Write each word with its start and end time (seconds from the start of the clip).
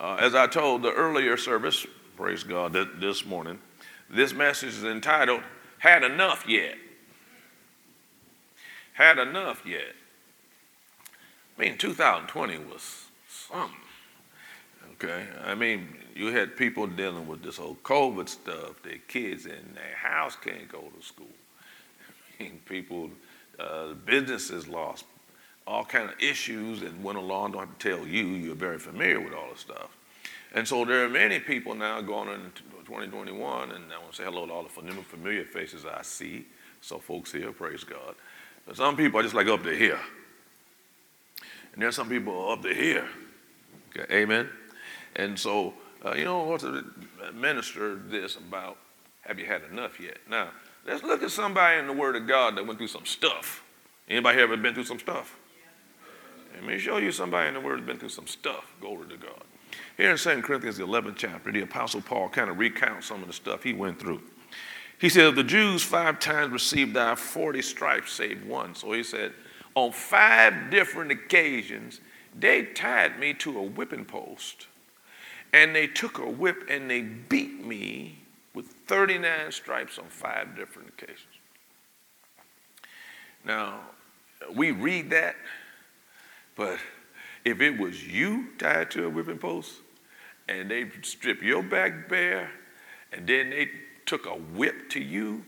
Uh, 0.00 0.16
as 0.20 0.34
I 0.34 0.46
told 0.46 0.82
the 0.82 0.92
earlier 0.92 1.36
service, 1.36 1.84
praise 2.16 2.44
God, 2.44 2.72
th- 2.72 2.88
this 3.00 3.26
morning, 3.26 3.58
this 4.08 4.32
message 4.32 4.70
is 4.70 4.84
entitled, 4.84 5.40
Had 5.78 6.04
Enough 6.04 6.44
Yet? 6.48 6.76
Had 8.92 9.18
Enough 9.18 9.66
Yet? 9.66 9.94
I 11.58 11.62
mean, 11.62 11.78
2020 11.78 12.58
was 12.58 13.06
something. 13.28 13.74
Okay? 14.94 15.26
I 15.44 15.56
mean, 15.56 15.88
you 16.14 16.28
had 16.28 16.56
people 16.56 16.86
dealing 16.86 17.26
with 17.26 17.42
this 17.42 17.56
whole 17.56 17.76
COVID 17.82 18.28
stuff, 18.28 18.80
their 18.84 18.98
kids 19.08 19.46
in 19.46 19.74
their 19.74 19.96
house 19.96 20.36
can't 20.36 20.68
go 20.70 20.80
to 20.96 21.04
school. 21.04 21.26
I 22.38 22.42
mean, 22.44 22.60
people, 22.66 23.10
uh, 23.58 23.94
businesses 24.06 24.68
lost 24.68 25.06
all 25.68 25.84
kind 25.84 26.08
of 26.08 26.18
issues 26.18 26.80
that 26.80 26.98
went 27.00 27.18
along. 27.18 27.52
Don't 27.52 27.60
have 27.60 27.78
to 27.78 27.90
tell 27.90 28.06
you, 28.06 28.24
you're 28.24 28.54
very 28.54 28.78
familiar 28.78 29.20
with 29.20 29.34
all 29.34 29.50
the 29.52 29.58
stuff. 29.58 29.96
And 30.54 30.66
so 30.66 30.84
there 30.86 31.04
are 31.04 31.10
many 31.10 31.38
people 31.38 31.74
now 31.74 32.00
going 32.00 32.30
into 32.30 32.62
2021, 32.86 33.72
and 33.72 33.92
I 33.92 33.98
want 33.98 34.12
to 34.12 34.16
say 34.16 34.24
hello 34.24 34.46
to 34.46 34.52
all 34.52 34.62
the 34.62 34.70
familiar 34.70 35.44
faces 35.44 35.84
I 35.84 36.00
see. 36.02 36.46
So 36.80 36.98
folks 36.98 37.30
here, 37.32 37.52
praise 37.52 37.84
God. 37.84 38.14
But 38.66 38.76
some 38.76 38.96
people 38.96 39.20
are 39.20 39.22
just 39.22 39.34
like 39.34 39.46
up 39.46 39.62
to 39.64 39.76
here. 39.76 39.98
And 41.74 41.82
there's 41.82 41.96
some 41.96 42.08
people 42.08 42.50
up 42.50 42.62
to 42.62 42.74
here. 42.74 43.06
Okay, 43.90 44.22
amen. 44.22 44.48
And 45.16 45.38
so, 45.38 45.74
uh, 46.02 46.14
you 46.14 46.24
know, 46.24 46.44
what 46.44 46.60
to 46.60 46.82
minister 47.34 47.96
this 47.96 48.36
about 48.36 48.78
have 49.20 49.38
you 49.38 49.44
had 49.44 49.62
enough 49.70 50.00
yet? 50.00 50.16
Now, 50.30 50.48
let's 50.86 51.02
look 51.02 51.22
at 51.22 51.30
somebody 51.30 51.78
in 51.78 51.86
the 51.86 51.92
Word 51.92 52.16
of 52.16 52.26
God 52.26 52.56
that 52.56 52.66
went 52.66 52.78
through 52.78 52.88
some 52.88 53.04
stuff. 53.04 53.62
Anybody 54.08 54.38
here 54.38 54.44
ever 54.44 54.56
been 54.56 54.72
through 54.72 54.84
some 54.84 54.98
stuff? 54.98 55.36
Let 56.60 56.66
me 56.66 56.78
show 56.78 56.96
you 56.96 57.12
somebody 57.12 57.46
in 57.46 57.54
the 57.54 57.60
Word 57.60 57.78
that's 57.78 57.86
been 57.86 57.98
through 57.98 58.08
some 58.08 58.26
stuff. 58.26 58.72
Glory 58.80 59.06
to 59.10 59.16
God. 59.16 59.44
Here 59.96 60.10
in 60.10 60.16
2 60.16 60.42
Corinthians, 60.42 60.76
the 60.76 60.84
11th 60.84 61.14
chapter, 61.16 61.52
the 61.52 61.60
Apostle 61.60 62.00
Paul 62.00 62.28
kind 62.28 62.50
of 62.50 62.58
recounts 62.58 63.06
some 63.06 63.22
of 63.22 63.28
the 63.28 63.32
stuff 63.32 63.62
he 63.62 63.72
went 63.72 64.00
through. 64.00 64.20
He 65.00 65.08
said, 65.08 65.36
The 65.36 65.44
Jews 65.44 65.84
five 65.84 66.18
times 66.18 66.52
received 66.52 66.96
our 66.96 67.14
40 67.14 67.62
stripes, 67.62 68.12
save 68.12 68.44
one. 68.44 68.74
So 68.74 68.92
he 68.92 69.04
said, 69.04 69.34
On 69.76 69.92
five 69.92 70.70
different 70.70 71.12
occasions, 71.12 72.00
they 72.36 72.64
tied 72.64 73.20
me 73.20 73.34
to 73.34 73.56
a 73.56 73.62
whipping 73.62 74.04
post, 74.04 74.66
and 75.52 75.76
they 75.76 75.86
took 75.86 76.18
a 76.18 76.28
whip 76.28 76.64
and 76.68 76.90
they 76.90 77.02
beat 77.02 77.64
me 77.64 78.18
with 78.52 78.66
39 78.66 79.52
stripes 79.52 79.96
on 79.96 80.06
five 80.06 80.56
different 80.56 80.88
occasions. 80.88 81.22
Now, 83.44 83.80
we 84.54 84.72
read 84.72 85.10
that 85.10 85.36
but 86.58 86.78
if 87.44 87.60
it 87.62 87.78
was 87.78 88.06
you 88.06 88.48
tied 88.58 88.90
to 88.90 89.06
a 89.06 89.08
whipping 89.08 89.38
post 89.38 89.76
and 90.48 90.70
they 90.70 90.90
stripped 91.02 91.42
your 91.42 91.62
back 91.62 92.08
bare 92.08 92.50
and 93.12 93.26
then 93.26 93.50
they 93.50 93.70
took 94.04 94.26
a 94.26 94.30
whip 94.30 94.90
to 94.90 95.00
you 95.00 95.44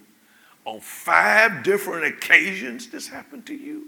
on 0.64 0.80
five 0.80 1.64
different 1.64 2.06
occasions, 2.06 2.88
this 2.88 3.08
happened 3.08 3.44
to 3.46 3.54
you, 3.54 3.86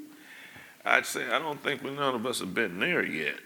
I'd 0.84 1.06
say, 1.06 1.25
I 1.31 1.38
don't 1.38 1.62
think 1.62 1.84
none 1.84 2.15
of 2.15 2.27
us 2.27 2.41
have 2.41 2.55
been 2.55 2.81
there 2.81 3.06
yet. 3.06 3.37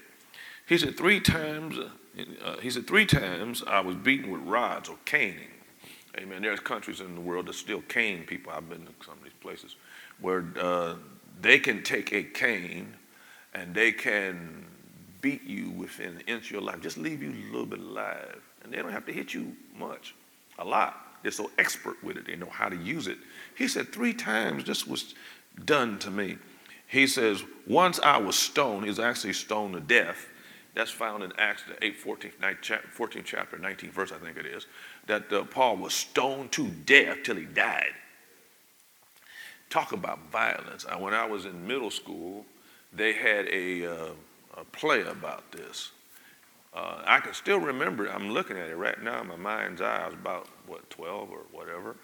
He 0.66 0.78
said, 0.78 0.96
three 0.96 1.20
times, 1.20 1.78
uh, 1.78 2.56
he 2.62 2.70
said, 2.70 2.86
three 2.86 3.04
times 3.04 3.62
I 3.66 3.80
was 3.80 3.94
beaten 3.94 4.30
with 4.30 4.40
rods 4.40 4.88
or 4.88 4.96
caning. 5.04 5.50
Amen. 6.16 6.40
There's 6.40 6.60
countries 6.60 7.00
in 7.00 7.14
the 7.14 7.20
world 7.20 7.46
that 7.46 7.56
still 7.56 7.82
cane 7.82 8.24
people. 8.24 8.52
I've 8.52 8.70
been 8.70 8.86
to 8.86 8.92
some 9.04 9.18
of 9.18 9.22
these 9.22 9.34
places 9.42 9.76
where 10.18 10.46
uh, 10.58 10.94
they 11.42 11.58
can 11.58 11.82
take 11.82 12.14
a 12.14 12.22
cane 12.22 12.94
and 13.56 13.74
they 13.74 13.90
can 13.90 14.66
beat 15.22 15.42
you 15.44 15.70
within 15.70 16.16
an 16.16 16.20
inch 16.26 16.46
of 16.46 16.50
your 16.52 16.60
life, 16.60 16.80
just 16.82 16.98
leave 16.98 17.22
you 17.22 17.30
a 17.30 17.50
little 17.50 17.66
bit 17.66 17.80
alive. 17.80 18.42
And 18.62 18.72
they 18.72 18.76
don't 18.76 18.92
have 18.92 19.06
to 19.06 19.12
hit 19.12 19.32
you 19.32 19.56
much, 19.76 20.14
a 20.58 20.64
lot. 20.64 21.02
They're 21.22 21.32
so 21.32 21.50
expert 21.58 21.96
with 22.04 22.18
it, 22.18 22.26
they 22.26 22.36
know 22.36 22.50
how 22.50 22.68
to 22.68 22.76
use 22.76 23.06
it. 23.06 23.16
He 23.56 23.66
said, 23.66 23.92
Three 23.92 24.12
times 24.12 24.64
this 24.64 24.86
was 24.86 25.14
done 25.64 25.98
to 26.00 26.10
me. 26.10 26.36
He 26.86 27.06
says, 27.06 27.42
Once 27.66 27.98
I 27.98 28.18
was 28.18 28.38
stoned, 28.38 28.84
he 28.84 28.90
was 28.90 29.00
actually 29.00 29.32
stoned 29.32 29.72
to 29.74 29.80
death. 29.80 30.26
That's 30.74 30.90
found 30.90 31.22
in 31.22 31.32
Acts, 31.38 31.62
the 31.66 31.82
8, 31.82 32.04
14th, 32.04 32.32
14th 32.94 33.24
chapter, 33.24 33.56
19th 33.56 33.90
verse, 33.90 34.12
I 34.12 34.18
think 34.18 34.36
it 34.36 34.44
is, 34.44 34.66
that 35.06 35.32
uh, 35.32 35.44
Paul 35.44 35.78
was 35.78 35.94
stoned 35.94 36.52
to 36.52 36.68
death 36.68 37.18
till 37.24 37.36
he 37.36 37.46
died. 37.46 37.94
Talk 39.70 39.92
about 39.92 40.30
violence. 40.30 40.84
When 40.98 41.14
I 41.14 41.24
was 41.24 41.46
in 41.46 41.66
middle 41.66 41.90
school, 41.90 42.44
they 42.96 43.12
had 43.12 43.46
a, 43.48 43.86
uh, 43.86 44.10
a 44.56 44.64
play 44.72 45.02
about 45.02 45.50
this. 45.52 45.92
Uh, 46.74 47.02
I 47.06 47.20
can 47.20 47.32
still 47.32 47.58
remember, 47.58 48.10
I'm 48.10 48.30
looking 48.30 48.58
at 48.58 48.68
it 48.68 48.76
right 48.76 49.00
now 49.02 49.22
in 49.22 49.28
my 49.28 49.36
mind's 49.36 49.80
eye. 49.80 50.02
I 50.02 50.06
was 50.06 50.14
about, 50.14 50.48
what, 50.66 50.88
12 50.90 51.30
or 51.30 51.40
whatever. 51.52 51.96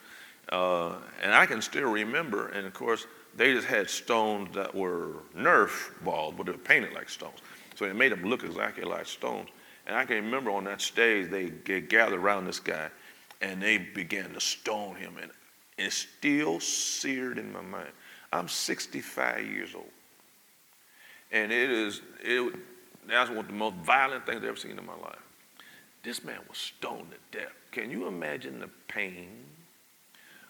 Uh, 0.51 0.97
and 1.23 1.35
I 1.35 1.47
can 1.47 1.61
still 1.61 1.91
remember, 1.91 2.49
and 2.49 2.67
of 2.67 2.75
course, 2.75 3.07
they 3.37 3.53
just 3.55 3.67
had 3.67 3.89
stones 3.89 4.55
that 4.55 4.75
were 4.75 5.15
Nerf 5.37 5.93
balls, 6.05 6.35
but 6.37 6.47
they 6.47 6.53
were 6.53 6.59
painted 6.59 6.93
like 6.93 7.09
stones. 7.09 7.39
So 7.77 7.87
it 7.87 7.97
made 7.97 8.13
them 8.13 8.25
look 8.25 8.45
exactly 8.45 8.85
like 8.85 9.07
stones. 9.07 9.49
And 9.87 9.97
I 9.97 10.05
can 10.05 10.17
remember 10.17 10.51
on 10.51 10.65
that 10.65 10.81
stage, 10.81 11.31
they, 11.31 11.47
they 11.47 11.81
gathered 11.81 12.21
around 12.21 12.47
this 12.47 12.61
guy 12.61 12.89
and 13.41 13.61
they 13.61 13.79
began 13.79 14.33
to 14.35 14.41
stone 14.41 14.95
him. 14.95 15.17
And 15.21 15.31
it's 15.79 15.97
still 15.97 16.61
seared 16.61 17.39
in 17.39 17.53
my 17.53 17.63
mind. 17.63 17.91
I'm 18.33 18.49
65 18.49 19.45
years 19.45 19.75
old. 19.75 19.91
And 21.33 21.51
it 21.51 21.71
is, 21.71 22.03
it, 22.21 22.55
that's 23.09 23.31
one 23.31 23.41
of 23.41 23.47
the 23.47 23.55
most 23.55 23.77
violent 23.77 24.27
things 24.27 24.39
I've 24.39 24.45
ever 24.45 24.57
seen 24.57 24.79
in 24.79 24.87
my 24.87 24.97
life. 24.97 25.19
This 26.03 26.23
man 26.23 26.39
was 26.49 26.59
stoned 26.59 27.11
to 27.11 27.39
death. 27.39 27.53
Can 27.71 27.91
you 27.91 28.07
imagine 28.07 28.61
the 28.61 28.69
pain 28.87 29.31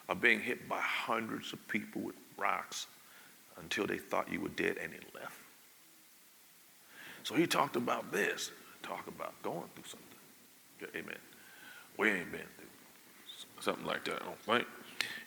of 0.09 0.21
being 0.21 0.41
hit 0.41 0.69
by 0.69 0.81
hundreds 0.81 1.53
of 1.53 1.67
people 1.69 2.03
with 2.03 2.17
rocks 2.37 2.89
until 3.61 3.87
they 3.87 3.99
thought 3.99 4.31
you 4.31 4.41
were 4.41 4.49
dead 4.49 4.77
and 4.83 4.93
they 4.93 5.19
left? 5.19 5.37
So 7.23 7.37
he 7.37 7.47
talked 7.47 7.77
about 7.77 8.11
this, 8.11 8.51
talk 8.83 9.07
about 9.07 9.41
going 9.43 9.69
through 9.75 9.85
something. 9.85 11.01
Amen. 11.01 11.19
We 11.97 12.11
ain't 12.11 12.33
been 12.33 12.41
through 12.41 12.67
something 13.61 13.87
like 13.87 14.05
that, 14.07 14.23
I 14.23 14.25
don't 14.25 14.41
think. 14.41 14.67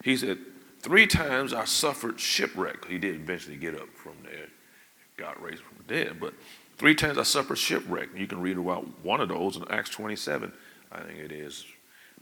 He 0.03 0.17
said, 0.17 0.37
Three 0.81 1.07
times 1.07 1.51
I 1.53 1.65
suffered 1.65 2.19
shipwreck. 2.19 2.85
He 2.85 2.99
did 2.99 3.15
eventually 3.15 3.55
get 3.55 3.73
up 3.73 3.87
from 3.95 4.13
there 4.23 4.49
God 5.17 5.35
raised 5.39 5.61
from 5.61 5.77
the 5.77 5.93
dead. 5.93 6.19
But 6.19 6.33
three 6.77 6.95
times 6.95 7.17
I 7.17 7.23
suffered 7.23 7.57
shipwreck. 7.57 8.09
You 8.15 8.27
can 8.27 8.41
read 8.41 8.57
about 8.57 8.85
one 9.03 9.21
of 9.21 9.29
those 9.29 9.55
in 9.55 9.63
Acts 9.69 9.89
27, 9.89 10.51
I 10.91 11.01
think 11.01 11.19
it 11.19 11.31
is, 11.31 11.65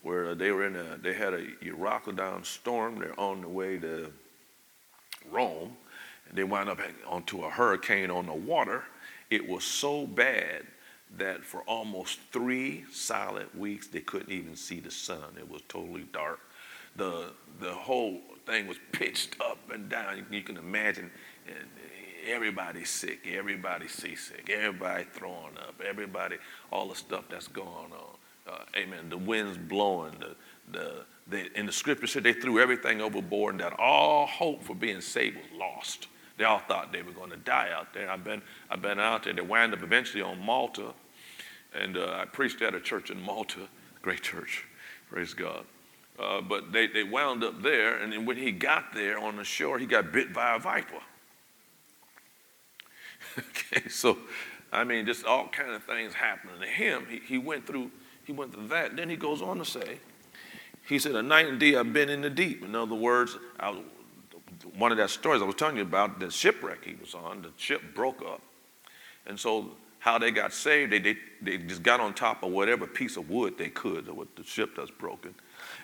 where 0.01 0.35
they 0.35 0.51
were 0.51 0.65
in 0.67 0.75
a, 0.75 0.97
they 1.01 1.13
had 1.13 1.33
a 1.33 1.45
Euroclydon 1.63 2.45
storm. 2.45 2.99
They're 2.99 3.19
on 3.19 3.41
the 3.41 3.49
way 3.49 3.77
to 3.79 4.11
Rome, 5.31 5.75
and 6.29 6.37
they 6.37 6.43
wound 6.43 6.69
up 6.69 6.79
onto 7.07 7.43
a 7.43 7.49
hurricane 7.49 8.11
on 8.11 8.27
the 8.27 8.33
water. 8.33 8.83
It 9.29 9.47
was 9.47 9.63
so 9.63 10.05
bad 10.05 10.63
that 11.17 11.43
for 11.43 11.61
almost 11.61 12.19
three 12.31 12.85
solid 12.91 13.47
weeks 13.57 13.87
they 13.87 14.01
couldn't 14.01 14.31
even 14.31 14.55
see 14.55 14.79
the 14.79 14.91
sun. 14.91 15.35
It 15.37 15.49
was 15.49 15.61
totally 15.67 16.05
dark. 16.11 16.39
The 16.95 17.31
the 17.59 17.73
whole 17.73 18.19
thing 18.45 18.67
was 18.67 18.77
pitched 18.91 19.39
up 19.41 19.57
and 19.71 19.89
down. 19.89 20.17
You, 20.17 20.25
you 20.31 20.41
can 20.41 20.57
imagine 20.57 21.11
everybody's 22.25 22.89
sick, 22.89 23.27
everybody's 23.31 23.91
seasick, 23.91 24.49
everybody 24.49 25.05
throwing 25.11 25.57
up, 25.57 25.81
everybody, 25.85 26.37
all 26.71 26.87
the 26.87 26.95
stuff 26.95 27.25
that's 27.29 27.47
going 27.47 27.67
on. 27.67 28.15
Uh, 28.47 28.57
amen. 28.75 29.09
The 29.09 29.17
wind's 29.17 29.57
blowing. 29.57 30.13
The, 30.19 30.35
the, 30.71 31.05
the, 31.27 31.59
in 31.59 31.65
the 31.65 31.71
scripture 31.71 32.07
said 32.07 32.23
they 32.23 32.33
threw 32.33 32.59
everything 32.59 33.01
overboard 33.01 33.53
and 33.53 33.61
that 33.61 33.79
all 33.79 34.25
hope 34.25 34.63
for 34.63 34.75
being 34.75 35.01
saved 35.01 35.37
was 35.37 35.59
lost. 35.59 36.07
They 36.37 36.43
all 36.43 36.59
thought 36.59 36.91
they 36.91 37.03
were 37.03 37.11
going 37.11 37.29
to 37.29 37.37
die 37.37 37.69
out 37.73 37.93
there. 37.93 38.09
I've 38.09 38.23
been, 38.23 38.41
I've 38.69 38.81
been 38.81 38.99
out 38.99 39.23
there. 39.23 39.33
They 39.33 39.41
wound 39.41 39.73
up 39.73 39.83
eventually 39.83 40.23
on 40.23 40.39
Malta. 40.39 40.93
And 41.73 41.97
uh, 41.97 42.17
I 42.21 42.25
preached 42.25 42.61
at 42.61 42.75
a 42.75 42.79
church 42.79 43.09
in 43.09 43.21
Malta, 43.21 43.61
great 44.01 44.21
church, 44.21 44.65
praise 45.09 45.33
God. 45.33 45.65
Uh, 46.19 46.41
but 46.41 46.71
they, 46.71 46.85
they 46.87 47.03
wound 47.03 47.43
up 47.43 47.63
there, 47.63 47.97
and 47.97 48.13
then 48.13 48.25
when 48.25 48.37
he 48.37 48.51
got 48.51 48.93
there 48.93 49.17
on 49.17 49.37
the 49.37 49.43
shore, 49.43 49.79
he 49.79 49.87
got 49.87 50.11
bit 50.11 50.31
by 50.31 50.55
a 50.55 50.59
viper. 50.59 50.99
okay, 53.39 53.89
so 53.89 54.17
I 54.71 54.83
mean, 54.83 55.05
just 55.05 55.25
all 55.25 55.47
kind 55.47 55.71
of 55.71 55.83
things 55.83 56.13
happening 56.13 56.59
to 56.59 56.67
him. 56.67 57.05
He, 57.09 57.19
he 57.19 57.37
went 57.37 57.65
through 57.67 57.91
he 58.25 58.31
went 58.31 58.53
through 58.53 58.67
that. 58.69 58.95
Then 58.95 59.09
he 59.09 59.15
goes 59.15 59.41
on 59.41 59.57
to 59.57 59.65
say, 59.65 59.99
he 60.87 60.99
said, 60.99 61.15
a 61.15 61.23
night 61.23 61.47
and 61.47 61.59
day 61.59 61.75
I've 61.75 61.93
been 61.93 62.09
in 62.09 62.21
the 62.21 62.29
deep. 62.29 62.63
In 62.63 62.75
other 62.75 62.95
words, 62.95 63.37
I, 63.59 63.77
one 64.77 64.91
of 64.91 64.97
that 64.97 65.09
stories 65.09 65.41
I 65.41 65.45
was 65.45 65.55
telling 65.55 65.77
you 65.77 65.83
about, 65.83 66.19
the 66.19 66.29
shipwreck 66.31 66.85
he 66.85 66.95
was 66.95 67.13
on, 67.13 67.41
the 67.41 67.51
ship 67.57 67.81
broke 67.93 68.21
up. 68.21 68.41
And 69.25 69.39
so 69.39 69.71
how 69.99 70.17
they 70.17 70.31
got 70.31 70.53
saved, 70.53 70.91
they, 70.91 70.99
they, 70.99 71.17
they 71.41 71.57
just 71.57 71.83
got 71.83 71.99
on 71.99 72.13
top 72.13 72.43
of 72.43 72.51
whatever 72.51 72.85
piece 72.85 73.17
of 73.17 73.29
wood 73.29 73.57
they 73.57 73.69
could, 73.69 74.09
what 74.09 74.35
the 74.35 74.43
ship 74.43 74.71
that's 74.75 74.91
broken, 74.91 75.33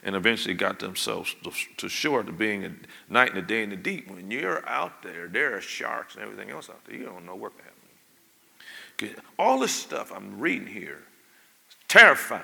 and 0.04 0.16
eventually 0.16 0.54
got 0.54 0.80
themselves 0.80 1.36
to, 1.44 1.52
to 1.78 1.90
shore 1.90 2.24
to 2.24 2.32
being 2.32 2.66
a 2.66 2.72
night 3.10 3.30
and 3.30 3.38
a 3.38 3.42
day 3.42 3.64
in 3.64 3.70
the 3.70 3.76
deep. 3.76 4.10
When 4.10 4.32
you're 4.32 4.68
out 4.68 5.04
there, 5.04 5.28
there 5.28 5.56
are 5.56 5.62
sharks 5.62 6.16
and 6.16 6.24
everything 6.24 6.50
else 6.50 6.70
out 6.70 6.84
there. 6.86 6.96
You 6.96 7.06
don't 7.06 7.26
know 7.26 7.36
what 7.36 7.52
happened. 7.54 9.24
All 9.38 9.60
this 9.60 9.72
stuff 9.72 10.12
I'm 10.14 10.40
reading 10.40 10.68
here 10.68 11.04
is 11.70 11.76
terrifying. 11.88 12.44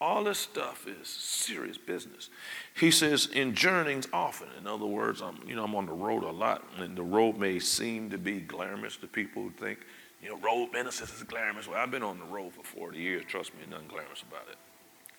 All 0.00 0.24
this 0.24 0.38
stuff 0.38 0.88
is 0.88 1.06
serious 1.06 1.78
business. 1.78 2.28
He 2.74 2.90
says, 2.90 3.26
in 3.26 3.54
journeyings 3.54 4.08
often. 4.12 4.48
In 4.58 4.66
other 4.66 4.86
words, 4.86 5.22
I'm, 5.22 5.38
you 5.46 5.54
know, 5.54 5.62
I'm 5.62 5.76
on 5.76 5.86
the 5.86 5.92
road 5.92 6.24
a 6.24 6.30
lot, 6.30 6.64
and 6.78 6.96
the 6.96 7.04
road 7.04 7.38
may 7.38 7.60
seem 7.60 8.10
to 8.10 8.18
be 8.18 8.40
glamorous 8.40 8.96
to 8.96 9.06
people 9.06 9.44
who 9.44 9.50
think, 9.50 9.78
you 10.20 10.28
know, 10.28 10.38
road 10.38 10.70
ministers 10.72 11.12
is 11.12 11.22
glamorous. 11.22 11.68
Well, 11.68 11.78
I've 11.78 11.92
been 11.92 12.02
on 12.02 12.18
the 12.18 12.24
road 12.24 12.52
for 12.52 12.64
40 12.64 12.98
years. 12.98 13.22
Trust 13.28 13.54
me, 13.54 13.60
nothing 13.70 13.86
glamorous 13.86 14.22
about 14.22 14.48
it. 14.50 14.56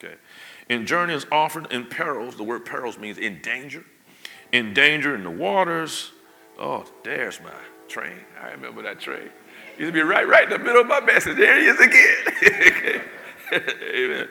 Okay. 0.03 0.15
In 0.69 0.85
journeys 0.85 1.25
often 1.31 1.65
in 1.71 1.85
perils, 1.85 2.35
the 2.35 2.43
word 2.43 2.65
perils 2.65 2.97
means 2.97 3.17
in 3.17 3.41
danger. 3.41 3.83
In 4.51 4.73
danger 4.73 5.15
in 5.15 5.23
the 5.23 5.31
waters. 5.31 6.11
Oh, 6.59 6.85
there's 7.03 7.39
my 7.41 7.51
train. 7.87 8.19
I 8.41 8.51
remember 8.51 8.81
that 8.83 8.99
train. 8.99 9.29
Used 9.77 9.89
to 9.89 9.91
be 9.91 10.01
right, 10.01 10.27
right 10.27 10.43
in 10.43 10.49
the 10.49 10.59
middle 10.59 10.81
of 10.81 10.87
my 10.87 10.99
message. 10.99 11.37
There 11.37 11.59
he 11.59 11.65
is 11.65 11.79
again. 11.79 13.01
Amen. 13.95 14.27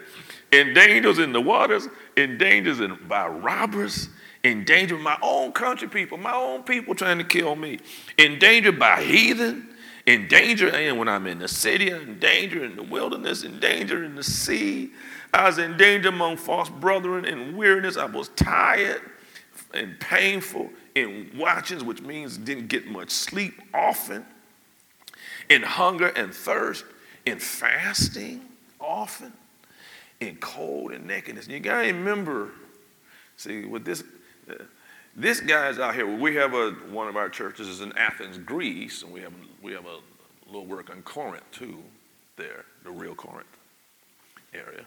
In 0.52 0.74
dangers 0.74 1.18
in 1.18 1.32
the 1.32 1.40
waters, 1.40 1.88
in 2.16 2.38
dangers 2.38 2.80
in, 2.80 2.98
by 3.08 3.26
robbers, 3.26 4.08
in 4.44 4.64
danger 4.64 4.98
my 4.98 5.16
own 5.22 5.52
country 5.52 5.88
people, 5.88 6.18
my 6.18 6.34
own 6.34 6.62
people 6.62 6.94
trying 6.94 7.18
to 7.18 7.24
kill 7.24 7.56
me, 7.56 7.78
in 8.18 8.38
danger 8.38 8.72
by 8.72 9.02
heathen, 9.02 9.68
in 10.04 10.28
danger 10.28 10.68
and 10.68 10.98
when 10.98 11.08
I'm 11.08 11.26
in 11.26 11.38
the 11.38 11.48
city, 11.48 11.90
in 11.90 12.18
danger 12.18 12.64
in 12.64 12.76
the 12.76 12.82
wilderness, 12.82 13.44
in 13.44 13.60
danger 13.60 14.04
in 14.04 14.14
the 14.14 14.22
sea. 14.22 14.92
I 15.32 15.46
was 15.46 15.58
in 15.58 15.76
danger 15.76 16.10
among 16.10 16.36
false 16.36 16.68
brethren, 16.68 17.24
in 17.24 17.56
weariness. 17.56 17.96
I 17.96 18.04
was 18.04 18.28
tired 18.30 19.00
and 19.72 19.98
painful 19.98 20.70
in 20.94 21.30
watchings, 21.36 21.82
which 21.82 22.02
means 22.02 22.36
didn't 22.36 22.68
get 22.68 22.86
much 22.86 23.10
sleep 23.10 23.54
often 23.72 24.26
in 25.48 25.62
hunger 25.62 26.08
and 26.08 26.34
thirst, 26.34 26.84
in 27.26 27.38
fasting 27.38 28.42
often, 28.80 29.32
in 30.20 30.36
cold 30.36 30.92
and 30.92 31.06
nakedness. 31.06 31.48
You 31.48 31.60
got 31.60 31.82
to 31.82 31.88
remember, 31.88 32.50
see, 33.36 33.64
with 33.64 33.84
this, 33.84 34.04
uh, 34.50 34.54
this 35.16 35.40
guy's 35.40 35.78
out 35.78 35.94
here. 35.94 36.06
We 36.06 36.34
have 36.36 36.54
a, 36.54 36.70
one 36.90 37.08
of 37.08 37.16
our 37.16 37.28
churches 37.28 37.68
is 37.68 37.80
in 37.80 37.92
Athens, 37.96 38.38
Greece, 38.38 39.02
and 39.02 39.12
we 39.12 39.20
have, 39.20 39.32
we 39.62 39.72
have 39.72 39.86
a 39.86 39.98
little 40.46 40.66
work 40.66 40.90
in 40.90 41.02
Corinth 41.02 41.44
too, 41.52 41.78
there, 42.36 42.64
the 42.84 42.90
real 42.90 43.14
Corinth 43.14 43.46
area. 44.54 44.84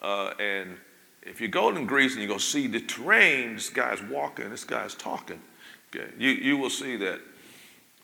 Uh, 0.00 0.32
and 0.38 0.76
if 1.22 1.40
you 1.40 1.48
go 1.48 1.68
in 1.68 1.86
Greece 1.86 2.12
and 2.14 2.22
you 2.22 2.28
go 2.28 2.38
see 2.38 2.66
the 2.66 2.80
terrain, 2.80 3.54
this 3.54 3.68
guy's 3.68 4.02
walking, 4.02 4.50
this 4.50 4.64
guy's 4.64 4.94
talking, 4.94 5.40
okay, 5.94 6.10
you, 6.18 6.30
you 6.30 6.56
will 6.56 6.70
see 6.70 6.96
that 6.96 7.20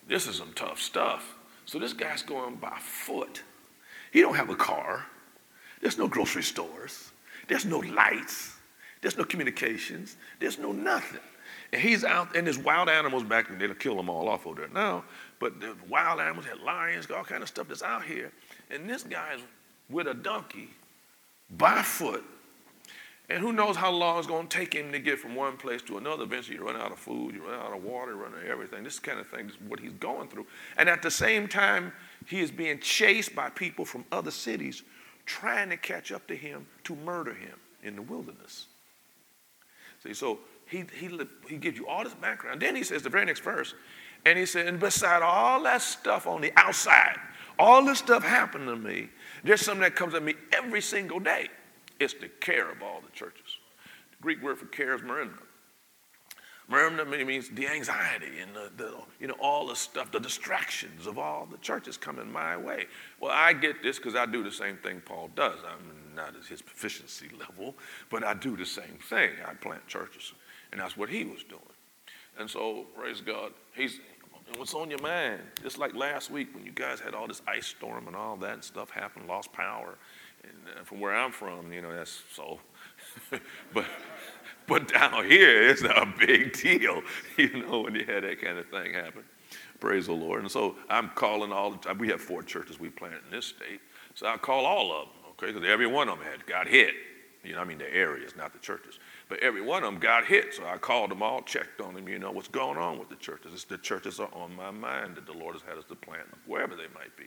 this 0.07 0.27
is 0.27 0.37
some 0.37 0.53
tough 0.55 0.81
stuff. 0.81 1.35
So 1.65 1.79
this 1.79 1.93
guy's 1.93 2.23
going 2.23 2.57
by 2.57 2.79
foot. 2.81 3.43
He 4.13 4.21
don't 4.21 4.37
have 4.37 4.51
a 4.51 4.55
car. 4.55 5.07
There's 5.81 5.99
no 5.99 6.09
grocery 6.09 6.43
stores. 6.43 7.11
There's 7.49 7.65
no 7.65 7.79
lights. 7.79 8.55
There's 9.01 9.19
no 9.19 9.25
communications. 9.25 10.17
There's 10.39 10.59
no 10.59 10.73
nothing. 10.73 11.21
And 11.73 11.83
he's 11.83 12.05
out, 12.05 12.37
and 12.37 12.47
there's 12.47 12.59
wild 12.59 12.89
animals 12.89 13.25
back 13.25 13.49
there. 13.49 13.59
They'll 13.59 13.75
kill 13.75 13.97
them 13.97 14.09
all 14.09 14.29
off 14.29 14.47
over 14.47 14.61
there 14.61 14.71
now. 14.71 15.05
But 15.41 15.61
the 15.61 15.75
wild 15.89 16.21
animals 16.21 16.47
had 16.47 16.61
lions, 16.61 17.11
all 17.11 17.25
kind 17.25 17.43
of 17.43 17.49
stuff 17.49 17.69
that's 17.69 17.83
out 17.83 18.05
here. 18.05 18.33
And 18.71 18.89
this 18.89 19.03
guy's 19.03 19.41
with 19.91 20.07
a 20.07 20.15
donkey 20.15 20.71
by 21.51 21.83
foot 21.83 22.25
and 23.29 23.41
who 23.41 23.53
knows 23.53 23.75
how 23.75 23.91
long 23.91 24.19
it's 24.19 24.27
going 24.29 24.47
to 24.47 24.57
take 24.57 24.73
him 24.73 24.93
to 24.93 25.01
get 25.01 25.19
from 25.19 25.35
one 25.35 25.57
place 25.57 25.83
to 25.83 25.99
another. 25.99 26.23
Eventually, 26.23 26.59
you 26.59 26.65
run 26.65 26.77
out 26.77 26.93
of 26.93 26.99
food, 26.99 27.35
you 27.35 27.45
run 27.45 27.59
out 27.59 27.77
of 27.77 27.83
water, 27.83 28.13
you 28.13 28.19
run 28.19 28.33
out 28.33 28.45
of 28.45 28.49
everything. 28.49 28.85
This 28.85 29.01
kind 29.01 29.19
of 29.19 29.27
thing 29.27 29.49
is 29.49 29.57
what 29.67 29.81
he's 29.81 29.93
going 29.95 30.29
through. 30.29 30.47
And 30.77 30.89
at 30.89 31.03
the 31.03 31.11
same 31.11 31.49
time, 31.49 31.93
he 32.27 32.41
is 32.41 32.53
being 32.53 32.79
chased 32.79 33.35
by 33.35 33.51
people 33.51 33.85
from 33.85 34.05
other 34.13 34.31
cities 34.31 34.83
trying 35.25 35.71
to 35.71 35.77
catch 35.77 36.13
up 36.13 36.29
to 36.29 36.37
him 36.37 36.67
to 36.85 36.95
murder 36.95 37.35
him 37.35 37.55
in 37.83 37.97
the 37.97 38.03
wilderness. 38.03 38.67
See, 40.05 40.15
so 40.15 40.39
he, 40.67 40.85
he, 40.97 41.11
he 41.49 41.57
gives 41.57 41.77
you 41.77 41.89
all 41.89 42.05
this 42.05 42.15
background. 42.15 42.63
Then 42.63 42.77
he 42.77 42.85
says, 42.85 43.03
the 43.03 43.11
very 43.11 43.25
next 43.25 43.41
verse, 43.41 43.75
and 44.25 44.39
he 44.39 44.47
said, 44.47 44.67
and 44.67 44.79
beside 44.79 45.23
all 45.23 45.61
that 45.65 45.83
stuff 45.83 46.29
on 46.29 46.43
the 46.43 46.53
outside, 46.57 47.17
all 47.59 47.85
this 47.85 47.99
stuff 47.99 48.23
happened 48.23 48.69
to 48.69 48.77
me, 48.77 49.09
there's 49.45 49.61
something 49.61 49.83
that 49.83 49.95
comes 49.95 50.15
at 50.15 50.23
me 50.23 50.35
every 50.53 50.81
single 50.81 51.21
day. 51.21 51.49
It's 51.99 52.15
the 52.15 52.29
care 52.29 52.71
of 52.71 52.83
all 52.83 53.01
the 53.01 53.13
churches. 53.13 53.59
The 54.11 54.23
Greek 54.23 54.43
word 54.43 54.59
for 54.59 54.67
care 54.67 54.95
is 54.95 55.03
merimna. 55.03 55.43
Merimna 56.71 57.07
means 57.25 57.49
the 57.51 57.69
anxiety 57.69 58.41
and 58.41 58.55
the, 58.55 58.73
the, 58.77 58.95
you 59.21 59.29
know, 59.29 59.37
all 59.41 59.69
the 59.69 59.77
stuff, 59.77 60.11
the 60.11 60.19
distractions 60.19 61.07
of 61.07 61.17
all 61.17 61.47
the 61.49 61.59
churches 61.59 61.97
coming 61.97 62.31
my 62.31 62.57
way. 62.57 62.87
Well, 63.21 63.31
I 63.33 63.53
get 63.53 63.85
this 63.85 63.99
because 63.99 64.17
I 64.17 64.27
do 64.27 64.43
the 64.43 64.51
same 64.51 64.77
thing 64.79 65.01
Paul 65.05 65.31
does. 65.37 65.59
I'm 65.65 66.17
not 66.17 66.35
at 66.35 66.45
his 66.45 66.63
proficiency 66.63 67.29
level, 67.39 67.77
but 68.11 68.25
I 68.25 68.35
do 68.35 68.57
the 68.57 68.67
same 68.67 68.99
thing. 69.09 69.31
I 69.47 69.55
plant 69.55 69.87
churches, 69.87 70.33
and 70.73 70.81
that's 70.81 70.97
what 70.97 71.09
he 71.09 71.25
was 71.25 71.45
doing. 71.45 71.63
And 72.37 72.51
so, 72.51 72.87
praise 72.97 73.21
God, 73.21 73.53
he's 73.75 74.01
what's 74.57 74.75
on 74.75 74.91
your 74.91 75.01
mind? 75.01 75.41
Just 75.63 75.79
like 75.79 75.95
last 75.95 76.31
week 76.31 76.55
when 76.55 76.65
you 76.65 76.73
guys 76.73 77.01
had 77.01 77.15
all 77.15 77.27
this 77.27 77.43
ice 77.47 77.67
storm 77.67 78.07
and 78.07 78.17
all 78.17 78.37
that 78.37 78.65
stuff 78.65 78.91
happened, 78.91 79.27
lost 79.27 79.53
power. 79.53 79.99
And 80.43 80.53
uh, 80.79 80.85
from 80.85 81.01
where 81.01 81.15
I'm 81.15 81.33
from, 81.33 81.73
you 81.73 81.83
know, 81.83 81.93
that's 81.93 82.23
so. 82.33 82.61
but 83.75 83.85
but 84.67 84.93
down 84.93 85.29
here, 85.29 85.69
it's 85.69 85.83
a 85.83 86.13
big 86.19 86.53
deal, 86.53 87.03
you 87.37 87.63
know, 87.63 87.81
when 87.81 87.95
you 87.95 88.05
had 88.05 88.25
that 88.25 88.41
kind 88.41 88.59
of 88.59 88.69
thing 88.69 88.93
happen. 88.95 89.23
Praise 89.79 90.07
the 90.07 90.13
Lord. 90.13 90.43
And 90.43 90.51
so 90.51 90.77
I'm 90.89 91.11
calling 91.11 91.53
all 91.53 91.71
the 91.71 91.77
time. 91.79 91.99
We 91.99 92.09
have 92.09 92.21
four 92.21 92.43
churches 92.43 92.81
we 92.81 92.89
planted 92.89 93.21
in 93.27 93.31
this 93.31 93.47
state. 93.47 93.81
So 94.15 94.27
I 94.27 94.37
call 94.39 94.65
all 94.65 94.93
of 94.93 95.07
them, 95.07 95.15
okay, 95.33 95.53
because 95.53 95.69
every 95.69 95.87
one 95.87 96.09
of 96.09 96.19
them 96.19 96.27
had 96.27 96.47
got 96.47 96.67
hit. 96.67 96.95
You 97.45 97.55
know, 97.55 97.61
I 97.61 97.65
mean 97.65 97.79
the 97.79 97.93
areas, 97.93 98.35
not 98.37 98.53
the 98.53 98.59
churches. 98.59 98.99
But 99.29 99.41
every 99.41 99.61
one 99.61 99.83
of 99.83 99.91
them 99.93 100.01
got 100.01 100.25
hit. 100.25 100.55
So 100.55 100.65
I 100.65 100.77
called 100.79 101.11
them 101.11 101.23
all, 101.23 101.43
checked 101.43 101.81
on 101.81 101.95
them, 101.95 102.09
you 102.09 102.19
know, 102.19 102.31
what's 102.31 102.49
going 102.49 102.79
on 102.79 102.99
with 102.99 103.09
the 103.09 103.17
churches. 103.17 103.53
It's 103.53 103.65
the 103.65 103.79
churches 103.79 104.21
are 104.21 104.33
on 104.33 104.55
my 104.55 104.71
mind 104.71 105.17
that 105.17 105.27
the 105.27 105.33
Lord 105.33 105.55
has 105.55 105.63
had 105.63 105.79
us 105.79 105.85
to 105.89 105.95
plant, 105.95 106.27
wherever 106.47 106.77
they 106.77 106.87
might 106.95 107.17
be. 107.17 107.25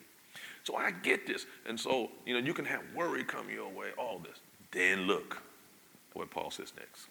So 0.64 0.76
I 0.76 0.92
get 0.92 1.28
this. 1.28 1.46
And 1.68 1.80
so, 1.80 2.10
you 2.26 2.34
know, 2.34 2.46
you 2.46 2.54
can 2.54 2.66
have 2.66 2.82
worry 2.96 3.24
come 3.24 3.50
your 3.50 3.70
way, 3.70 3.88
all 3.98 4.20
this. 4.20 4.38
Then 4.72 5.08
look 5.08 5.42
what 6.14 6.30
Paul 6.32 6.52
says 6.52 6.74
next. 6.78 7.08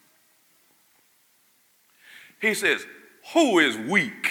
He 2.41 2.55
says, 2.55 2.87
Who 3.35 3.59
is 3.59 3.77
weak? 3.77 4.29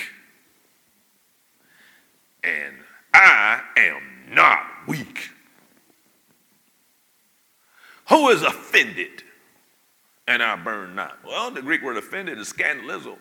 And 2.44 2.76
I 3.14 3.62
am 3.76 4.02
not 4.34 4.62
weak. 4.88 5.30
Who 8.10 8.30
is 8.30 8.42
offended? 8.42 9.24
And 10.28 10.44
I 10.44 10.56
burn 10.56 10.96
not. 10.96 11.18
Well, 11.26 11.52
the 11.52 11.62
Greek 11.62 11.82
word 11.82 11.98
offended 11.98 12.38
is 12.38 12.52
scandalizo. 12.52 13.18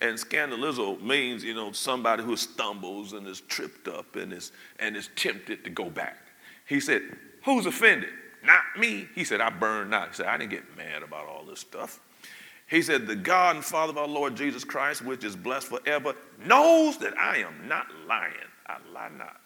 And 0.00 0.18
scandalizo 0.18 1.00
means, 1.00 1.44
you 1.44 1.54
know, 1.54 1.72
somebody 1.72 2.22
who 2.22 2.36
stumbles 2.36 3.12
and 3.12 3.26
is 3.26 3.40
tripped 3.42 3.88
up 3.88 4.16
and 4.16 4.32
is, 4.32 4.52
and 4.80 4.96
is 4.96 5.08
tempted 5.14 5.64
to 5.64 5.70
go 5.70 5.88
back. 5.88 6.18
He 6.66 6.80
said, 6.80 7.02
Who's 7.44 7.66
offended? 7.66 8.10
Not 8.44 8.62
me. 8.78 9.08
He 9.14 9.24
said, 9.24 9.40
I 9.40 9.50
burn 9.50 9.90
not. 9.90 10.08
He 10.08 10.14
said, 10.14 10.26
I 10.26 10.36
didn't 10.36 10.50
get 10.50 10.76
mad 10.76 11.02
about 11.02 11.26
all 11.26 11.44
this 11.44 11.60
stuff. 11.60 12.00
He 12.66 12.82
said, 12.82 13.06
The 13.06 13.16
God 13.16 13.56
and 13.56 13.64
Father 13.64 13.92
of 13.92 13.98
our 13.98 14.08
Lord 14.08 14.34
Jesus 14.34 14.64
Christ, 14.64 15.04
which 15.04 15.24
is 15.24 15.36
blessed 15.36 15.68
forever, 15.68 16.14
knows 16.44 16.98
that 16.98 17.16
I 17.18 17.38
am 17.38 17.68
not 17.68 17.86
lying. 18.08 18.32
I 18.66 18.76
lie 18.92 19.10
not. 19.16 19.40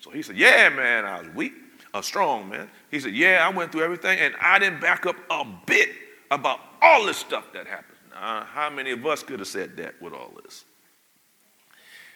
So 0.00 0.10
he 0.10 0.22
said, 0.22 0.36
Yeah, 0.36 0.68
man, 0.70 1.04
I 1.04 1.20
was 1.20 1.28
weak, 1.34 1.52
a 1.94 2.02
strong 2.02 2.48
man. 2.48 2.68
He 2.90 3.00
said, 3.00 3.14
Yeah, 3.14 3.46
I 3.46 3.54
went 3.54 3.72
through 3.72 3.82
everything, 3.82 4.18
and 4.18 4.34
I 4.40 4.58
didn't 4.58 4.80
back 4.80 5.06
up 5.06 5.16
a 5.30 5.44
bit 5.66 5.90
about 6.32 6.60
all 6.80 7.06
this 7.06 7.18
stuff 7.18 7.52
that 7.52 7.66
happened. 7.66 7.98
How 8.12 8.70
many 8.70 8.90
of 8.90 9.04
us 9.06 9.22
could 9.22 9.38
have 9.38 9.48
said 9.48 9.76
that 9.76 10.00
with 10.00 10.12
all 10.12 10.32
this? 10.42 10.64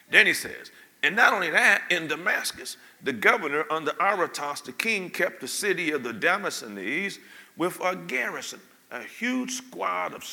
Then 0.09 0.25
he 0.25 0.33
says, 0.33 0.71
and 1.03 1.15
not 1.15 1.33
only 1.33 1.49
that, 1.51 1.83
in 1.91 2.07
Damascus, 2.07 2.77
the 3.03 3.13
governor 3.13 3.65
under 3.69 3.91
Aretas 4.01 4.61
the 4.61 4.71
king 4.71 5.09
kept 5.09 5.41
the 5.41 5.47
city 5.47 5.91
of 5.91 6.03
the 6.03 6.13
Damascenes 6.13 7.19
with 7.55 7.79
a 7.81 7.95
garrison, 7.95 8.59
a 8.91 9.03
huge 9.03 9.51
squad 9.51 10.13
of 10.13 10.25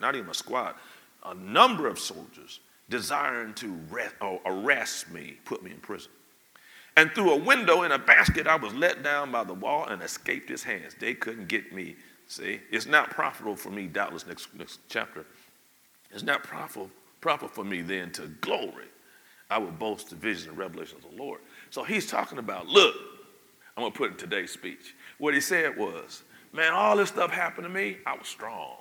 not 0.00 0.14
even 0.14 0.30
a 0.30 0.34
squad, 0.34 0.74
a 1.24 1.34
number 1.34 1.88
of 1.88 1.98
soldiers 1.98 2.60
desiring 2.90 3.54
to 3.54 3.78
rest, 3.90 4.14
or 4.20 4.40
oh, 4.44 4.62
arrest 4.62 5.10
me, 5.10 5.38
put 5.44 5.62
me 5.62 5.70
in 5.70 5.78
prison. 5.78 6.10
And 6.96 7.10
through 7.12 7.32
a 7.32 7.38
window 7.38 7.82
in 7.82 7.92
a 7.92 7.98
basket, 7.98 8.46
I 8.46 8.56
was 8.56 8.74
let 8.74 9.02
down 9.02 9.32
by 9.32 9.42
the 9.44 9.54
wall 9.54 9.86
and 9.86 10.02
escaped 10.02 10.48
his 10.48 10.62
hands. 10.62 10.94
They 11.00 11.14
couldn't 11.14 11.48
get 11.48 11.72
me. 11.72 11.96
See, 12.26 12.60
it's 12.70 12.86
not 12.86 13.10
profitable 13.10 13.56
for 13.56 13.70
me, 13.70 13.86
doubtless, 13.86 14.26
next, 14.26 14.54
next 14.54 14.80
chapter. 14.88 15.26
It's 16.10 16.22
not 16.22 16.42
profitable, 16.42 16.90
proper 17.20 17.48
for 17.48 17.64
me 17.64 17.82
then 17.82 18.10
to 18.12 18.28
glory. 18.40 18.86
I 19.50 19.58
would 19.58 19.78
boast 19.78 20.10
the 20.10 20.16
vision 20.16 20.50
and 20.50 20.58
revelations 20.58 21.04
of 21.04 21.10
the 21.10 21.22
Lord. 21.22 21.40
So 21.70 21.84
he's 21.84 22.06
talking 22.06 22.38
about, 22.38 22.66
look, 22.66 22.94
I'm 23.76 23.82
going 23.82 23.92
to 23.92 23.98
put 23.98 24.10
in 24.12 24.16
today's 24.16 24.52
speech. 24.52 24.94
What 25.18 25.34
he 25.34 25.40
said 25.40 25.76
was, 25.76 26.22
man, 26.52 26.72
all 26.72 26.96
this 26.96 27.10
stuff 27.10 27.30
happened 27.30 27.64
to 27.64 27.72
me. 27.72 27.98
I 28.06 28.16
was 28.16 28.28
strong. 28.28 28.76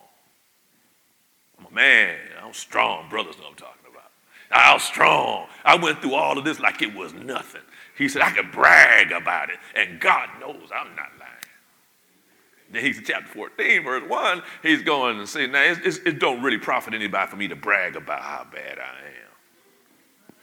I'm 1.59 1.65
a 1.65 1.71
man. 1.71 2.17
I'm 2.41 2.53
strong. 2.53 3.09
Brothers 3.09 3.37
know 3.37 3.47
I'm 3.49 3.55
talking 3.55 3.85
about. 3.91 4.11
I 4.51 4.73
was 4.73 4.83
strong. 4.83 5.47
I 5.65 5.75
went 5.75 6.01
through 6.01 6.13
all 6.13 6.37
of 6.37 6.45
this 6.45 6.59
like 6.59 6.81
it 6.81 6.93
was 6.95 7.13
nothing. 7.13 7.61
He 7.97 8.07
said, 8.07 8.21
I 8.21 8.31
could 8.31 8.51
brag 8.51 9.11
about 9.11 9.49
it. 9.49 9.57
And 9.75 9.99
God 9.99 10.29
knows 10.39 10.69
I'm 10.73 10.95
not 10.95 11.11
he's 12.73 12.97
in 12.97 13.03
chapter 13.03 13.27
14, 13.27 13.83
verse 13.83 14.09
1. 14.09 14.43
He's 14.61 14.81
going 14.81 15.19
and 15.19 15.27
saying, 15.27 15.51
now 15.51 15.61
it's, 15.63 15.79
it's, 15.83 15.97
it 16.05 16.19
don't 16.19 16.41
really 16.41 16.57
profit 16.57 16.93
anybody 16.93 17.29
for 17.29 17.37
me 17.37 17.47
to 17.47 17.55
brag 17.55 17.95
about 17.95 18.21
how 18.21 18.45
bad 18.51 18.79
I 18.79 18.97
am. 18.97 20.35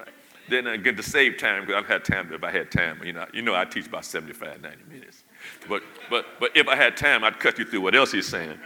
Right. 0.00 0.08
Then 0.48 0.66
I 0.66 0.76
get 0.76 0.96
to 0.96 1.02
save 1.02 1.38
time 1.38 1.66
because 1.66 1.82
I've 1.82 1.88
had 1.88 2.04
time. 2.04 2.32
If 2.32 2.44
I 2.44 2.50
had 2.50 2.70
time, 2.70 3.00
you 3.04 3.12
know, 3.12 3.26
you 3.32 3.42
know, 3.42 3.54
I 3.54 3.64
teach 3.64 3.86
about 3.86 4.04
75, 4.04 4.60
90 4.60 4.78
minutes. 4.88 5.24
But 5.68 5.82
but 6.08 6.26
but 6.38 6.56
if 6.56 6.68
I 6.68 6.76
had 6.76 6.96
time, 6.96 7.24
I'd 7.24 7.40
cut 7.40 7.58
you 7.58 7.64
through 7.64 7.80
what 7.80 7.94
else 7.94 8.12
he's 8.12 8.28
saying. 8.28 8.58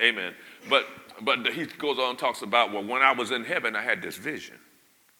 Amen. 0.00 0.34
But 0.68 0.86
but 1.22 1.46
he 1.48 1.66
goes 1.66 1.98
on 1.98 2.10
and 2.10 2.18
talks 2.18 2.42
about 2.42 2.72
well, 2.72 2.84
when 2.84 3.02
I 3.02 3.12
was 3.12 3.30
in 3.30 3.44
heaven, 3.44 3.74
I 3.74 3.82
had 3.82 4.02
this 4.02 4.16
vision. 4.16 4.56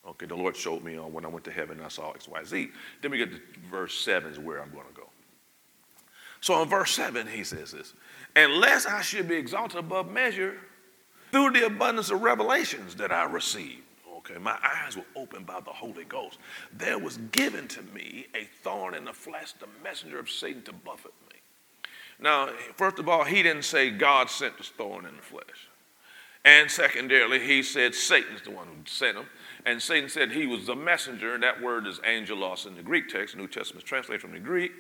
Okay, 0.07 0.27
the 0.27 0.35
Lord 0.35 0.57
showed 0.57 0.83
me 0.83 0.97
on 0.97 1.13
when 1.13 1.25
I 1.25 1.29
went 1.29 1.45
to 1.45 1.51
heaven, 1.51 1.81
I 1.85 1.89
saw 1.89 2.13
X, 2.13 2.29
Y, 2.29 2.45
Z. 2.45 2.71
Then 3.03 3.11
we 3.11 3.19
get 3.19 3.31
to 3.31 3.41
verse 3.71 3.95
7 3.99 4.31
is 4.31 4.39
where 4.39 4.63
I'm 4.63 4.71
going 4.71 4.87
to 4.87 4.95
go. 4.95 5.08
So 6.41 6.63
in 6.63 6.69
verse 6.69 6.93
7, 6.93 7.27
he 7.27 7.45
says 7.45 7.73
this 7.73 7.95
Unless 8.37 8.87
I 8.87 9.01
should 9.01 9.29
be 9.29 9.37
exalted 9.37 9.79
above 9.79 10.11
measure 10.11 10.59
through 11.33 11.51
the 11.51 11.67
abundance 11.67 12.11
of 12.11 12.23
revelations 12.23 12.95
that 12.97 13.13
I 13.13 13.25
received. 13.25 13.83
Okay, 14.19 14.39
my 14.39 14.59
eyes 14.63 14.97
were 14.97 15.05
opened 15.17 15.47
by 15.47 15.61
the 15.61 15.71
Holy 15.71 16.05
Ghost. 16.05 16.39
There 16.73 16.99
was 16.99 17.19
given 17.33 17.67
to 17.69 17.83
me 17.83 18.27
a 18.35 18.45
thorn 18.63 18.95
in 18.95 19.05
the 19.05 19.13
flesh, 19.13 19.53
the 19.53 19.69
messenger 19.83 20.19
of 20.19 20.29
Satan 20.29 20.63
to 20.63 20.73
buffet 20.73 21.13
me. 21.33 21.39
Now, 22.21 22.51
first 22.77 22.99
of 22.99 23.09
all, 23.09 23.25
he 23.25 23.43
didn't 23.43 23.65
say 23.65 23.91
God 23.91 24.29
sent 24.29 24.59
this 24.59 24.69
thorn 24.69 25.07
in 25.07 25.17
the 25.17 25.23
flesh. 25.23 25.69
And 26.45 26.71
secondarily, 26.71 27.41
he 27.41 27.63
said 27.63 27.95
Satan's 27.95 28.43
the 28.43 28.51
one 28.51 28.69
who 28.69 28.75
sent 28.87 29.17
him. 29.17 29.27
And 29.67 29.83
Satan 29.83 30.09
said 30.09 30.33
he 30.33 30.47
was 30.47 30.67
the 30.67 30.77
messenger, 30.77 31.35
and 31.35 31.43
that 31.43 31.61
word 31.61 31.87
is 31.87 32.01
angelos 32.05 32.65
in 32.65 32.75
the 32.75 32.83
Greek 32.83 33.09
text. 33.09 33.37
New 33.37 33.49
Testament 33.49 33.85
is 33.85 33.89
translated 33.89 34.21
from 34.21 34.33
the 34.33 34.39
Greek, 34.39 34.73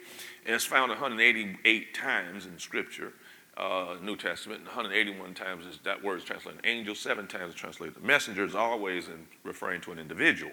and 0.46 0.54
it's 0.54 0.64
found 0.64 0.90
188 0.90 1.94
times 1.94 2.46
in 2.46 2.58
Scripture, 2.58 3.12
uh, 3.56 3.96
New 4.02 4.16
Testament, 4.16 4.60
and 4.60 4.68
181 4.68 5.34
times 5.34 5.66
is, 5.66 5.78
that 5.84 6.02
word 6.02 6.18
is 6.18 6.24
translated 6.24 6.60
angel, 6.64 6.94
seven 6.94 7.26
times 7.26 7.52
it's 7.52 7.60
translated 7.60 8.02
messenger, 8.02 8.44
is 8.44 8.54
always 8.54 9.08
in 9.08 9.26
referring 9.42 9.80
to 9.82 9.92
an 9.92 9.98
individual. 9.98 10.52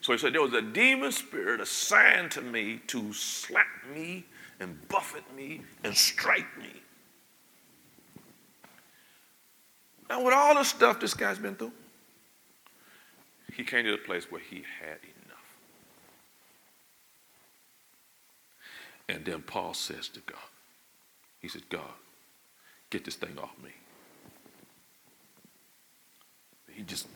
So 0.00 0.12
he 0.12 0.18
said 0.18 0.32
there 0.32 0.42
was 0.42 0.54
a 0.54 0.62
demon 0.62 1.12
spirit 1.12 1.60
assigned 1.60 2.30
to 2.32 2.40
me 2.40 2.80
to 2.86 3.12
slap 3.12 3.66
me 3.94 4.24
and 4.58 4.76
buffet 4.88 5.24
me 5.36 5.60
and 5.84 5.94
strike 5.94 6.58
me. 6.58 6.79
Now, 10.10 10.24
with 10.24 10.34
all 10.34 10.56
the 10.56 10.64
stuff 10.64 10.98
this 10.98 11.14
guy's 11.14 11.38
been 11.38 11.54
through, 11.54 11.70
he 13.54 13.62
came 13.62 13.84
to 13.84 13.94
a 13.94 13.98
place 13.98 14.28
where 14.28 14.40
he 14.40 14.64
had 14.80 14.98
enough. 15.24 15.56
And 19.08 19.24
then 19.24 19.42
Paul 19.42 19.72
says 19.72 20.08
to 20.08 20.20
God, 20.26 20.38
he 21.40 21.46
said, 21.46 21.62
God, 21.68 21.92
get 22.90 23.04
this 23.04 23.14
thing 23.14 23.38
off 23.38 23.52
me. 23.62 23.70
He 26.72 26.82
just 26.82 27.06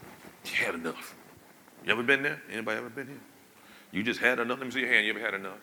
had 0.54 0.76
enough. 0.76 1.16
You 1.84 1.92
ever 1.92 2.04
been 2.04 2.22
there? 2.22 2.40
Anybody 2.50 2.78
ever 2.78 2.90
been 2.90 3.08
here? 3.08 3.20
You 3.90 4.04
just 4.04 4.20
had 4.20 4.38
enough? 4.38 4.58
Let 4.58 4.66
me 4.66 4.72
see 4.72 4.80
your 4.80 4.88
hand. 4.88 5.04
You 5.04 5.14
ever 5.14 5.20
had 5.20 5.34
enough? 5.34 5.58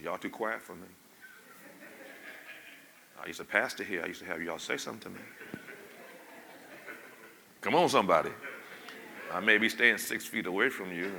Y'all 0.00 0.18
too 0.18 0.30
quiet 0.30 0.62
for 0.62 0.74
me. 0.74 0.86
I 3.20 3.26
used 3.26 3.40
to 3.40 3.44
pastor 3.44 3.82
here. 3.82 4.02
I 4.04 4.06
used 4.06 4.20
to 4.20 4.26
have 4.26 4.40
y'all 4.40 4.60
say 4.60 4.76
something 4.76 5.12
to 5.12 5.18
me. 5.18 5.24
Come 7.60 7.74
on, 7.74 7.88
somebody. 7.88 8.30
I 9.32 9.40
may 9.40 9.58
be 9.58 9.68
staying 9.68 9.98
six 9.98 10.24
feet 10.24 10.46
away 10.46 10.70
from 10.70 10.92
you, 10.92 11.12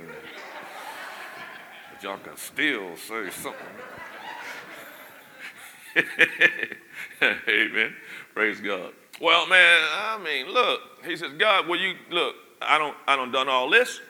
but 1.92 2.02
y'all 2.02 2.18
can 2.18 2.36
still 2.36 2.96
say 2.96 3.30
something. 3.30 3.60
Amen. 7.48 7.94
Praise 8.34 8.60
God. 8.60 8.92
Well, 9.20 9.46
man, 9.48 9.80
I 9.92 10.18
mean, 10.22 10.48
look, 10.52 10.80
he 11.04 11.16
says, 11.16 11.32
God, 11.38 11.68
will 11.68 11.78
you 11.78 11.94
look, 12.10 12.34
I 12.62 12.78
don't 12.78 12.96
I 13.06 13.16
don't 13.16 13.32
done 13.32 13.48
all 13.48 13.68
this. 13.68 14.00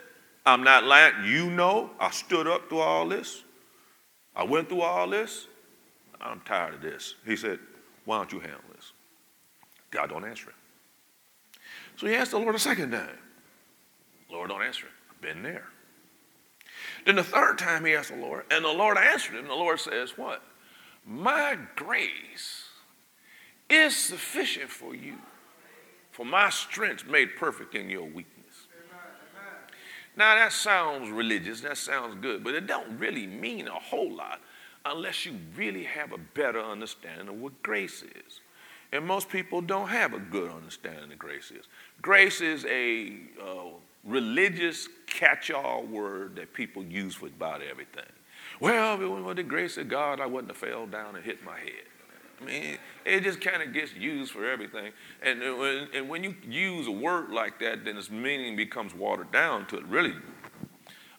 I'm 0.46 0.62
not 0.62 0.84
lying. 0.84 1.12
You 1.24 1.50
know, 1.50 1.90
I 1.98 2.10
stood 2.10 2.46
up 2.46 2.68
through 2.68 2.80
all 2.80 3.08
this. 3.08 3.42
I 4.34 4.44
went 4.44 4.68
through 4.68 4.82
all 4.82 5.08
this. 5.08 5.46
I'm 6.20 6.40
tired 6.40 6.74
of 6.74 6.82
this. 6.82 7.14
He 7.26 7.36
said, 7.36 7.58
Why 8.04 8.18
don't 8.18 8.32
you 8.32 8.40
handle 8.40 8.60
this? 8.74 8.92
God 9.90 10.10
don't 10.10 10.24
answer 10.24 10.50
him. 10.50 10.59
So 11.96 12.06
he 12.06 12.14
asked 12.14 12.30
the 12.30 12.38
Lord 12.38 12.54
a 12.54 12.58
second 12.58 12.92
time. 12.92 13.18
Lord, 14.30 14.50
don't 14.50 14.62
answer 14.62 14.86
him. 14.86 14.92
I've 15.10 15.20
been 15.20 15.42
there. 15.42 15.66
Then 17.04 17.16
the 17.16 17.24
third 17.24 17.58
time 17.58 17.84
he 17.84 17.94
asked 17.94 18.10
the 18.10 18.16
Lord, 18.16 18.44
and 18.50 18.64
the 18.64 18.68
Lord 18.68 18.96
answered 18.96 19.36
him. 19.36 19.46
The 19.46 19.54
Lord 19.54 19.80
says, 19.80 20.16
What? 20.16 20.42
My 21.04 21.56
grace 21.76 22.64
is 23.68 23.96
sufficient 23.96 24.70
for 24.70 24.94
you, 24.94 25.14
for 26.10 26.26
my 26.26 26.50
strength 26.50 27.06
made 27.06 27.36
perfect 27.36 27.74
in 27.74 27.88
your 27.88 28.04
weakness. 28.04 28.36
Now 30.16 30.34
that 30.34 30.52
sounds 30.52 31.08
religious, 31.10 31.60
that 31.62 31.78
sounds 31.78 32.16
good, 32.20 32.44
but 32.44 32.54
it 32.54 32.66
don't 32.66 32.98
really 32.98 33.26
mean 33.26 33.68
a 33.68 33.72
whole 33.72 34.12
lot 34.12 34.40
unless 34.84 35.24
you 35.24 35.36
really 35.56 35.84
have 35.84 36.12
a 36.12 36.18
better 36.18 36.60
understanding 36.60 37.28
of 37.28 37.36
what 37.36 37.62
grace 37.62 38.02
is. 38.02 38.40
And 38.92 39.06
most 39.06 39.28
people 39.28 39.60
don't 39.60 39.88
have 39.88 40.14
a 40.14 40.18
good 40.18 40.50
understanding 40.50 41.12
of 41.12 41.18
grace 41.18 41.50
is. 41.50 41.66
Grace 42.02 42.40
is 42.40 42.64
a 42.66 43.18
uh, 43.40 43.68
religious 44.04 44.88
catch-all 45.06 45.84
word 45.84 46.36
that 46.36 46.52
people 46.52 46.82
use 46.84 47.14
for 47.14 47.26
about 47.26 47.62
everything. 47.62 48.04
Well, 48.58 48.98
with 49.24 49.36
the 49.36 49.42
grace 49.42 49.76
of 49.76 49.88
God, 49.88 50.20
I 50.20 50.26
wouldn't 50.26 50.50
have 50.50 50.56
fell 50.56 50.86
down 50.86 51.14
and 51.14 51.24
hit 51.24 51.44
my 51.44 51.58
head. 51.58 51.86
I 52.40 52.44
mean, 52.44 52.78
it 53.04 53.20
just 53.22 53.40
kind 53.40 53.62
of 53.62 53.72
gets 53.72 53.94
used 53.94 54.32
for 54.32 54.48
everything. 54.50 54.92
And, 55.22 55.42
and 55.42 56.08
when 56.08 56.24
you 56.24 56.34
use 56.48 56.86
a 56.86 56.90
word 56.90 57.30
like 57.30 57.60
that, 57.60 57.84
then 57.84 57.96
its 57.96 58.10
meaning 58.10 58.56
becomes 58.56 58.94
watered 58.94 59.30
down 59.30 59.66
to 59.66 59.76
it 59.76 59.84
really 59.84 60.14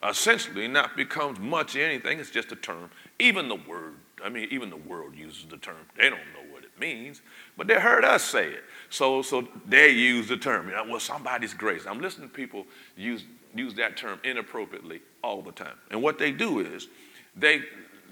essentially 0.08 0.66
not 0.66 0.96
becomes 0.96 1.38
much 1.38 1.76
anything. 1.76 2.18
It's 2.18 2.30
just 2.30 2.50
a 2.50 2.56
term. 2.56 2.90
Even 3.20 3.48
the 3.48 3.54
word, 3.54 3.94
I 4.24 4.28
mean, 4.28 4.48
even 4.50 4.68
the 4.68 4.76
world 4.76 5.14
uses 5.14 5.46
the 5.46 5.58
term. 5.58 5.76
They 5.96 6.10
don't 6.10 6.18
know 6.18 6.51
means, 6.82 7.22
but 7.56 7.66
they 7.68 7.74
heard 7.74 8.04
us 8.04 8.24
say 8.24 8.48
it. 8.48 8.64
So, 8.90 9.22
so 9.22 9.46
they 9.66 9.90
use 9.90 10.28
the 10.28 10.36
term. 10.36 10.68
You 10.68 10.74
know, 10.74 10.84
well, 10.88 11.00
somebody's 11.00 11.54
grace. 11.54 11.86
I'm 11.86 12.00
listening 12.00 12.28
to 12.28 12.34
people 12.34 12.66
use, 12.96 13.24
use 13.54 13.74
that 13.74 13.96
term 13.96 14.18
inappropriately 14.24 15.00
all 15.22 15.42
the 15.42 15.52
time. 15.52 15.76
And 15.90 16.02
what 16.02 16.18
they 16.18 16.32
do 16.32 16.60
is 16.60 16.88
they, 17.36 17.62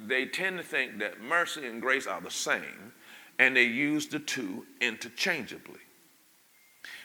they 0.07 0.27
tend 0.27 0.59
to 0.59 0.65
think 0.65 1.00
that 1.00 1.21
mercy 1.21 1.67
and 1.67 1.83
grace 1.83 2.07
are 2.07 2.21
the 2.21 2.31
same, 2.31 2.93
and 3.39 3.57
they 3.57 3.65
use 3.65 4.07
the 4.07 4.21
two 4.21 4.65
interchangeably. 4.81 5.81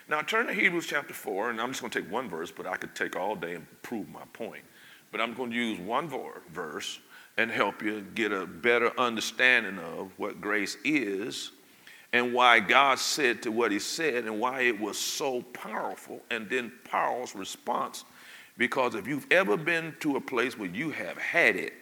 Now 0.07 0.21
turn 0.21 0.45
to 0.45 0.53
Hebrews 0.53 0.85
chapter 0.85 1.15
4, 1.15 1.49
and 1.49 1.59
I'm 1.59 1.69
just 1.69 1.81
going 1.81 1.91
to 1.91 2.01
take 2.01 2.11
one 2.11 2.29
verse, 2.29 2.51
but 2.51 2.67
I 2.67 2.77
could 2.77 2.95
take 2.95 3.15
all 3.15 3.35
day 3.35 3.55
and 3.55 3.65
prove 3.81 4.07
my 4.07 4.23
point. 4.33 4.63
But 5.11 5.19
I'm 5.19 5.33
going 5.33 5.49
to 5.49 5.55
use 5.55 5.79
one 5.79 6.07
verse 6.53 6.99
and 7.37 7.51
help 7.51 7.81
you 7.81 8.01
get 8.15 8.31
a 8.31 8.45
better 8.45 8.91
understanding 8.99 9.79
of 9.79 10.11
what 10.17 10.39
grace 10.39 10.77
is 10.83 11.51
and 12.15 12.33
why 12.33 12.61
God 12.61 12.97
said 12.97 13.43
to 13.43 13.51
what 13.51 13.73
he 13.73 13.79
said 13.79 14.23
and 14.23 14.39
why 14.39 14.61
it 14.61 14.79
was 14.79 14.97
so 14.97 15.41
powerful. 15.41 16.21
And 16.31 16.49
then 16.49 16.71
Paul's 16.89 17.35
response, 17.35 18.05
because 18.57 18.95
if 18.95 19.05
you've 19.05 19.27
ever 19.31 19.57
been 19.57 19.93
to 19.99 20.15
a 20.15 20.21
place 20.21 20.57
where 20.57 20.69
you 20.69 20.91
have 20.91 21.17
had 21.17 21.57
it, 21.57 21.73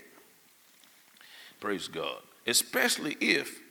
praise 1.60 1.88
God, 1.88 2.18
especially 2.48 3.16
if 3.22 3.62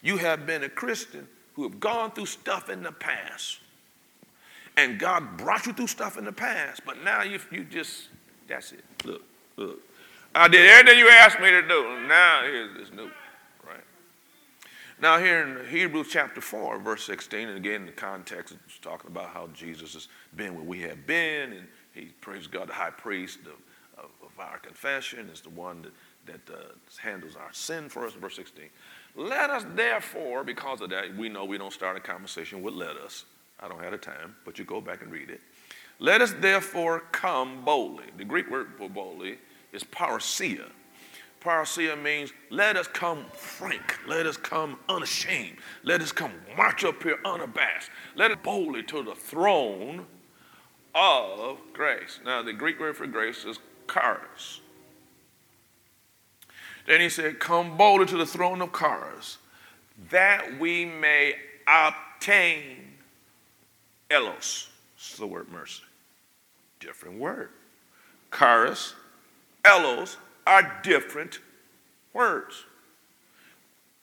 you 0.00 0.16
have 0.16 0.46
been 0.46 0.64
a 0.64 0.70
Christian 0.70 1.28
who 1.52 1.64
have 1.64 1.78
gone 1.78 2.12
through 2.12 2.24
stuff 2.24 2.70
in 2.70 2.82
the 2.82 2.92
past. 2.92 3.58
And 4.78 4.98
God 4.98 5.36
brought 5.36 5.66
you 5.66 5.74
through 5.74 5.88
stuff 5.88 6.16
in 6.16 6.24
the 6.24 6.32
past, 6.32 6.80
but 6.86 7.04
now 7.04 7.22
you, 7.22 7.38
you 7.52 7.64
just, 7.64 8.08
that's 8.48 8.72
it. 8.72 8.82
Look, 9.04 9.20
look. 9.58 9.78
I 10.34 10.48
did 10.48 10.70
everything 10.70 11.00
you 11.00 11.10
asked 11.10 11.38
me 11.38 11.50
to 11.50 11.60
do. 11.60 12.06
Now 12.08 12.40
here's 12.44 12.78
this 12.78 12.96
new? 12.96 13.10
Now, 15.00 15.20
here 15.20 15.44
in 15.44 15.64
Hebrews 15.68 16.08
chapter 16.10 16.40
4, 16.40 16.80
verse 16.80 17.04
16, 17.04 17.48
and 17.48 17.56
again, 17.56 17.86
the 17.86 17.92
context 17.92 18.54
is 18.66 18.78
talking 18.82 19.08
about 19.08 19.28
how 19.30 19.46
Jesus 19.54 19.94
has 19.94 20.08
been 20.34 20.56
where 20.56 20.64
we 20.64 20.80
have 20.80 21.06
been, 21.06 21.52
and 21.52 21.68
he, 21.92 22.06
praise 22.20 22.48
God, 22.48 22.68
the 22.68 22.72
high 22.72 22.90
priest 22.90 23.38
of, 23.42 24.04
of, 24.04 24.10
of 24.20 24.40
our 24.40 24.58
confession 24.58 25.28
is 25.32 25.40
the 25.40 25.50
one 25.50 25.82
that, 26.26 26.42
that 26.46 26.52
uh, 26.52 26.62
handles 27.00 27.36
our 27.36 27.52
sin 27.52 27.88
for 27.88 28.06
us, 28.06 28.14
verse 28.14 28.34
16. 28.34 28.64
Let 29.14 29.50
us 29.50 29.64
therefore, 29.76 30.42
because 30.42 30.80
of 30.80 30.90
that, 30.90 31.16
we 31.16 31.28
know 31.28 31.44
we 31.44 31.58
don't 31.58 31.72
start 31.72 31.96
a 31.96 32.00
conversation 32.00 32.60
with 32.60 32.74
let 32.74 32.96
us. 32.96 33.24
I 33.60 33.68
don't 33.68 33.80
have 33.80 33.92
the 33.92 33.98
time, 33.98 34.34
but 34.44 34.58
you 34.58 34.64
go 34.64 34.80
back 34.80 35.02
and 35.02 35.12
read 35.12 35.30
it. 35.30 35.40
Let 36.00 36.22
us 36.22 36.34
therefore 36.40 37.04
come 37.12 37.64
boldly. 37.64 38.06
The 38.16 38.24
Greek 38.24 38.50
word 38.50 38.72
for 38.76 38.88
boldly 38.88 39.38
is 39.72 39.84
parousia. 39.84 40.70
Parousia 41.48 41.96
means 41.96 42.30
let 42.50 42.76
us 42.76 42.86
come 42.86 43.24
frank. 43.32 43.96
Let 44.06 44.26
us 44.26 44.36
come 44.36 44.78
unashamed. 44.86 45.56
Let 45.82 46.02
us 46.02 46.12
come 46.12 46.32
march 46.58 46.84
up 46.84 47.02
here 47.02 47.18
unabashed. 47.24 47.88
Let 48.16 48.32
us 48.32 48.36
boldly 48.42 48.82
to 48.82 49.02
the 49.02 49.14
throne 49.14 50.04
of 50.94 51.58
grace. 51.72 52.20
Now, 52.22 52.42
the 52.42 52.52
Greek 52.52 52.78
word 52.78 52.98
for 52.98 53.06
grace 53.06 53.46
is 53.46 53.58
charis. 53.90 54.60
Then 56.86 57.00
he 57.00 57.08
said, 57.08 57.40
Come 57.40 57.78
boldly 57.78 58.04
to 58.08 58.18
the 58.18 58.26
throne 58.26 58.60
of 58.60 58.74
charis, 58.74 59.38
that 60.10 60.60
we 60.60 60.84
may 60.84 61.32
obtain 61.66 62.92
elos. 64.10 64.66
It's 64.98 65.16
the 65.16 65.26
word 65.26 65.50
mercy. 65.50 65.82
Different 66.78 67.18
word. 67.18 67.48
Charis, 68.36 68.92
elos 69.64 70.16
are 70.48 70.80
different 70.82 71.40
words. 72.12 72.64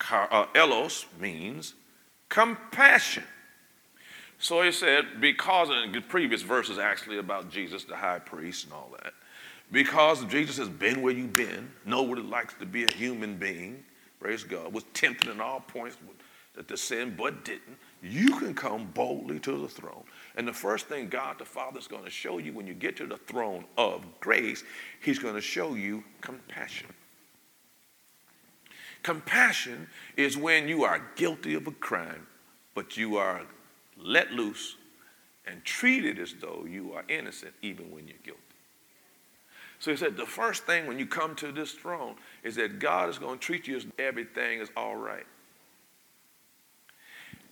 Uh, 0.09 0.45
elos 0.53 1.05
means 1.19 1.73
compassion. 2.29 3.23
So 4.37 4.61
he 4.61 4.71
said, 4.71 5.19
because 5.19 5.69
in 5.69 5.91
the 5.91 6.01
previous 6.01 6.43
verses 6.43 6.77
actually 6.77 7.17
about 7.17 7.49
Jesus, 7.49 7.83
the 7.83 7.95
high 7.95 8.19
priest, 8.19 8.65
and 8.65 8.73
all 8.73 8.91
that, 9.01 9.13
because 9.71 10.23
Jesus 10.25 10.57
has 10.57 10.69
been 10.69 11.01
where 11.01 11.13
you've 11.13 11.35
been, 11.35 11.71
know 11.85 12.03
what 12.03 12.19
it 12.19 12.25
likes 12.25 12.53
to 12.59 12.65
be 12.65 12.83
a 12.83 12.91
human 12.91 13.37
being, 13.37 13.83
praise 14.19 14.43
God, 14.43 14.71
was 14.71 14.83
tempted 14.93 15.29
in 15.29 15.41
all 15.41 15.61
points 15.61 15.97
to 16.63 16.77
sin, 16.77 17.15
but 17.17 17.43
didn't, 17.45 17.77
you 18.01 18.37
can 18.37 18.53
come 18.53 18.91
boldly 18.93 19.39
to 19.39 19.61
the 19.61 19.67
throne. 19.67 20.03
And 20.35 20.47
the 20.47 20.53
first 20.53 20.87
thing 20.87 21.07
God 21.07 21.39
the 21.39 21.45
Father 21.45 21.79
is 21.79 21.87
going 21.87 22.03
to 22.03 22.09
show 22.09 22.37
you 22.37 22.53
when 22.53 22.67
you 22.67 22.73
get 22.73 22.95
to 22.97 23.07
the 23.07 23.17
throne 23.17 23.65
of 23.77 24.03
grace, 24.19 24.63
He's 25.01 25.19
going 25.19 25.35
to 25.35 25.41
show 25.41 25.75
you 25.75 26.03
compassion. 26.21 26.87
Compassion 29.03 29.87
is 30.17 30.35
when 30.35 30.67
you 30.67 30.83
are 30.83 31.01
guilty 31.15 31.53
of 31.53 31.67
a 31.67 31.71
crime, 31.71 32.25
but 32.73 32.97
you 32.97 33.17
are 33.17 33.41
let 33.97 34.31
loose 34.31 34.75
and 35.45 35.63
treated 35.63 36.19
as 36.19 36.33
though 36.41 36.65
you 36.67 36.93
are 36.93 37.03
innocent 37.07 37.53
even 37.61 37.91
when 37.91 38.07
you're 38.07 38.17
guilty. 38.23 38.41
So 39.79 39.91
he 39.91 39.97
said 39.97 40.17
the 40.17 40.25
first 40.25 40.63
thing 40.63 40.87
when 40.87 40.97
you 40.97 41.05
come 41.05 41.35
to 41.35 41.51
this 41.51 41.71
throne 41.73 42.15
is 42.43 42.55
that 42.55 42.79
God 42.79 43.09
is 43.09 43.19
going 43.19 43.37
to 43.37 43.45
treat 43.45 43.67
you 43.67 43.77
as 43.77 43.85
everything 43.99 44.59
is 44.59 44.69
all 44.75 44.95
right. 44.95 45.25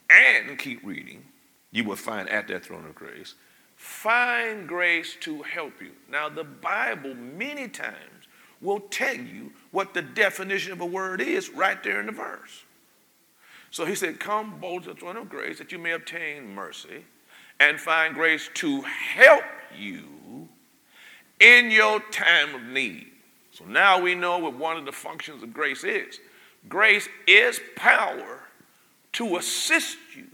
And 0.10 0.57
keep 0.57 0.86
reading 0.86 1.25
you 1.74 1.83
will 1.83 1.95
find 1.98 2.29
at 2.29 2.48
that 2.48 2.63
throne 2.63 2.86
of 2.86 2.95
grace. 2.95 3.33
Find 3.75 4.67
grace 4.67 5.17
to 5.22 5.41
help 5.41 5.81
you. 5.81 5.91
Now, 6.10 6.29
the 6.29 6.43
Bible 6.43 7.15
many 7.15 7.67
times 7.67 8.27
will 8.62 8.79
tell 8.79 9.15
you 9.15 9.51
what 9.72 9.93
the 9.93 10.03
definition 10.03 10.72
of 10.72 10.79
a 10.79 10.86
word 10.86 11.19
is 11.19 11.50
right 11.50 11.83
there 11.83 12.00
in 12.00 12.05
the 12.05 12.12
verse. 12.13 12.63
So 13.72 13.86
he 13.86 13.95
said, 13.95 14.19
Come 14.19 14.60
bold 14.60 14.83
to 14.83 14.93
the 14.93 15.00
throne 15.00 15.17
of 15.17 15.27
grace 15.27 15.57
that 15.57 15.72
you 15.72 15.79
may 15.79 15.91
obtain 15.91 16.53
mercy 16.53 17.03
and 17.60 17.81
find 17.81 18.13
grace 18.13 18.50
to 18.53 18.81
help 18.81 19.43
you 19.75 20.48
in 21.39 21.72
your 21.72 22.00
time 22.12 22.53
of 22.53 22.62
need. 22.62 23.07
So 23.51 23.65
now 23.65 24.00
we 24.00 24.13
know 24.13 24.38
what 24.38 24.55
one 24.55 24.77
of 24.77 24.86
the 24.86 24.91
functions 24.91 25.41
of 25.41 25.53
grace 25.53 25.83
is. 25.83 26.19
Grace 26.69 27.10
is 27.27 27.60
power 27.75 28.42
to 29.13 29.38
assist 29.38 29.97
you 30.15 30.28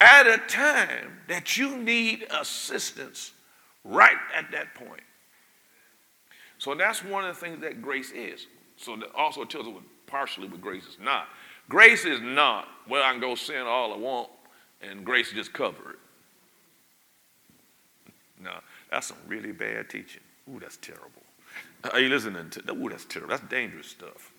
at 0.00 0.26
a 0.26 0.38
time 0.38 1.18
that 1.28 1.56
you 1.56 1.76
need 1.76 2.26
assistance 2.30 3.32
right 3.84 4.16
at 4.34 4.50
that 4.52 4.74
point. 4.74 5.02
So 6.58 6.74
that's 6.74 7.02
one 7.04 7.24
of 7.24 7.34
the 7.34 7.40
things 7.40 7.60
that 7.60 7.80
grace 7.80 8.10
is. 8.12 8.46
So 8.76 8.96
that 8.96 9.14
also 9.14 9.44
tells 9.44 9.66
us 9.66 9.72
what 9.72 9.82
partially 10.06 10.48
what 10.48 10.60
grace 10.60 10.84
is 10.86 10.98
not. 11.02 11.28
Grace 11.68 12.04
is 12.04 12.20
not, 12.20 12.66
well, 12.88 13.02
I 13.02 13.12
can 13.12 13.20
go 13.20 13.34
sin 13.34 13.66
all 13.66 13.92
I 13.92 13.96
want 13.96 14.28
and 14.82 15.04
grace 15.04 15.32
just 15.32 15.52
cover 15.52 15.90
it. 15.90 15.96
No, 18.42 18.52
that's 18.90 19.08
some 19.08 19.18
really 19.28 19.52
bad 19.52 19.88
teaching. 19.90 20.22
Ooh, 20.50 20.58
that's 20.58 20.78
terrible. 20.78 21.22
Are 21.92 22.00
you 22.00 22.08
listening 22.08 22.50
to? 22.50 22.62
That? 22.62 22.74
Ooh, 22.74 22.88
that's 22.88 23.04
terrible. 23.04 23.30
That's 23.30 23.48
dangerous 23.48 23.86
stuff. 23.88 24.32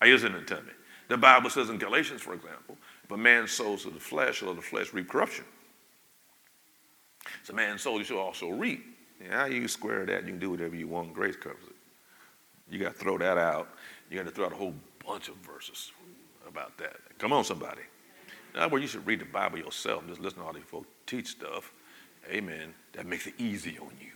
Are 0.00 0.06
you 0.06 0.14
listening 0.14 0.44
to 0.46 0.56
me? 0.56 0.72
The 1.08 1.16
Bible 1.16 1.50
says 1.50 1.70
in 1.70 1.78
Galatians, 1.78 2.20
for 2.20 2.34
example, 2.34 2.76
if 3.08 3.12
a 3.12 3.16
man 3.16 3.48
sows 3.48 3.84
to 3.84 3.90
the 3.90 3.98
flesh, 3.98 4.42
or 4.42 4.54
the 4.54 4.60
flesh 4.60 4.92
reap 4.92 5.08
corruption. 5.08 5.46
So 7.42 7.54
man 7.54 7.78
sows, 7.78 8.00
you 8.00 8.04
should 8.04 8.20
also 8.20 8.50
reap. 8.50 8.84
Yeah, 9.24 9.46
you 9.46 9.66
square 9.66 10.04
that, 10.04 10.24
you 10.24 10.28
can 10.28 10.38
do 10.38 10.50
whatever 10.50 10.76
you 10.76 10.88
want, 10.88 11.14
grace 11.14 11.34
covers 11.34 11.64
it. 11.66 11.76
You 12.70 12.78
got 12.78 12.92
to 12.92 12.98
throw 12.98 13.16
that 13.16 13.38
out. 13.38 13.70
You 14.10 14.18
got 14.18 14.26
to 14.26 14.30
throw 14.30 14.44
out 14.44 14.52
a 14.52 14.56
whole 14.56 14.74
bunch 15.06 15.28
of 15.28 15.36
verses 15.36 15.90
about 16.46 16.76
that. 16.76 16.96
Come 17.18 17.32
on, 17.32 17.44
somebody. 17.44 17.80
Now, 18.54 18.68
well, 18.68 18.80
you 18.80 18.86
should 18.86 19.06
read 19.06 19.20
the 19.20 19.24
Bible 19.24 19.58
yourself. 19.58 20.06
Just 20.06 20.20
listen 20.20 20.40
to 20.40 20.44
all 20.44 20.52
these 20.52 20.64
folks 20.64 20.88
teach 21.06 21.28
stuff. 21.28 21.72
Amen. 22.30 22.74
That 22.92 23.06
makes 23.06 23.26
it 23.26 23.34
easy 23.38 23.78
on 23.78 23.90
you. 23.98 24.12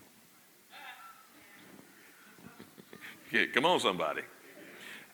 yeah, 3.38 3.46
come 3.54 3.64
on, 3.64 3.80
somebody. 3.80 4.22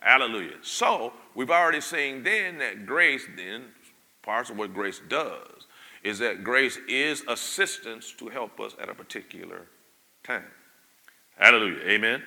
Hallelujah. 0.00 0.56
So 0.62 1.12
we've 1.34 1.50
already 1.50 1.80
seen 1.80 2.22
then 2.22 2.58
that 2.58 2.86
grace, 2.86 3.26
then, 3.36 3.64
parts 4.22 4.50
of 4.50 4.56
what 4.56 4.74
grace 4.74 5.00
does, 5.08 5.66
is 6.04 6.18
that 6.20 6.44
grace 6.44 6.78
is 6.88 7.22
assistance 7.28 8.12
to 8.18 8.28
help 8.28 8.60
us 8.60 8.74
at 8.80 8.88
a 8.88 8.94
particular 8.94 9.66
time. 10.22 10.44
Hallelujah. 11.36 11.82
Amen. 11.84 12.22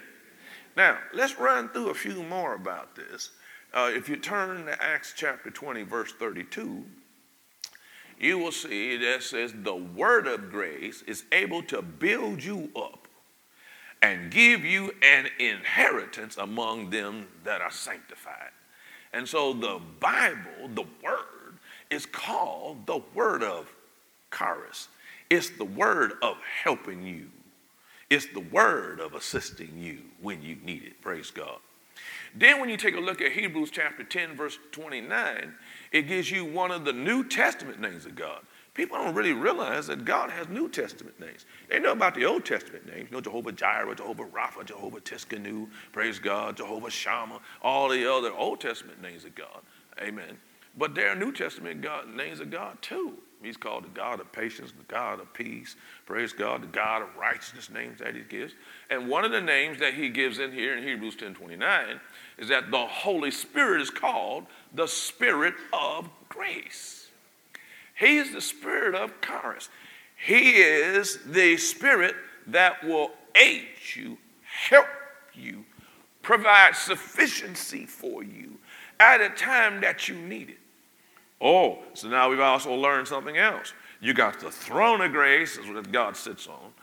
Now, 0.76 0.98
let's 1.14 1.40
run 1.40 1.70
through 1.70 1.90
a 1.90 1.94
few 1.94 2.24
more 2.24 2.56
about 2.56 2.96
this. 2.96 3.32
Uh, 3.74 3.90
if 3.94 4.10
you 4.10 4.18
turn 4.18 4.66
to 4.66 4.84
Acts 4.84 5.14
chapter 5.16 5.50
20, 5.50 5.84
verse 5.84 6.12
32, 6.14 6.84
you 8.20 8.38
will 8.38 8.52
see 8.52 8.98
that 8.98 9.16
it 9.16 9.24
says 9.24 9.54
the 9.56 9.76
word 9.76 10.28
of 10.28 10.52
grace 10.52 11.02
is 11.08 11.24
able 11.32 11.64
to 11.64 11.82
build 11.82 12.44
you 12.44 12.70
up 12.76 13.01
and 14.02 14.32
give 14.32 14.66
you 14.66 14.92
an 15.04 15.28
inheritance 15.40 16.38
among 16.38 16.90
them 16.90 17.28
that 17.44 17.62
are 17.62 17.72
sanctified. 17.72 18.52
And 19.14 19.28
so 19.28 19.54
the 19.54 19.80
Bible, 20.00 20.70
the 20.74 20.86
Word, 21.04 21.58
is 21.90 22.06
called 22.06 22.86
the 22.88 23.02
Word 23.14 23.44
of 23.44 23.72
charis. 24.36 24.88
It's 25.30 25.50
the 25.50 25.66
Word 25.66 26.14
of 26.22 26.38
helping 26.64 27.04
you. 27.06 27.28
It's 28.10 28.28
the 28.28 28.40
Word 28.40 29.00
of 29.00 29.14
assisting 29.14 29.78
you 29.78 30.00
when 30.22 30.42
you 30.42 30.58
need 30.64 30.84
it. 30.84 31.02
Praise 31.02 31.32
God. 31.32 31.60
Then, 32.34 32.60
when 32.60 32.70
you 32.70 32.78
take 32.78 32.96
a 32.96 33.00
look 33.00 33.22
at 33.22 33.34
Hebrews 33.34 33.72
chapter 33.72 34.04
10, 34.04 34.36
verse 34.36 34.58
29, 34.72 35.54
it 35.92 36.04
gives 36.04 36.32
you 36.32 36.46
one 36.46 36.72
of 36.72 36.86
the 36.86 36.94
New 36.94 37.26
Testament 37.26 37.80
names 37.80 38.06
of 38.06 38.16
God. 38.16 38.42
People 38.74 38.98
don't 38.98 39.14
really 39.14 39.34
realize 39.34 39.88
that 39.88 40.06
God 40.06 40.30
has 40.30 40.48
New 40.48 40.70
Testament 40.70 41.20
names. 41.20 41.46
They 41.70 41.80
know 41.80 41.92
about 41.92 42.16
the 42.16 42.26
Old 42.26 42.46
Testament 42.46 42.86
names. 42.86 43.10
You 43.10 43.18
know, 43.18 43.22
Jehovah 43.22 43.52
Jireh, 43.52 43.96
Jehovah 43.96 44.26
Rapha, 44.26 44.66
Jehovah 44.66 45.02
Tsidkenu, 45.02 45.68
praise 45.92 46.20
God, 46.20 46.56
Jehovah 46.56 46.90
Shammah, 46.90 47.42
all 47.62 47.90
the 47.90 48.10
other 48.10 48.32
Old 48.32 48.62
Testament 48.62 49.02
names 49.02 49.26
of 49.26 49.36
God. 49.36 49.62
Amen. 50.00 50.38
But 50.78 50.96
there 50.96 51.10
are 51.10 51.16
New 51.16 51.34
Testament 51.34 51.82
God, 51.82 52.08
names 52.16 52.40
of 52.40 52.50
God 52.50 52.82
too. 52.82 53.18
He's 53.44 53.58
called 53.58 53.86
the 53.86 53.90
God 53.90 54.20
of 54.20 54.32
patience, 54.32 54.72
the 54.72 54.84
God 54.84 55.20
of 55.20 55.34
peace, 55.34 55.76
praise 56.06 56.32
God, 56.32 56.62
the 56.62 56.68
God 56.68 57.02
of 57.02 57.16
righteousness, 57.18 57.70
names 57.72 58.00
that 58.00 58.16
he 58.16 58.22
gives. 58.22 58.54
And 58.90 59.10
one 59.10 59.26
of 59.26 59.32
the 59.32 59.42
names 59.42 59.80
that 59.80 59.96
he 59.96 60.10
gives 60.10 60.38
in 60.40 60.52
here 60.52 60.78
in 60.78 60.84
Hebrews 60.84 61.16
10 61.16 61.34
29 61.34 62.00
is 62.38 62.48
that 62.50 62.72
the 62.72 62.86
Holy 62.86 63.32
Spirit 63.32 63.82
is 63.82 63.90
called 63.90 64.46
the 64.74 64.88
Spirit 64.88 65.56
of 65.74 66.10
grace. 66.30 67.08
He 67.96 68.18
is 68.18 68.32
the 68.32 68.42
spirit 68.42 68.96
of 68.96 69.14
charis. 69.22 69.70
He 70.16 70.52
is 70.52 71.20
the 71.26 71.58
spirit 71.58 72.16
that 72.48 72.84
will 72.84 73.12
aid 73.36 73.68
you, 73.96 74.18
help 74.44 74.88
you, 75.34 75.66
provide 76.22 76.76
sufficiency 76.76 77.86
for 77.86 78.24
you 78.24 78.58
at 79.00 79.22
a 79.22 79.30
time 79.30 79.82
that 79.82 80.08
you 80.08 80.16
need 80.16 80.50
it. 80.50 80.60
Oh, 81.40 81.80
so 81.94 82.08
now 82.08 82.30
we've 82.30 82.40
also 82.40 82.74
learned 82.74 83.08
something 83.08 83.38
else. 83.38 83.74
You 84.00 84.14
got 84.14 84.40
the 84.40 84.52
throne 84.52 85.02
of 85.02 85.12
grace, 85.12 85.58
is 85.58 85.68
what 85.68 85.92
God 85.92 86.16
sits 86.16 86.48
on. 86.48 86.74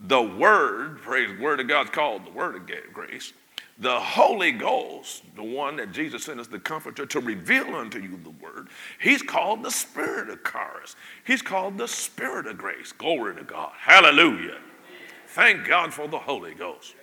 The 0.00 0.22
word, 0.22 1.02
praise 1.02 1.36
the 1.36 1.42
word 1.42 1.60
of 1.60 1.68
God's 1.68 1.90
called 1.90 2.24
the 2.24 2.30
word 2.30 2.56
of 2.56 2.62
grace. 2.92 3.34
The 3.80 3.98
Holy 3.98 4.52
Ghost, 4.52 5.22
the 5.34 5.42
one 5.42 5.76
that 5.76 5.90
Jesus 5.90 6.24
sent 6.24 6.38
us, 6.38 6.46
the 6.46 6.60
Comforter, 6.60 7.06
to 7.06 7.20
reveal 7.20 7.74
unto 7.74 7.98
you 7.98 8.20
the 8.22 8.30
Word, 8.30 8.68
He's 9.00 9.22
called 9.22 9.62
the 9.62 9.70
Spirit 9.70 10.28
of 10.28 10.44
Charis. 10.44 10.96
He's 11.24 11.40
called 11.40 11.78
the 11.78 11.88
Spirit 11.88 12.46
of 12.46 12.58
grace. 12.58 12.92
Glory 12.92 13.36
to 13.36 13.42
God. 13.42 13.72
Hallelujah. 13.78 14.58
Thank 15.28 15.66
God 15.66 15.94
for 15.94 16.06
the 16.06 16.18
Holy 16.18 16.54
Ghost. 16.54 16.94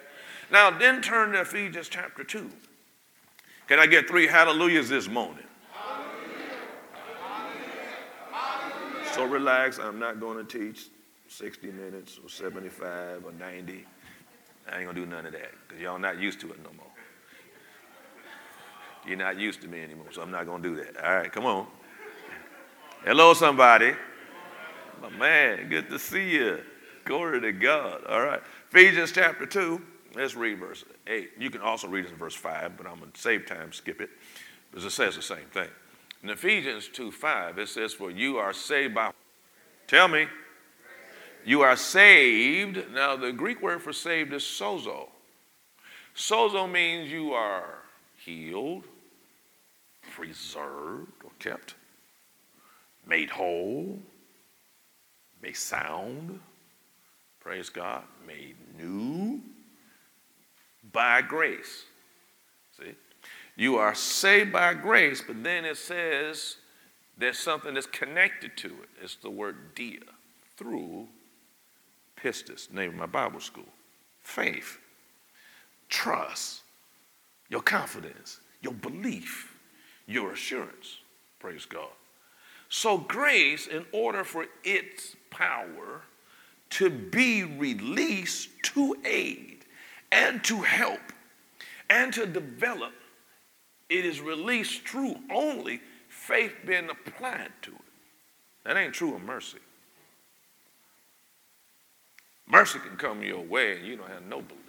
Now, 0.52 0.70
then 0.70 1.02
turn 1.02 1.32
to 1.32 1.42
Ephesians 1.42 1.90
chapter 1.90 2.24
2. 2.24 2.50
Can 3.68 3.80
I 3.80 3.88
get 3.88 4.08
three 4.08 4.28
hallelujahs 4.28 4.88
this 4.88 5.08
morning? 5.08 5.44
So 9.14 9.26
relax. 9.26 9.80
I'm 9.80 9.98
not 9.98 10.20
going 10.20 10.46
to 10.46 10.60
teach 10.60 10.90
60 11.28 11.72
minutes 11.72 12.20
or 12.24 12.30
75 12.30 13.26
or 13.26 13.32
90. 13.32 13.84
I 14.72 14.80
ain't 14.80 14.90
to 14.90 14.94
do 14.94 15.06
none 15.06 15.26
of 15.26 15.32
that 15.34 15.52
because 15.68 15.82
y'all 15.82 16.00
not 16.00 16.20
used 16.20 16.40
to 16.42 16.52
it 16.52 16.58
no 16.64 16.72
more. 16.76 16.86
You're 19.08 19.18
not 19.18 19.40
used 19.40 19.62
to 19.62 19.68
me 19.68 19.82
anymore, 19.82 20.08
so 20.12 20.22
I'm 20.22 20.32
not 20.32 20.46
to 20.64 20.70
do 20.70 20.76
that. 20.84 20.98
All 21.04 21.16
right, 21.16 21.32
come 21.32 21.46
on. 21.46 21.68
Hello, 23.06 23.34
somebody. 23.34 23.94
My 25.02 25.10
man, 25.10 25.70
good 25.70 25.90
to 25.90 25.98
see 25.98 26.32
you. 26.32 26.60
Glory 27.06 27.40
to 27.40 27.54
God. 27.54 28.04
All 28.06 28.22
right. 28.22 28.42
Ephesians 28.70 29.14
chapter 29.14 29.46
2. 29.46 29.82
Let's 30.16 30.36
read 30.36 30.60
verse 30.60 30.84
8. 31.06 31.30
You 31.40 31.50
can 31.50 31.62
also 31.62 31.88
read 31.88 32.06
it 32.06 32.12
in 32.12 32.18
verse 32.18 32.36
5, 32.36 32.76
but 32.76 32.86
I'm 32.86 33.00
going 33.00 33.12
to 33.12 33.20
save 33.20 33.46
time, 33.46 33.72
skip 33.72 34.02
it, 34.02 34.10
because 34.72 34.84
it 34.84 34.92
says 34.92 35.16
the 35.16 35.22
same 35.22 35.46
thing. 35.54 35.70
In 36.24 36.30
Ephesians 36.30 36.90
2 36.92 37.12
5, 37.12 37.60
it 37.60 37.70
says, 37.70 37.94
For 37.94 38.12
you 38.12 38.38
are 38.38 38.52
saved 38.52 38.96
by. 38.96 39.12
Tell 39.88 40.08
me. 40.08 40.28
You 41.48 41.62
are 41.62 41.78
saved. 41.78 42.92
Now, 42.94 43.16
the 43.16 43.32
Greek 43.32 43.62
word 43.62 43.82
for 43.82 43.94
saved 43.94 44.34
is 44.34 44.44
sozo. 44.44 45.08
Sozo 46.14 46.70
means 46.70 47.10
you 47.10 47.32
are 47.32 47.84
healed, 48.18 48.84
preserved, 50.12 51.24
or 51.24 51.32
kept, 51.40 51.76
made 53.08 53.30
whole, 53.30 53.98
made 55.42 55.56
sound, 55.56 56.42
praise 57.40 57.70
God, 57.70 58.04
made 58.28 58.58
new 58.78 59.40
by 60.92 61.22
grace. 61.22 61.86
See? 62.78 62.94
You 63.56 63.78
are 63.78 63.96
saved 63.96 64.52
by 64.52 64.74
grace, 64.74 65.24
but 65.26 65.42
then 65.46 65.64
it 65.64 65.78
says 65.78 66.58
there's 67.18 67.40
something 67.40 67.76
that's 67.76 67.88
connected 67.88 68.58
to 68.58 68.68
it. 68.68 68.90
It's 69.02 69.16
the 69.16 69.30
word 69.30 69.76
dia, 69.76 70.02
through 70.58 71.08
pistis, 72.22 72.72
name 72.72 72.90
of 72.90 72.96
my 72.96 73.06
Bible 73.06 73.40
school. 73.40 73.68
Faith, 74.22 74.78
trust, 75.90 76.62
your 77.50 77.62
confidence, 77.62 78.40
your 78.62 78.74
belief, 78.74 79.56
your 80.06 80.34
assurance. 80.34 80.98
Praise 81.40 81.66
God. 81.66 81.90
So, 82.70 82.98
grace, 82.98 83.68
in 83.68 83.86
order 83.94 84.24
for 84.24 84.48
its 84.64 85.16
power 85.30 86.02
to 86.72 86.90
be 86.90 87.44
released 87.44 88.50
to 88.62 88.96
aid 89.06 89.66
and 90.12 90.44
to 90.44 90.62
help 90.62 91.00
and 91.90 92.12
to 92.14 92.26
develop 92.26 92.94
it 93.90 94.06
is 94.06 94.20
released 94.20 94.86
through 94.88 95.16
only 95.32 95.82
faith 96.10 96.54
being 96.66 96.90
applied 96.90 97.52
to 97.62 97.72
it. 97.72 97.82
That 98.66 98.76
ain't 98.76 98.94
true 98.94 99.16
of 99.16 99.22
mercy. 99.22 99.60
Mercy 102.50 102.80
can 102.80 102.96
come 102.98 103.22
your 103.24 103.42
way 103.42 103.78
and 103.78 103.86
you 103.86 103.98
don't 103.98 104.10
have 104.10 104.26
no 104.26 104.42
belief. 104.42 104.64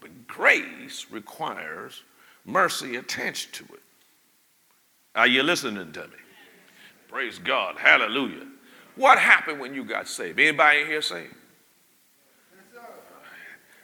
But 0.00 0.26
grace 0.26 1.06
requires 1.10 2.02
mercy 2.44 2.96
attached 2.96 3.52
to 3.54 3.64
it. 3.64 3.82
Are 5.14 5.26
you 5.26 5.42
listening 5.42 5.92
to 5.92 6.02
me? 6.02 6.14
Praise 7.08 7.38
God. 7.38 7.76
Hallelujah. 7.76 8.46
What 8.94 9.18
happened 9.18 9.58
when 9.60 9.74
you 9.74 9.84
got 9.84 10.06
saved? 10.08 10.38
Anybody 10.38 10.82
in 10.82 10.86
here 10.86 11.02
saved? 11.02 11.34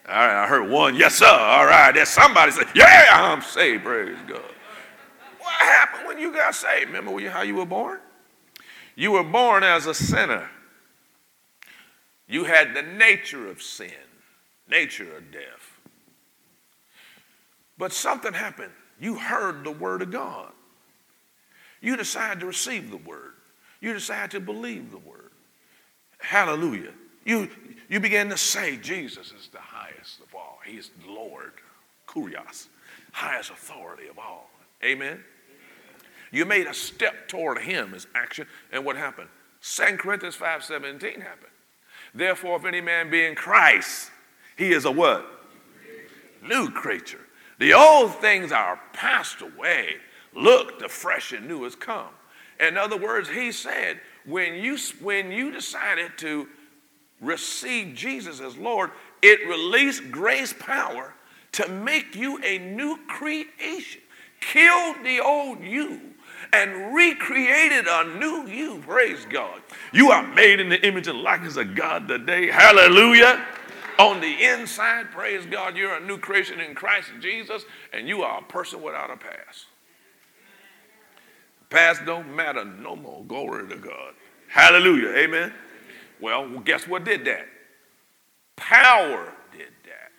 All 0.09 0.15
right, 0.15 0.45
I 0.45 0.47
heard 0.47 0.71
one, 0.71 0.95
yes, 0.95 1.17
sir. 1.17 1.27
All 1.27 1.67
right, 1.67 1.93
there's 1.93 2.09
somebody 2.09 2.53
say, 2.53 2.63
yeah, 2.77 3.07
I'm 3.11 3.43
saved. 3.43 3.83
Praise 3.83 4.17
God. 4.29 4.41
What 5.41 5.53
happened 5.53 6.07
when 6.07 6.19
you 6.21 6.33
got 6.33 6.55
saved? 6.55 6.93
Remember 6.93 7.29
how 7.29 7.43
you 7.43 7.57
were 7.57 7.67
born? 7.67 7.99
You 8.95 9.13
were 9.13 9.25
born 9.25 9.65
as 9.65 9.87
a 9.87 9.95
sinner. 9.95 10.49
You 12.29 12.45
had 12.45 12.75
the 12.75 12.83
nature 12.83 13.49
of 13.49 13.63
sin, 13.63 13.91
nature 14.69 15.17
of 15.17 15.31
death. 15.31 15.81
But 17.79 17.93
something 17.93 18.33
happened. 18.33 18.73
You 19.01 19.17
heard 19.17 19.65
the 19.65 19.71
word 19.71 20.03
of 20.03 20.11
God. 20.11 20.53
You 21.81 21.97
decided 21.97 22.41
to 22.41 22.47
receive 22.47 22.91
the 22.91 22.97
word. 22.97 23.35
You 23.81 23.93
decided 23.93 24.31
to 24.33 24.41
believe 24.41 24.91
the 24.91 24.99
word. 24.99 25.31
Hallelujah. 26.19 26.93
You, 27.25 27.49
you 27.89 28.01
began 28.01 28.29
to 28.31 28.37
say, 28.37 28.77
Jesus 28.77 29.33
is 29.33 29.49
the 29.53 29.61
highest 29.61 30.21
of 30.21 30.35
all. 30.35 30.59
He 30.65 30.77
is 30.77 30.91
the 31.05 31.13
Lord, 31.13 31.53
Kurios, 32.07 32.69
highest 33.13 33.51
authority 33.51 34.09
of 34.09 34.19
all. 34.19 34.49
Amen. 34.85 35.23
You 36.33 36.45
made 36.45 36.67
a 36.67 36.75
step 36.75 37.29
toward 37.29 37.59
him 37.59 37.95
as 37.95 38.07
action, 38.15 38.47
and 38.73 38.85
what 38.85 38.97
happened? 38.97 39.29
2 39.61 39.97
Corinthians 39.99 40.37
5:17 40.37 41.21
happened. 41.21 41.53
Therefore, 42.17 42.57
if 42.57 42.65
any 42.65 42.81
man 42.81 43.11
be 43.11 43.27
in 43.27 43.35
Christ, 43.35 44.11
he 44.57 44.73
is 44.73 44.87
a 44.87 44.91
what? 44.91 45.27
New 46.43 46.71
creature. 46.71 47.21
The 47.59 47.75
old 47.75 48.15
things 48.17 48.53
are 48.53 48.81
passed 48.95 49.43
away. 49.43 49.97
Look, 50.35 50.79
the 50.79 50.89
fresh 50.89 51.33
and 51.33 51.47
new 51.47 51.65
has 51.65 51.75
come. 51.75 52.09
In 52.59 52.79
other 52.79 52.97
words, 52.97 53.29
he 53.29 53.53
said, 53.53 54.01
when 54.25 54.55
you, 54.55 54.79
when 55.01 55.31
you 55.31 55.53
decided 55.53 56.17
to 56.19 56.49
receive 57.21 57.95
Jesus 57.95 58.41
as 58.41 58.57
Lord, 58.57 58.93
it 59.21 59.47
released 59.47 60.11
grace 60.11 60.55
power 60.59 61.15
to 61.53 61.69
make 61.69 62.17
you 62.17 62.43
a 62.43 62.59
new 62.59 62.99
creation. 63.09 64.01
Killed 64.41 64.97
the 65.05 65.21
old 65.21 65.61
you 65.61 66.15
and 66.53 66.95
recreated 66.95 67.87
a 67.89 68.19
new 68.19 68.47
you. 68.47 68.83
Praise 68.87 69.27
God. 69.29 69.61
You 69.93 70.11
are 70.11 70.27
made 70.35 70.61
in 70.61 70.69
the 70.69 70.85
image 70.87 71.09
and 71.09 71.21
likeness 71.21 71.57
of 71.57 71.75
God 71.75 72.09
today. 72.09 72.51
Hallelujah. 72.51 73.45
On 73.99 74.21
the 74.21 74.45
inside, 74.45 75.11
praise 75.11 75.47
God, 75.47 75.77
you're 75.77 75.95
a 75.95 76.01
new 76.01 76.19
creation 76.19 76.61
in 76.61 76.75
Christ 76.75 77.09
Jesus, 77.21 77.65
and 77.93 78.07
you 78.07 78.23
are 78.23 78.41
a 78.41 78.43
person 78.43 78.83
without 78.83 79.11
a 79.11 79.17
past. 79.17 79.67
Past 81.71 82.05
don't 82.05 82.35
matter 82.35 82.65
no 82.65 82.95
more. 82.95 83.25
Glory 83.25 83.69
to 83.69 83.77
God. 83.77 84.15
Hallelujah. 84.49 85.11
Amen. 85.17 85.53
Well, 86.21 86.49
guess 86.61 86.87
what 86.87 87.05
did 87.05 87.25
that? 87.25 87.47
Power 88.57 89.33
did 89.53 89.73
that. 89.85 90.13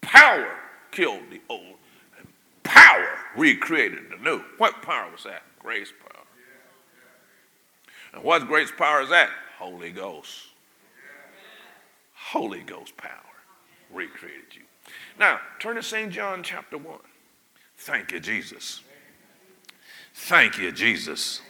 Power 0.00 0.48
killed 0.90 1.22
the 1.30 1.40
old, 1.48 1.71
power 2.62 3.08
recreated 3.36 4.10
the 4.10 4.16
new. 4.16 4.42
What 4.58 4.82
power 4.82 5.10
was 5.10 5.24
that? 5.24 5.42
Grace 5.58 5.92
power. 6.00 6.24
And 8.14 8.22
what 8.22 8.46
grace 8.46 8.72
power 8.76 9.02
is 9.02 9.08
that? 9.10 9.30
Holy 9.58 9.90
Ghost. 9.90 10.48
Holy 12.14 12.60
Ghost 12.60 12.96
power 12.96 13.10
recreated 13.92 14.54
you. 14.54 14.62
Now, 15.18 15.40
turn 15.58 15.76
to 15.76 15.82
St. 15.82 16.12
John 16.12 16.42
chapter 16.42 16.78
1. 16.78 16.98
Thank 17.78 18.12
you, 18.12 18.20
Jesus. 18.20 18.80
Thank 20.14 20.58
you, 20.58 20.72
Jesus. 20.72 21.40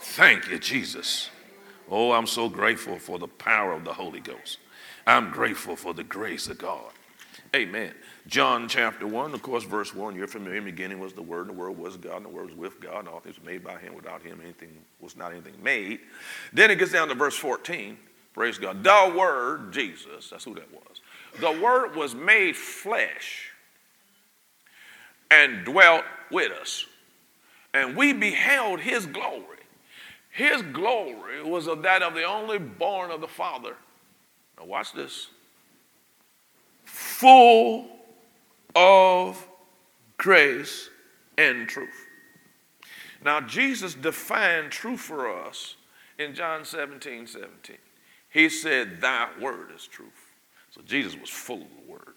Thank 0.00 0.50
you, 0.50 0.58
Jesus. 0.58 1.30
Oh, 1.90 2.12
I'm 2.12 2.26
so 2.26 2.48
grateful 2.48 2.98
for 2.98 3.18
the 3.18 3.28
power 3.28 3.72
of 3.72 3.84
the 3.84 3.92
Holy 3.92 4.20
Ghost. 4.20 4.58
I'm 5.06 5.30
grateful 5.30 5.76
for 5.76 5.92
the 5.92 6.04
grace 6.04 6.48
of 6.48 6.58
God. 6.58 6.92
Amen. 7.54 7.92
John 8.26 8.68
chapter 8.68 9.06
1, 9.06 9.34
of 9.34 9.42
course, 9.42 9.64
verse 9.64 9.94
1, 9.94 10.16
you're 10.16 10.26
familiar. 10.26 10.58
In 10.58 10.64
the 10.64 10.70
beginning 10.70 10.98
was 10.98 11.12
the 11.12 11.22
Word, 11.22 11.48
and 11.48 11.50
the 11.50 11.60
Word 11.60 11.76
was 11.76 11.96
God, 11.96 12.16
and 12.16 12.24
the 12.24 12.30
Word 12.30 12.46
was 12.46 12.56
with 12.56 12.80
God, 12.80 13.00
and 13.00 13.08
all 13.08 13.20
things 13.20 13.38
were 13.38 13.46
made 13.46 13.62
by 13.62 13.78
Him. 13.78 13.94
Without 13.94 14.22
Him, 14.22 14.40
anything 14.42 14.70
was 15.00 15.16
not 15.16 15.32
anything 15.32 15.54
made. 15.62 16.00
Then 16.52 16.70
it 16.70 16.78
gets 16.78 16.92
down 16.92 17.08
to 17.08 17.14
verse 17.14 17.36
14. 17.36 17.98
Praise 18.32 18.58
God. 18.58 18.82
The 18.82 19.14
Word, 19.16 19.72
Jesus, 19.72 20.30
that's 20.30 20.44
who 20.44 20.54
that 20.54 20.72
was. 20.72 21.00
The 21.40 21.62
Word 21.62 21.94
was 21.94 22.14
made 22.14 22.56
flesh 22.56 23.50
and 25.30 25.64
dwelt 25.64 26.04
with 26.30 26.50
us. 26.52 26.86
And 27.74 27.96
we 27.96 28.12
beheld 28.12 28.80
His 28.80 29.04
glory 29.04 29.54
his 30.34 30.62
glory 30.62 31.44
was 31.44 31.68
of 31.68 31.82
that 31.82 32.02
of 32.02 32.14
the 32.14 32.24
only 32.24 32.58
born 32.58 33.12
of 33.12 33.20
the 33.20 33.28
Father. 33.28 33.76
Now, 34.58 34.64
watch 34.64 34.92
this. 34.92 35.28
Full 36.84 37.88
of 38.74 39.46
grace 40.16 40.90
and 41.38 41.68
truth. 41.68 42.06
Now, 43.24 43.40
Jesus 43.40 43.94
defined 43.94 44.70
truth 44.70 45.00
for 45.00 45.46
us 45.46 45.76
in 46.18 46.34
John 46.34 46.64
17 46.64 47.26
17. 47.26 47.76
He 48.30 48.48
said, 48.48 49.00
Thy 49.00 49.28
word 49.40 49.68
is 49.74 49.86
truth. 49.86 50.08
So, 50.70 50.82
Jesus 50.84 51.16
was 51.18 51.30
full 51.30 51.62
of 51.62 51.68
the 51.68 51.90
word. 51.90 52.14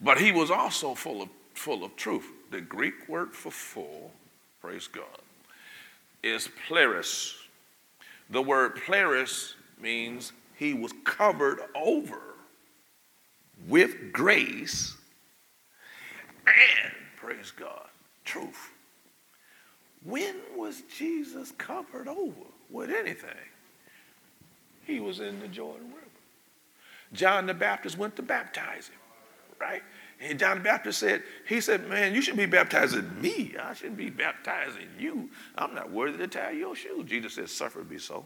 But 0.00 0.20
he 0.20 0.32
was 0.32 0.50
also 0.50 0.94
full 0.94 1.22
of, 1.22 1.28
full 1.54 1.84
of 1.84 1.96
truth. 1.96 2.26
The 2.50 2.60
Greek 2.60 3.08
word 3.08 3.34
for 3.34 3.50
full, 3.50 4.12
praise 4.60 4.86
God, 4.86 5.04
is 6.22 6.48
pleris. 6.68 7.34
The 8.30 8.42
word 8.42 8.76
pleris 8.76 9.54
means 9.80 10.32
he 10.56 10.74
was 10.74 10.92
covered 11.04 11.60
over 11.74 12.20
with 13.66 14.12
grace 14.12 14.94
and, 16.46 16.92
praise 17.16 17.50
God, 17.50 17.88
truth. 18.24 18.70
When 20.04 20.36
was 20.56 20.82
Jesus 20.96 21.52
covered 21.58 22.08
over 22.08 22.46
with 22.70 22.90
anything? 22.90 23.30
He 24.84 25.00
was 25.00 25.20
in 25.20 25.40
the 25.40 25.48
Jordan 25.48 25.88
River. 25.88 26.06
John 27.12 27.46
the 27.46 27.54
Baptist 27.54 27.98
went 27.98 28.16
to 28.16 28.22
baptize 28.22 28.88
him, 28.88 28.98
right? 29.60 29.82
And 30.20 30.38
John 30.38 30.58
the 30.58 30.64
Baptist 30.64 30.98
said, 30.98 31.22
he 31.46 31.60
said, 31.60 31.88
man, 31.88 32.14
you 32.14 32.22
should 32.22 32.36
be 32.36 32.46
baptizing 32.46 33.20
me. 33.20 33.54
I 33.60 33.74
shouldn't 33.74 33.96
be 33.96 34.10
baptizing 34.10 34.88
you. 34.98 35.28
I'm 35.56 35.74
not 35.74 35.90
worthy 35.90 36.18
to 36.18 36.26
tie 36.26 36.52
your 36.52 36.74
shoes. 36.74 37.04
Jesus 37.06 37.34
said, 37.34 37.48
suffer 37.50 37.82
be 37.82 37.98
so. 37.98 38.24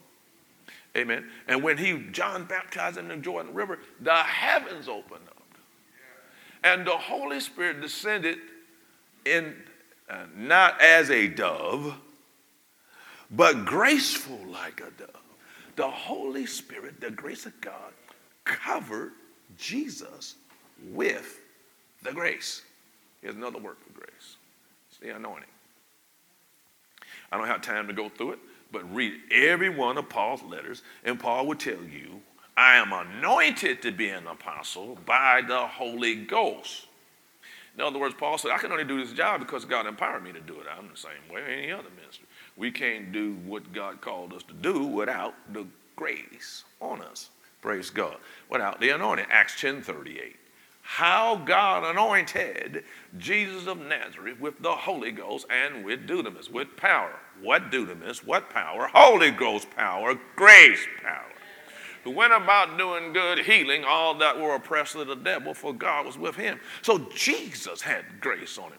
Amen. 0.97 1.25
And 1.49 1.63
when 1.63 1.79
he, 1.79 1.99
John 2.13 2.45
baptized 2.45 2.99
in 2.99 3.09
the 3.09 3.17
Jordan 3.17 3.55
River, 3.55 3.79
the 4.01 4.15
heavens 4.15 4.89
opened 4.89 5.27
up. 5.29 5.37
And 6.65 6.87
the 6.87 6.91
Holy 6.97 7.41
Spirit 7.41 7.81
descended 7.81 8.39
in 9.25 9.55
uh, 10.09 10.25
not 10.37 10.81
as 10.81 11.11
a 11.11 11.29
dove, 11.29 11.97
but 13.31 13.65
graceful 13.65 14.39
like 14.49 14.81
a 14.81 14.91
dove. 14.99 15.09
The 15.77 15.89
Holy 15.89 16.47
Spirit, 16.47 17.01
the 17.01 17.11
grace 17.11 17.47
of 17.47 17.59
God, 17.61 17.93
covered 18.45 19.13
Jesus 19.59 20.37
with 20.91 21.41
the 22.03 22.13
grace. 22.13 22.63
Here's 23.23 23.35
another 23.35 23.59
word 23.59 23.77
for 23.79 23.99
grace. 23.99 24.37
It's 24.91 24.99
the 24.99 25.17
anointing. 25.17 25.49
I 27.31 27.39
don't 27.39 27.47
have 27.47 27.63
time 27.63 27.87
to 27.87 27.95
go 27.95 28.11
through 28.11 28.33
it, 28.33 28.39
but 28.73 28.95
read 28.95 29.15
every 29.31 29.69
one 29.69 29.99
of 29.99 30.09
Paul's 30.09 30.43
letters, 30.43 30.83
and 31.05 31.21
Paul 31.21 31.47
will 31.47 31.57
tell 31.57 31.83
you, 31.83 32.23
I 32.57 32.77
am 32.77 32.93
anointed 32.93 33.83
to 33.83 33.93
be 33.93 34.09
an 34.09 34.27
apostle 34.27 34.99
by 35.07 35.43
the 35.47 35.67
Holy 35.67 36.17
Ghost. 36.17 36.87
In 37.75 37.81
other 37.81 37.99
words, 37.99 38.15
Paul 38.19 38.37
said, 38.37 38.51
I 38.51 38.59
can 38.59 38.71
only 38.71 38.85
do 38.85 39.03
this 39.03 39.15
job 39.15 39.41
because 39.41 39.65
God 39.65 39.87
empowered 39.87 40.23
me 40.23 40.33
to 40.33 40.41
do 40.41 40.61
it. 40.61 40.67
I'm 40.77 40.89
the 40.91 40.97
same 40.97 41.33
way 41.33 41.43
any 41.43 41.73
other 41.73 41.89
minister. 41.99 42.25
We 42.57 42.71
can't 42.71 43.13
do 43.13 43.35
what 43.47 43.73
God 43.73 44.01
called 44.01 44.35
us 44.35 44.43
to 44.45 44.55
do 44.55 44.85
without 44.85 45.35
the 45.53 45.67
grace 45.97 46.65
on 46.81 47.01
us. 47.01 47.31
Praise 47.63 47.89
God. 47.89 48.17
Without 48.51 48.81
the 48.81 48.91
anointing. 48.91 49.27
Acts 49.31 49.59
10 49.61 49.81
38. 49.83 50.37
How 50.83 51.37
God 51.37 51.85
anointed 51.85 52.85
Jesus 53.17 53.67
of 53.67 53.79
Nazareth 53.79 54.39
with 54.39 54.61
the 54.61 54.73
Holy 54.73 55.11
Ghost 55.11 55.47
and 55.51 55.85
with 55.85 56.07
dunamis, 56.07 56.51
with 56.51 56.77
power. 56.77 57.19
What 57.41 57.71
dunamis? 57.71 58.25
What 58.25 58.51
power? 58.51 58.91
Holy 58.93 59.31
Ghost 59.31 59.71
power, 59.71 60.19
grace 60.37 60.87
power 61.03 61.33
who 62.05 62.11
went 62.11 62.33
about 62.33 62.77
doing 62.79 63.13
good, 63.13 63.39
healing 63.39 63.85
all 63.85 64.15
that 64.19 64.39
were 64.39 64.55
oppressed 64.55 64.97
of 64.97 65.07
the 65.07 65.15
devil, 65.15 65.55
for 65.55 65.73
God 65.73 66.07
was 66.07 66.19
with 66.19 66.35
him. 66.35 66.59
So 66.83 66.99
Jesus 67.15 67.81
had 67.81 68.05
grace 68.21 68.59
on 68.59 68.73
him. 68.73 68.79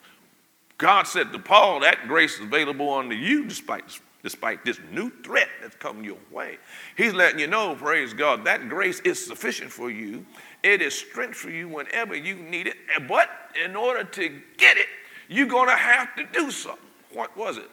God 0.77 1.03
said 1.03 1.31
to 1.31 1.39
Paul, 1.39 1.79
that 1.81 2.07
grace 2.07 2.35
is 2.35 2.41
available 2.41 2.93
unto 2.93 3.15
you 3.15 3.45
despite, 3.45 3.99
despite 4.23 4.65
this 4.65 4.79
new 4.91 5.09
threat 5.23 5.47
that's 5.61 5.75
come 5.75 6.03
your 6.03 6.17
way. 6.31 6.57
He's 6.97 7.13
letting 7.13 7.39
you 7.39 7.47
know, 7.47 7.75
praise 7.75 8.13
God, 8.13 8.43
that 8.45 8.67
grace 8.67 8.99
is 9.01 9.23
sufficient 9.23 9.71
for 9.71 9.89
you. 9.89 10.25
It 10.63 10.81
is 10.81 10.97
strength 10.97 11.35
for 11.35 11.49
you 11.49 11.67
whenever 11.67 12.15
you 12.15 12.35
need 12.35 12.67
it. 12.67 12.77
But 13.07 13.29
in 13.63 13.75
order 13.75 14.03
to 14.05 14.41
get 14.57 14.77
it, 14.77 14.87
you're 15.27 15.47
going 15.47 15.69
to 15.69 15.75
have 15.75 16.15
to 16.15 16.25
do 16.31 16.49
something. 16.51 16.79
What 17.11 17.35
was 17.37 17.57
it? 17.57 17.69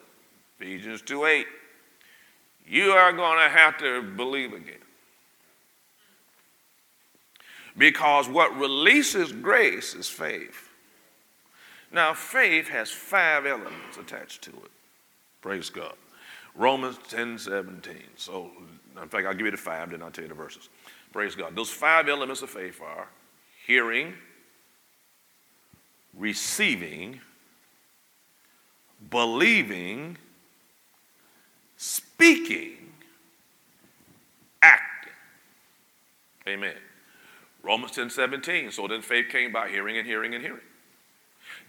Ephesians 0.59 1.01
2 1.03 1.25
8. 1.25 1.47
You 2.67 2.91
are 2.91 3.13
going 3.13 3.39
to 3.39 3.49
have 3.49 3.79
to 3.79 4.03
believe 4.03 4.53
again. 4.53 4.75
Because 7.79 8.29
what 8.29 8.57
releases 8.57 9.33
grace 9.33 9.95
is 9.95 10.09
faith. 10.09 10.69
Now, 11.93 12.15
faith 12.15 12.69
has 12.69 12.91
five 12.91 13.47
elements 13.47 13.97
attached 13.99 14.43
to 14.43 14.51
it. 14.51 14.71
Praise 15.41 15.71
God. 15.71 15.95
Romans 16.55 16.99
10 17.09 17.39
17. 17.39 17.97
So, 18.17 18.51
in 19.01 19.09
fact, 19.09 19.27
I'll 19.27 19.35
give 19.35 19.47
you 19.47 19.51
the 19.51 19.57
five, 19.57 19.91
then 19.91 20.03
I'll 20.03 20.11
tell 20.11 20.25
you 20.25 20.29
the 20.29 20.35
verses. 20.35 20.69
Praise 21.13 21.35
God. 21.35 21.57
Those 21.57 21.71
five 21.71 22.09
elements 22.09 22.43
of 22.43 22.51
faith 22.51 22.81
are 22.81 23.09
hearing, 23.67 24.15
receiving, 26.17 27.21
believing, 29.11 30.17
speaking, 31.77 32.93
acting. 34.63 35.13
Amen. 36.47 36.75
Romans 37.63 37.93
10 37.93 38.11
17. 38.11 38.71
So 38.71 38.87
then 38.87 39.03
faith 39.03 39.29
came 39.29 39.53
by 39.53 39.69
hearing 39.69 39.99
and 39.99 40.07
hearing 40.07 40.35
and 40.35 40.43
hearing. 40.43 40.61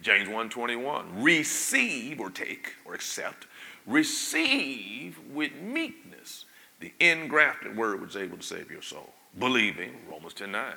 James 0.02 0.28
1 0.28 0.50
21. 0.50 1.22
Receive 1.22 2.20
or 2.20 2.30
take 2.30 2.74
or 2.84 2.94
accept. 2.94 3.46
Receive 3.86 5.18
with 5.32 5.52
meekness 5.60 6.44
the 6.80 6.92
ingrafted 7.00 7.74
word 7.74 8.00
which 8.00 8.10
is 8.10 8.16
able 8.16 8.36
to 8.36 8.42
save 8.42 8.70
your 8.70 8.82
soul. 8.82 9.12
Believing, 9.38 9.92
Romans 10.10 10.34
10 10.34 10.52
9. 10.52 10.74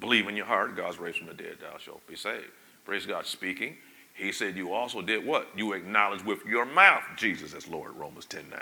Believe 0.00 0.28
in 0.28 0.36
your 0.36 0.46
heart, 0.46 0.76
God's 0.76 0.98
raised 0.98 1.18
from 1.18 1.26
the 1.26 1.34
dead, 1.34 1.56
thou 1.60 1.76
shalt 1.78 2.06
be 2.06 2.16
saved. 2.16 2.50
Praise 2.84 3.04
God. 3.04 3.26
Speaking, 3.26 3.76
he 4.14 4.32
said 4.32 4.56
you 4.56 4.72
also 4.72 5.02
did 5.02 5.24
what? 5.24 5.48
You 5.56 5.72
acknowledge 5.72 6.24
with 6.24 6.44
your 6.46 6.64
mouth 6.64 7.02
Jesus 7.16 7.54
as 7.54 7.68
Lord, 7.68 7.94
Romans 7.96 8.26
10 8.26 8.48
9. 8.50 8.60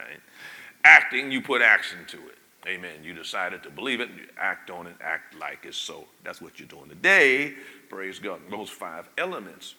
Acting, 0.84 1.30
you 1.30 1.40
put 1.40 1.62
action 1.62 1.98
to 2.08 2.16
it. 2.16 2.38
Amen. 2.66 3.04
You 3.04 3.14
decided 3.14 3.62
to 3.62 3.70
believe 3.70 4.00
it, 4.00 4.08
you 4.10 4.24
act 4.38 4.70
on 4.70 4.86
it, 4.86 4.96
act 5.00 5.38
like 5.38 5.60
it's 5.62 5.76
so. 5.76 6.04
That's 6.24 6.40
what 6.40 6.58
you're 6.58 6.68
doing 6.68 6.88
today. 6.88 7.54
Praise 7.88 8.18
God. 8.18 8.40
Those 8.50 8.70
five 8.70 9.08
elements. 9.16 9.76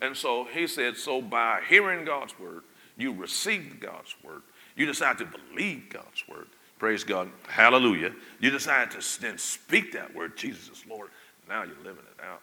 And 0.00 0.16
so 0.16 0.44
he 0.44 0.66
said, 0.66 0.96
so 0.96 1.20
by 1.20 1.60
hearing 1.68 2.04
God's 2.04 2.38
word, 2.38 2.62
you 2.96 3.12
received 3.12 3.80
God's 3.80 4.14
word. 4.22 4.42
You 4.76 4.86
decide 4.86 5.18
to 5.18 5.26
believe 5.26 5.88
God's 5.90 6.26
word. 6.28 6.46
Praise 6.84 7.02
God. 7.02 7.30
Hallelujah. 7.48 8.12
You 8.40 8.50
decide 8.50 8.90
to 8.90 9.20
then 9.22 9.38
speak 9.38 9.92
that 9.92 10.14
word, 10.14 10.36
Jesus 10.36 10.68
is 10.68 10.84
Lord. 10.86 11.08
Now 11.48 11.62
you're 11.62 11.78
living 11.78 12.04
it 12.04 12.22
out. 12.22 12.42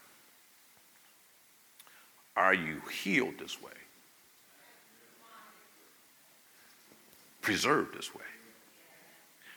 Are 2.35 2.55
you 2.55 2.81
healed 2.91 3.35
this 3.37 3.61
way? 3.61 3.69
Preserved 7.41 7.95
this 7.95 8.15
way? 8.15 8.23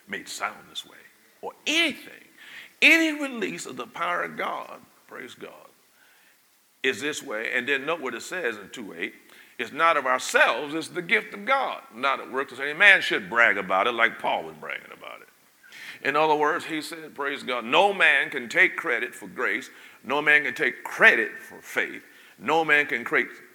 made 0.06 0.28
sound 0.28 0.58
this 0.68 0.84
way, 0.84 0.98
or 1.40 1.52
anything, 1.66 2.28
any 2.82 3.18
release 3.18 3.64
of 3.64 3.78
the 3.78 3.86
power 3.86 4.24
of 4.24 4.36
God, 4.36 4.82
praise 5.06 5.32
God, 5.32 5.70
is 6.82 7.00
this 7.00 7.22
way. 7.22 7.52
And 7.54 7.66
then 7.66 7.86
note 7.86 8.02
what 8.02 8.14
it 8.14 8.20
says 8.20 8.58
in 8.58 8.68
2 8.68 8.92
8. 8.98 9.14
It's 9.58 9.72
not 9.72 9.96
of 9.96 10.06
ourselves, 10.06 10.74
it's 10.74 10.88
the 10.88 11.02
gift 11.02 11.34
of 11.34 11.44
God. 11.44 11.80
Not 11.94 12.20
at 12.20 12.30
work, 12.30 12.52
any 12.58 12.72
man 12.72 13.00
should 13.00 13.30
brag 13.30 13.56
about 13.56 13.86
it 13.86 13.92
like 13.92 14.18
Paul 14.18 14.44
was 14.44 14.54
bragging 14.56 14.90
about 14.92 15.20
it. 15.20 15.28
In 16.06 16.16
other 16.16 16.34
words, 16.34 16.64
he 16.64 16.82
said, 16.82 17.14
praise 17.14 17.42
God, 17.42 17.64
no 17.64 17.94
man 17.94 18.30
can 18.30 18.48
take 18.48 18.76
credit 18.76 19.14
for 19.14 19.26
grace, 19.28 19.70
no 20.02 20.20
man 20.20 20.44
can 20.44 20.54
take 20.54 20.84
credit 20.84 21.30
for 21.40 21.60
faith, 21.62 22.02
no 22.38 22.64
man 22.64 22.86
can 22.86 23.06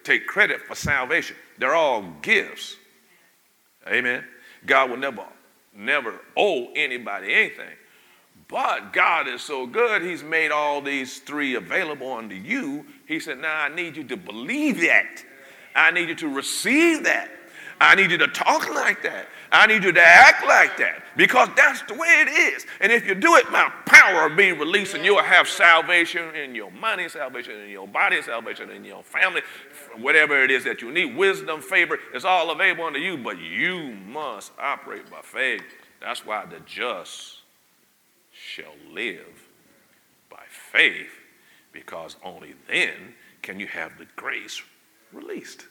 take 0.02 0.26
credit 0.26 0.60
for 0.62 0.74
salvation. 0.74 1.36
They're 1.58 1.74
all 1.74 2.02
gifts. 2.22 2.76
Amen. 3.86 4.24
God 4.66 4.90
will 4.90 4.96
never 4.96 5.24
never 5.74 6.20
owe 6.36 6.72
anybody 6.74 7.32
anything. 7.32 7.76
But 8.48 8.92
God 8.92 9.28
is 9.28 9.42
so 9.42 9.66
good, 9.66 10.02
He's 10.02 10.24
made 10.24 10.50
all 10.50 10.80
these 10.80 11.20
three 11.20 11.54
available 11.54 12.12
unto 12.12 12.34
you. 12.34 12.84
He 13.06 13.20
said, 13.20 13.38
Now 13.38 13.62
I 13.62 13.68
need 13.68 13.96
you 13.96 14.04
to 14.04 14.16
believe 14.16 14.80
that. 14.80 15.24
I 15.74 15.90
need 15.90 16.08
you 16.08 16.14
to 16.16 16.28
receive 16.28 17.04
that. 17.04 17.30
I 17.80 17.94
need 17.94 18.10
you 18.10 18.18
to 18.18 18.28
talk 18.28 18.68
like 18.74 19.02
that. 19.04 19.26
I 19.52 19.66
need 19.66 19.82
you 19.82 19.90
to 19.90 20.00
act 20.00 20.46
like 20.46 20.76
that 20.76 21.02
because 21.16 21.48
that's 21.56 21.82
the 21.82 21.94
way 21.94 22.06
it 22.08 22.28
is. 22.28 22.66
And 22.80 22.92
if 22.92 23.06
you 23.06 23.14
do 23.14 23.34
it, 23.36 23.50
my 23.50 23.72
power 23.86 24.28
will 24.28 24.36
be 24.36 24.52
released 24.52 24.94
and 24.94 25.04
you'll 25.04 25.22
have 25.22 25.48
salvation 25.48 26.36
in 26.36 26.54
your 26.54 26.70
money, 26.70 27.08
salvation 27.08 27.58
in 27.60 27.70
your 27.70 27.88
body, 27.88 28.22
salvation 28.22 28.70
in 28.70 28.84
your 28.84 29.02
family, 29.02 29.40
whatever 29.98 30.44
it 30.44 30.50
is 30.50 30.62
that 30.64 30.82
you 30.82 30.92
need. 30.92 31.16
Wisdom, 31.16 31.62
favor, 31.62 31.98
it's 32.14 32.24
all 32.24 32.50
available 32.50 32.84
unto 32.84 33.00
you, 33.00 33.16
but 33.16 33.38
you 33.38 33.96
must 34.06 34.52
operate 34.58 35.10
by 35.10 35.20
faith. 35.22 35.62
That's 36.00 36.24
why 36.24 36.46
the 36.46 36.60
just 36.60 37.38
shall 38.32 38.74
live 38.92 39.48
by 40.30 40.44
faith 40.48 41.10
because 41.72 42.16
only 42.22 42.54
then 42.68 43.14
can 43.42 43.58
you 43.58 43.66
have 43.66 43.98
the 43.98 44.06
grace 44.16 44.62
released. 45.12 45.66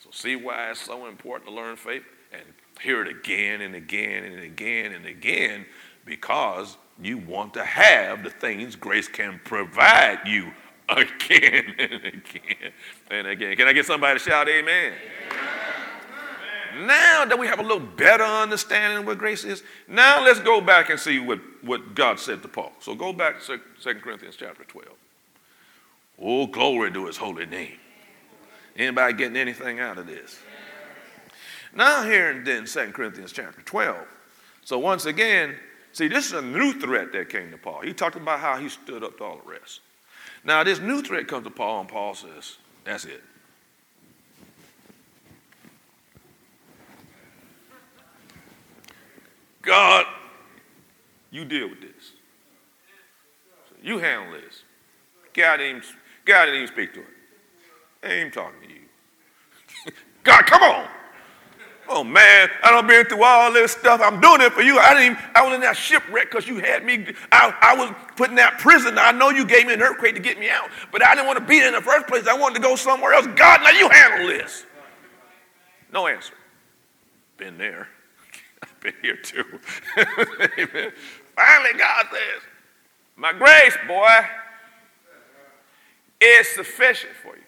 So, 0.00 0.10
see 0.12 0.36
why 0.36 0.70
it's 0.70 0.80
so 0.80 1.06
important 1.06 1.48
to 1.48 1.54
learn 1.54 1.76
faith 1.76 2.02
and 2.32 2.42
hear 2.80 3.02
it 3.02 3.08
again 3.08 3.60
and 3.60 3.74
again 3.74 4.24
and 4.24 4.40
again 4.40 4.92
and 4.92 5.06
again 5.06 5.66
because 6.04 6.76
You 7.00 7.18
want 7.18 7.54
to 7.54 7.64
have 7.64 8.22
the 8.22 8.30
things 8.30 8.76
grace 8.76 9.08
can 9.08 9.40
provide 9.44 10.20
you 10.26 10.52
again 10.88 11.74
and 11.78 12.04
again 12.04 12.72
and 13.10 13.26
again. 13.26 13.56
Can 13.56 13.66
I 13.66 13.72
get 13.72 13.86
somebody 13.86 14.18
to 14.18 14.24
shout 14.24 14.48
amen? 14.48 14.92
amen? 15.32 16.86
Now 16.86 17.24
that 17.24 17.38
we 17.38 17.46
have 17.46 17.58
a 17.58 17.62
little 17.62 17.80
better 17.80 18.24
understanding 18.24 18.98
of 18.98 19.06
what 19.06 19.18
grace 19.18 19.44
is, 19.44 19.62
now 19.88 20.24
let's 20.24 20.40
go 20.40 20.60
back 20.60 20.90
and 20.90 21.00
see 21.00 21.18
what, 21.18 21.40
what 21.62 21.94
God 21.94 22.20
said 22.20 22.42
to 22.42 22.48
Paul. 22.48 22.72
So 22.80 22.94
go 22.94 23.12
back 23.12 23.40
to 23.42 23.60
2 23.82 23.94
Corinthians 23.96 24.36
chapter 24.36 24.64
12. 24.64 24.88
Oh, 26.20 26.46
glory 26.46 26.92
to 26.92 27.06
his 27.06 27.16
holy 27.16 27.46
name. 27.46 27.78
Anybody 28.76 29.14
getting 29.14 29.36
anything 29.36 29.80
out 29.80 29.98
of 29.98 30.06
this? 30.06 30.38
Now 31.74 32.04
here 32.04 32.30
in 32.30 32.44
then 32.44 32.66
2 32.66 32.92
Corinthians 32.92 33.32
chapter 33.32 33.62
12. 33.62 33.96
So 34.64 34.78
once 34.78 35.06
again, 35.06 35.56
see, 35.92 36.08
this 36.08 36.26
is 36.26 36.32
a 36.32 36.42
new 36.42 36.72
threat 36.74 37.12
that 37.12 37.28
came 37.28 37.50
to 37.50 37.58
Paul. 37.58 37.80
He 37.82 37.92
talked 37.92 38.16
about 38.16 38.40
how 38.40 38.56
he 38.56 38.68
stood 38.68 39.02
up 39.02 39.18
to 39.18 39.24
all 39.24 39.40
the 39.44 39.50
rest. 39.50 39.80
Now 40.44 40.62
this 40.62 40.78
new 40.78 41.02
threat 41.02 41.26
comes 41.26 41.44
to 41.44 41.50
Paul, 41.50 41.80
and 41.80 41.88
Paul 41.88 42.14
says, 42.14 42.58
that's 42.84 43.04
it. 43.04 43.22
God, 49.62 50.04
you 51.30 51.44
deal 51.44 51.68
with 51.68 51.80
this. 51.80 52.12
You 53.82 53.98
handle 53.98 54.32
this. 54.32 54.62
God 55.32 55.60
even, 55.60 55.82
God 56.24 56.46
didn't 56.46 56.62
even 56.62 56.74
speak 56.74 56.94
to 56.94 57.00
it. 57.00 57.06
I 58.02 58.06
ain't 58.06 58.20
even 58.20 58.32
talking 58.32 58.60
to 58.68 58.74
you. 58.74 59.92
God, 60.24 60.46
come 60.46 60.62
on. 60.62 60.88
Oh 61.86 62.02
man, 62.02 62.48
I 62.62 62.70
don't 62.70 62.86
been 62.86 63.04
through 63.04 63.22
all 63.22 63.52
this 63.52 63.72
stuff. 63.72 64.00
I'm 64.02 64.20
doing 64.20 64.40
it 64.40 64.52
for 64.52 64.62
you. 64.62 64.78
I 64.78 64.94
didn't. 64.94 65.12
Even, 65.12 65.30
I 65.34 65.44
was 65.44 65.54
in 65.54 65.60
that 65.60 65.76
shipwreck 65.76 66.30
because 66.30 66.48
you 66.48 66.58
had 66.58 66.84
me. 66.84 67.06
I, 67.30 67.54
I 67.60 67.76
was 67.76 67.94
put 68.16 68.30
in 68.30 68.36
that 68.36 68.58
prison. 68.58 68.98
I 68.98 69.12
know 69.12 69.28
you 69.28 69.44
gave 69.44 69.66
me 69.66 69.74
an 69.74 69.82
earthquake 69.82 70.14
to 70.14 70.20
get 70.20 70.38
me 70.38 70.48
out, 70.48 70.70
but 70.90 71.04
I 71.04 71.14
didn't 71.14 71.26
want 71.26 71.38
to 71.40 71.44
be 71.44 71.58
there 71.58 71.68
in 71.68 71.74
the 71.74 71.82
first 71.82 72.06
place. 72.06 72.26
I 72.26 72.38
wanted 72.38 72.54
to 72.54 72.60
go 72.62 72.74
somewhere 72.74 73.12
else. 73.12 73.26
God, 73.36 73.60
now 73.62 73.70
you 73.70 73.90
handle 73.90 74.28
this. 74.28 74.64
No 75.92 76.06
answer. 76.06 76.32
Been 77.36 77.58
there. 77.58 77.88
I've 78.62 78.80
been 78.80 78.94
here 79.02 79.16
too. 79.16 79.44
Finally, 79.94 81.78
God 81.78 82.06
says, 82.10 82.42
"My 83.16 83.32
grace, 83.34 83.76
boy, 83.86 84.26
is 86.24 86.48
sufficient 86.48 87.14
for 87.14 87.36
you." 87.36 87.42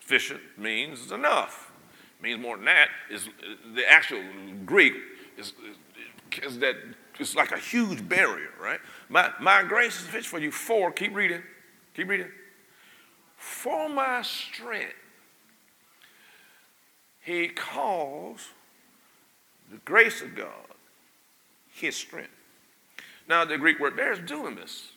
Sufficient 0.00 0.40
means 0.58 1.10
enough 1.12 1.72
means 2.20 2.40
more 2.40 2.56
than 2.56 2.66
that. 2.66 2.88
Is 3.10 3.28
the 3.74 3.88
actual 3.90 4.22
Greek 4.64 4.94
is, 5.36 5.52
is, 6.32 6.44
is 6.44 6.58
that 6.60 6.76
it's 7.18 7.34
like 7.34 7.52
a 7.52 7.58
huge 7.58 8.08
barrier, 8.08 8.50
right? 8.60 8.80
My, 9.08 9.30
my 9.40 9.62
grace 9.62 9.96
is 9.96 10.00
sufficient 10.06 10.26
for 10.26 10.38
you. 10.38 10.50
For, 10.50 10.90
keep 10.92 11.14
reading, 11.14 11.42
keep 11.94 12.08
reading. 12.08 12.28
For 13.36 13.88
my 13.88 14.22
strength, 14.22 14.94
he 17.20 17.48
calls 17.48 18.48
the 19.70 19.78
grace 19.78 20.22
of 20.22 20.34
God 20.34 20.48
his 21.72 21.96
strength. 21.96 22.30
Now, 23.28 23.44
the 23.44 23.58
Greek 23.58 23.78
word 23.78 23.96
there 23.96 24.12
is 24.12 24.18
dunamis. 24.20 24.91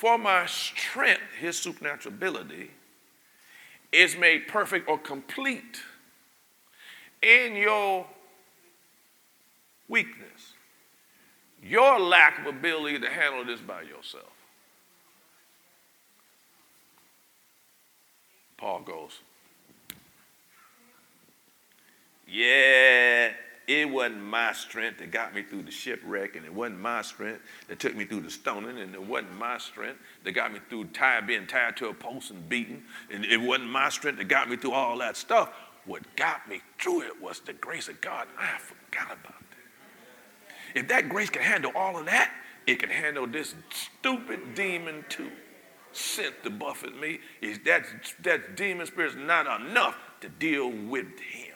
For 0.00 0.16
my 0.16 0.46
strength, 0.46 1.20
his 1.38 1.58
supernatural 1.58 2.14
ability, 2.14 2.70
is 3.92 4.16
made 4.16 4.48
perfect 4.48 4.88
or 4.88 4.96
complete 4.96 5.82
in 7.20 7.54
your 7.54 8.06
weakness, 9.90 10.54
your 11.62 12.00
lack 12.00 12.38
of 12.38 12.46
ability 12.46 12.98
to 13.00 13.10
handle 13.10 13.44
this 13.44 13.60
by 13.60 13.82
yourself. 13.82 14.32
Paul 18.56 18.80
goes, 18.80 19.18
Yeah, 22.26 23.32
it 23.70 23.88
wasn't 23.88 24.20
my 24.20 24.52
strength 24.52 24.98
that 24.98 25.12
got 25.12 25.32
me 25.32 25.44
through 25.44 25.62
the 25.62 25.70
shipwreck, 25.70 26.34
and 26.34 26.44
it 26.44 26.52
wasn't 26.52 26.80
my 26.80 27.02
strength 27.02 27.40
that 27.68 27.78
took 27.78 27.94
me 27.94 28.04
through 28.04 28.22
the 28.22 28.30
stoning, 28.30 28.78
and 28.78 28.92
it 28.92 29.02
wasn't 29.02 29.38
my 29.38 29.58
strength 29.58 30.00
that 30.24 30.32
got 30.32 30.52
me 30.52 30.58
through 30.68 30.88
being 31.24 31.46
tied 31.46 31.76
to 31.76 31.86
a 31.86 31.94
post 31.94 32.32
and 32.32 32.48
beaten, 32.48 32.82
and 33.12 33.24
it 33.24 33.40
wasn't 33.40 33.70
my 33.70 33.88
strength 33.88 34.18
that 34.18 34.26
got 34.26 34.50
me 34.50 34.56
through 34.56 34.72
all 34.72 34.98
that 34.98 35.16
stuff. 35.16 35.52
What 35.84 36.02
got 36.16 36.48
me 36.48 36.62
through 36.80 37.02
it 37.02 37.22
was 37.22 37.38
the 37.38 37.52
grace 37.52 37.88
of 37.88 38.00
God, 38.00 38.26
and 38.28 38.40
I 38.40 38.58
forgot 38.58 39.16
about 39.16 39.38
that. 39.38 40.74
If 40.74 40.88
that 40.88 41.08
grace 41.08 41.30
can 41.30 41.42
handle 41.42 41.70
all 41.76 41.96
of 41.96 42.06
that, 42.06 42.32
it 42.66 42.80
can 42.80 42.90
handle 42.90 43.28
this 43.28 43.54
stupid 43.70 44.56
demon 44.56 45.04
too. 45.08 45.30
Sent 45.92 46.42
to 46.42 46.50
buffet 46.50 46.96
me. 46.96 47.20
Is 47.40 47.60
that 47.66 47.84
that 48.22 48.56
demon 48.56 48.86
spirit 48.86 49.12
is 49.12 49.16
not 49.16 49.60
enough 49.60 49.96
to 50.22 50.28
deal 50.28 50.70
with 50.70 51.18
him? 51.20 51.49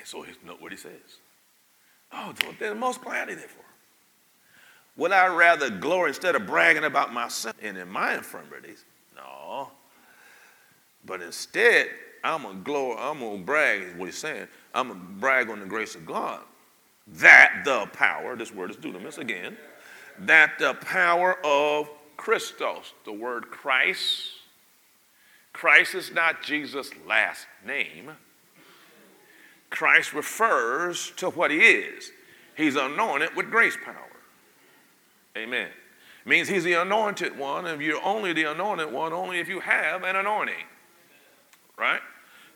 And 0.00 0.08
so 0.08 0.24
note 0.46 0.62
what 0.62 0.72
he 0.72 0.78
says. 0.78 1.20
Oh, 2.10 2.34
then 2.58 2.78
most 2.78 3.02
gladly 3.02 3.34
therefore. 3.34 3.64
Would 4.96 5.12
I 5.12 5.26
rather 5.34 5.68
glory 5.68 6.08
instead 6.08 6.34
of 6.34 6.46
bragging 6.46 6.84
about 6.84 7.12
myself 7.12 7.54
and 7.62 7.76
in 7.76 7.88
my 7.88 8.14
infirmities? 8.14 8.84
No. 9.14 9.70
But 11.04 11.20
instead, 11.20 11.88
I'm 12.24 12.42
gonna 12.42 12.60
glory, 12.60 12.98
I'm 12.98 13.20
gonna 13.20 13.38
brag, 13.38 13.82
is 13.82 13.94
what 13.94 14.06
he's 14.06 14.18
saying. 14.18 14.48
I'm 14.74 14.88
gonna 14.88 15.00
brag 15.00 15.50
on 15.50 15.60
the 15.60 15.66
grace 15.66 15.94
of 15.94 16.06
God. 16.06 16.40
That 17.06 17.62
the 17.64 17.86
power, 17.92 18.36
this 18.36 18.54
word 18.54 18.70
is 18.70 18.76
dunamis 18.76 19.18
again, 19.18 19.56
that 20.20 20.58
the 20.58 20.74
power 20.74 21.38
of 21.44 21.90
Christos, 22.16 22.94
the 23.04 23.12
word 23.12 23.50
Christ. 23.50 24.28
Christ 25.52 25.94
is 25.94 26.12
not 26.12 26.42
Jesus' 26.42 26.90
last 27.06 27.46
name. 27.66 28.12
Christ 29.70 30.12
refers 30.12 31.12
to 31.16 31.30
what 31.30 31.50
he 31.50 31.58
is. 31.58 32.10
He's 32.56 32.76
anointed 32.76 33.34
with 33.36 33.50
grace 33.50 33.76
power. 33.82 33.96
Amen. 35.36 35.68
It 35.68 36.28
means 36.28 36.48
he's 36.48 36.64
the 36.64 36.74
anointed 36.74 37.38
one, 37.38 37.66
and 37.66 37.80
you're 37.80 38.02
only 38.04 38.32
the 38.32 38.44
anointed 38.44 38.92
one 38.92 39.12
only 39.12 39.38
if 39.38 39.48
you 39.48 39.60
have 39.60 40.02
an 40.02 40.16
anointing. 40.16 40.66
Right? 41.78 42.00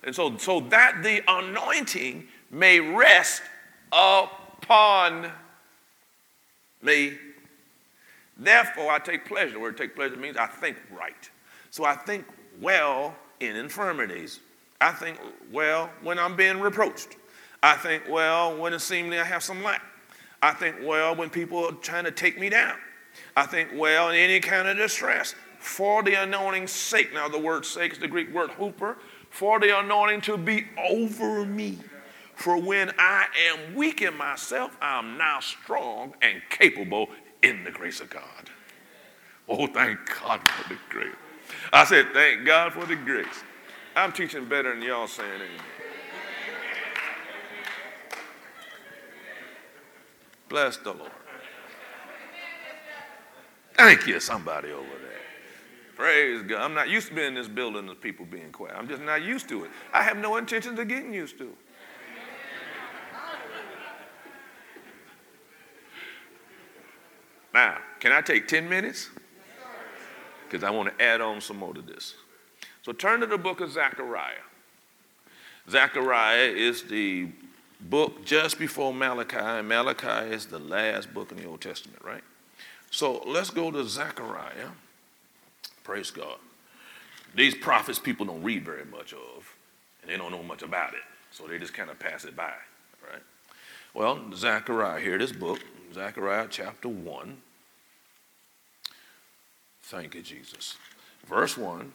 And 0.03 0.15
so, 0.15 0.37
so 0.37 0.61
that 0.61 1.03
the 1.03 1.23
anointing 1.27 2.27
may 2.51 2.79
rest 2.81 3.43
upon 3.91 5.31
me. 6.83 7.15
Therefore, 8.37 8.91
I 8.91 8.99
take 8.99 9.25
pleasure. 9.25 9.55
The 9.55 9.61
word 9.61 9.77
take 9.77 9.95
pleasure 9.95 10.17
means 10.17 10.37
I 10.37 10.47
think 10.47 10.77
right. 10.91 11.31
So 11.71 11.85
I 11.85 11.95
think 11.95 12.27
well 12.61 13.15
in 13.41 13.57
infirmities, 13.57 14.41
I 14.85 14.93
think, 14.93 15.19
well, 15.51 15.89
when 16.03 16.19
I'm 16.19 16.37
being 16.37 16.61
reproached. 16.61 17.17
I 17.63 17.75
think, 17.75 18.03
well, 18.07 18.55
when 18.55 18.75
it 18.75 18.81
seemingly 18.81 19.19
I 19.19 19.25
have 19.25 19.43
some 19.43 19.63
lack. 19.63 19.81
I 20.43 20.53
think, 20.53 20.77
well, 20.83 21.17
when 21.17 21.31
people 21.31 21.65
are 21.65 21.73
trying 21.73 22.05
to 22.05 22.11
take 22.11 22.39
me 22.39 22.51
down. 22.51 22.77
I 23.35 23.47
think, 23.47 23.71
well, 23.75 24.11
in 24.11 24.17
any 24.17 24.41
kind 24.41 24.69
of 24.69 24.77
distress, 24.77 25.35
for 25.59 26.03
the 26.03 26.23
anointing's 26.23 26.71
sake. 26.71 27.15
Now, 27.15 27.29
the 27.29 27.39
word 27.39 27.65
sake 27.65 27.93
is 27.93 27.99
the 27.99 28.09
Greek 28.09 28.31
word 28.35 28.51
hooper, 28.51 28.99
for 29.31 29.59
the 29.59 29.79
anointing 29.79 30.21
to 30.23 30.37
be 30.37 30.67
over 30.77 31.47
me. 31.47 31.79
For 32.35 32.61
when 32.61 32.93
I 32.99 33.25
am 33.49 33.75
weak 33.75 34.03
in 34.03 34.15
myself, 34.15 34.77
I 34.83 34.99
am 34.99 35.17
now 35.17 35.41
strong 35.41 36.13
and 36.21 36.43
capable 36.51 37.09
in 37.43 37.65
the 37.65 37.71
grace 37.71 38.01
of 38.01 38.11
God. 38.11 38.51
Oh, 39.49 39.67
thank 39.67 39.99
God 40.21 40.47
for 40.47 40.69
the 40.69 40.79
grace. 40.91 41.15
I 41.73 41.87
said, 41.87 42.09
thank 42.13 42.45
God 42.45 42.75
for 42.75 42.85
the 42.85 42.97
grace. 42.97 43.45
I'm 43.97 44.13
teaching 44.13 44.47
better 44.47 44.75
than 44.75 44.83
y'all 44.83 45.07
saying 45.07 45.31
amen. 45.35 45.65
Bless 50.49 50.77
the 50.79 50.93
Lord. 50.93 51.11
Thank 53.77 54.07
you, 54.07 54.21
somebody 54.21 54.71
over 54.71 54.83
there. 54.83 55.15
Praise 55.97 56.43
God. 56.43 56.61
I'm 56.61 56.75
not 56.75 56.89
used 56.89 57.09
to 57.09 57.15
being 57.15 57.29
in 57.29 57.35
this 57.35 57.49
building 57.49 57.87
with 57.87 58.01
people 58.01 58.27
being 58.27 58.51
quiet. 58.51 58.75
I'm 58.77 58.89
just 58.89 59.03
not 59.03 59.23
used 59.23 59.49
to 59.49 59.65
it. 59.65 59.71
I 59.93 60.03
have 60.03 60.17
no 60.17 60.37
intentions 60.37 60.79
of 60.79 60.89
getting 60.89 61.13
used 61.13 61.39
to 61.39 61.45
it. 61.45 61.57
Now, 67.53 67.79
can 68.01 68.11
I 68.11 68.21
take 68.21 68.49
10 68.49 68.69
minutes? 68.69 69.11
Because 70.45 70.65
I 70.65 70.71
want 70.71 70.97
to 70.97 71.05
add 71.05 71.21
on 71.21 71.41
some 71.41 71.57
more 71.57 71.73
to 71.73 71.81
this. 71.81 72.15
So 72.85 72.93
turn 72.93 73.21
to 73.21 73.27
the 73.27 73.39
book 73.39 73.63
of 73.63 73.73
Zechariah. 73.73 74.45
Zechariah 75.71 76.51
is 76.51 76.83
the 76.83 77.29
book 77.81 78.27
just 78.27 78.59
before 78.59 78.93
Malachi, 78.93 79.39
and 79.39 79.67
Malachi 79.67 80.31
is 80.31 80.47
the 80.47 80.59
last 80.59 81.15
book 81.15 81.33
in 81.33 81.39
the 81.39 81.47
Old 81.47 81.63
Testament, 81.63 82.05
right? 82.05 82.23
So 82.91 83.23
let's 83.27 83.49
go 83.49 83.71
to 83.71 83.85
Zechariah. 83.85 84.69
Praise 85.83 86.11
God. 86.11 86.37
These 87.35 87.55
prophets 87.55 87.99
people 87.99 88.27
don't 88.27 88.43
read 88.43 88.67
very 88.67 88.85
much 88.85 89.15
of, 89.15 89.55
and 90.03 90.11
they 90.11 90.19
don't 90.19 90.31
know 90.31 90.43
much 90.43 90.63
about 90.63 90.93
it, 90.93 91.03
so 91.31 91.47
they 91.47 91.59
just 91.59 91.73
kind 91.73 91.89
of 91.89 91.99
pass 91.99 92.27
it 92.27 92.37
by, 92.37 92.53
right? 93.11 93.23
Well, 93.95 94.31
Zechariah, 94.35 95.01
here, 95.01 95.17
this 95.17 95.33
book, 95.33 95.61
Zechariah 95.95 96.49
chapter 96.51 96.89
1. 96.89 97.39
Thank 99.85 100.15
you, 100.15 100.21
Jesus. 100.21 100.77
Verse 101.27 101.57
1 101.57 101.91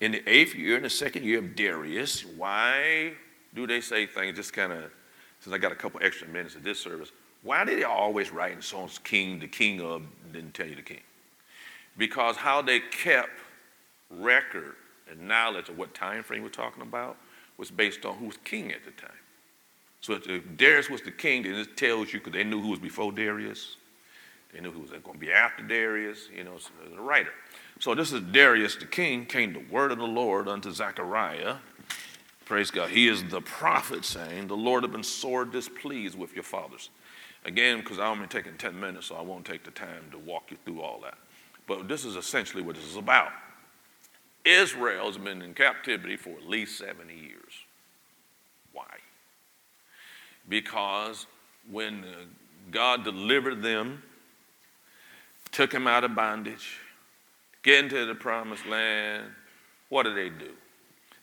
In 0.00 0.12
the 0.12 0.28
eighth 0.28 0.54
year, 0.54 0.76
in 0.76 0.82
the 0.82 0.90
second 0.90 1.24
year 1.24 1.38
of 1.38 1.54
Darius, 1.54 2.24
why 2.24 3.12
do 3.54 3.66
they 3.66 3.80
say 3.80 4.06
things 4.06 4.36
just 4.36 4.52
kind 4.52 4.72
of, 4.72 4.90
since 5.40 5.54
I 5.54 5.58
got 5.58 5.72
a 5.72 5.76
couple 5.76 6.00
extra 6.02 6.26
minutes 6.28 6.54
of 6.54 6.62
this 6.62 6.80
service, 6.80 7.10
why 7.42 7.64
did 7.64 7.78
they 7.78 7.84
always 7.84 8.30
write 8.30 8.52
in 8.52 8.62
songs 8.62 8.98
king, 8.98 9.38
the 9.38 9.48
king 9.48 9.80
of, 9.80 10.02
didn't 10.32 10.54
tell 10.54 10.66
you 10.66 10.76
the 10.76 10.82
king? 10.82 11.00
Because 11.96 12.36
how 12.36 12.62
they 12.62 12.80
kept 12.80 13.30
record 14.10 14.76
and 15.10 15.28
knowledge 15.28 15.68
of 15.68 15.76
what 15.76 15.94
time 15.94 16.22
frame 16.22 16.42
we're 16.42 16.48
talking 16.48 16.82
about 16.82 17.16
was 17.58 17.70
based 17.70 18.04
on 18.06 18.16
who 18.16 18.26
was 18.26 18.36
king 18.38 18.72
at 18.72 18.84
the 18.84 18.90
time. 18.92 19.10
So 20.00 20.14
if 20.14 20.56
Darius 20.56 20.88
was 20.88 21.02
the 21.02 21.10
king, 21.10 21.42
then 21.42 21.54
it 21.56 21.76
tells 21.76 22.12
you 22.12 22.20
because 22.20 22.32
they 22.32 22.44
knew 22.44 22.60
who 22.60 22.68
was 22.68 22.78
before 22.78 23.12
Darius. 23.12 23.76
They 24.52 24.60
knew 24.60 24.72
who 24.72 24.80
was 24.80 24.90
going 24.90 25.02
to 25.02 25.18
be 25.18 25.30
after 25.30 25.62
Darius, 25.62 26.28
you 26.34 26.42
know, 26.42 26.58
so 26.58 26.70
the 26.94 27.00
writer. 27.00 27.32
So 27.80 27.94
this 27.94 28.12
is 28.12 28.20
Darius 28.20 28.76
the 28.76 28.84
king, 28.84 29.24
came 29.24 29.54
the 29.54 29.64
word 29.72 29.90
of 29.90 29.96
the 29.96 30.04
Lord 30.04 30.48
unto 30.48 30.70
Zechariah. 30.70 31.56
Praise 32.44 32.70
God. 32.70 32.90
He 32.90 33.08
is 33.08 33.24
the 33.24 33.40
prophet 33.40 34.04
saying, 34.04 34.48
The 34.48 34.56
Lord 34.56 34.82
have 34.82 34.92
been 34.92 35.02
sore 35.02 35.46
displeased 35.46 36.18
with 36.18 36.34
your 36.34 36.42
fathers. 36.42 36.90
Again, 37.46 37.78
because 37.78 37.98
I'm 37.98 38.18
only 38.18 38.26
taking 38.26 38.58
10 38.58 38.78
minutes, 38.78 39.06
so 39.06 39.14
I 39.14 39.22
won't 39.22 39.46
take 39.46 39.64
the 39.64 39.70
time 39.70 40.10
to 40.10 40.18
walk 40.18 40.50
you 40.50 40.58
through 40.62 40.82
all 40.82 41.00
that. 41.04 41.16
But 41.66 41.88
this 41.88 42.04
is 42.04 42.16
essentially 42.16 42.62
what 42.62 42.76
this 42.76 42.84
is 42.84 42.96
about. 42.96 43.32
Israel 44.44 45.06
has 45.06 45.16
been 45.16 45.40
in 45.40 45.54
captivity 45.54 46.18
for 46.18 46.36
at 46.36 46.46
least 46.46 46.76
70 46.76 47.14
years. 47.14 47.64
Why? 48.74 48.98
Because 50.50 51.26
when 51.70 52.04
uh, 52.04 52.24
God 52.70 53.04
delivered 53.04 53.62
them, 53.62 54.02
took 55.50 55.70
them 55.70 55.86
out 55.86 56.04
of 56.04 56.14
bondage, 56.14 56.78
get 57.62 57.84
into 57.84 58.06
the 58.06 58.14
promised 58.14 58.66
land, 58.66 59.24
what 59.88 60.04
did 60.04 60.16
they 60.16 60.28
do? 60.28 60.52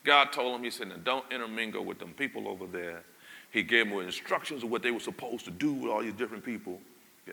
God 0.03 0.31
told 0.31 0.55
them, 0.55 0.63
He 0.63 0.71
said, 0.71 1.03
don't 1.03 1.25
intermingle 1.31 1.83
with 1.83 1.99
them 1.99 2.13
people 2.13 2.47
over 2.47 2.65
there. 2.65 3.03
He 3.51 3.63
gave 3.63 3.89
them 3.89 3.99
instructions 3.99 4.63
of 4.63 4.69
what 4.69 4.83
they 4.83 4.91
were 4.91 4.99
supposed 4.99 5.45
to 5.45 5.51
do 5.51 5.73
with 5.73 5.91
all 5.91 6.01
these 6.01 6.13
different 6.13 6.43
people. 6.43 6.79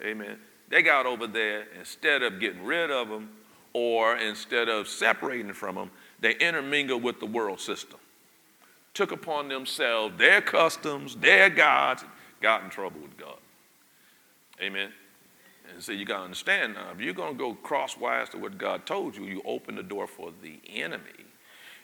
Amen. 0.03 0.39
They 0.69 0.83
got 0.83 1.07
over 1.07 1.27
there, 1.27 1.67
instead 1.79 2.23
of 2.23 2.41
getting 2.41 2.65
rid 2.65 2.91
of 2.91 3.09
them 3.09 3.31
or 3.73 4.17
instead 4.17 4.69
of 4.69 4.89
separating 4.89 5.53
from 5.53 5.75
them, 5.75 5.91
they 6.21 6.35
intermingled 6.37 7.03
with 7.03 7.21
the 7.21 7.27
world 7.27 7.61
system. 7.61 7.99
Took 8.95 9.13
upon 9.13 9.49
themselves 9.49 10.17
their 10.17 10.41
customs, 10.41 11.17
their 11.17 11.51
gods, 11.51 12.05
got 12.41 12.63
in 12.63 12.71
trouble 12.71 13.01
with 13.01 13.17
God. 13.17 13.39
Amen. 14.61 14.93
And 15.73 15.83
so 15.83 15.93
you 15.93 16.05
got 16.05 16.19
to 16.19 16.25
understand 16.25 16.75
now, 16.75 16.91
if 16.93 17.01
you're 17.01 17.15
going 17.15 17.33
to 17.33 17.39
go 17.39 17.55
crosswise 17.55 18.29
to 18.31 18.39
what 18.39 18.59
God 18.59 18.87
told 18.87 19.17
you, 19.17 19.25
you 19.25 19.43
open 19.45 19.77
the 19.77 19.83
door 19.83 20.07
for 20.07 20.33
the 20.43 20.61
enemy 20.69 21.25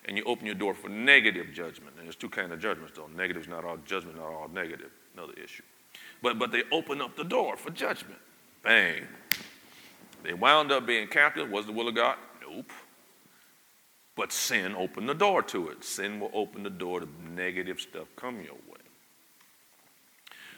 and 0.04 0.16
you 0.16 0.24
open 0.24 0.46
your 0.46 0.54
door 0.54 0.74
for 0.74 0.88
negative 0.88 1.52
judgment. 1.52 1.94
And 1.96 2.06
there's 2.06 2.16
two 2.16 2.28
kinds 2.28 2.52
of 2.52 2.60
judgments, 2.60 2.94
though. 2.96 3.08
Negative 3.16 3.42
is 3.42 3.48
not 3.48 3.64
all 3.64 3.78
judgment, 3.78 4.16
not 4.18 4.26
all 4.26 4.48
negative. 4.52 4.90
Another 5.14 5.34
issue. 5.42 5.62
But 6.22 6.38
but 6.38 6.52
they 6.52 6.62
open 6.70 7.00
up 7.00 7.16
the 7.16 7.24
door 7.24 7.56
for 7.56 7.70
judgment. 7.70 8.20
Bang. 8.62 9.06
They 10.22 10.34
wound 10.34 10.70
up 10.70 10.86
being 10.86 11.08
captive. 11.08 11.50
Was 11.50 11.66
the 11.66 11.72
will 11.72 11.88
of 11.88 11.94
God? 11.94 12.16
Nope. 12.42 12.70
But 14.16 14.32
sin 14.32 14.74
opened 14.76 15.08
the 15.08 15.14
door 15.14 15.42
to 15.44 15.68
it. 15.68 15.82
Sin 15.82 16.20
will 16.20 16.30
open 16.34 16.62
the 16.62 16.70
door 16.70 17.00
to 17.00 17.08
negative 17.34 17.80
stuff 17.80 18.06
come 18.16 18.36
your 18.36 18.54
way. 18.54 18.80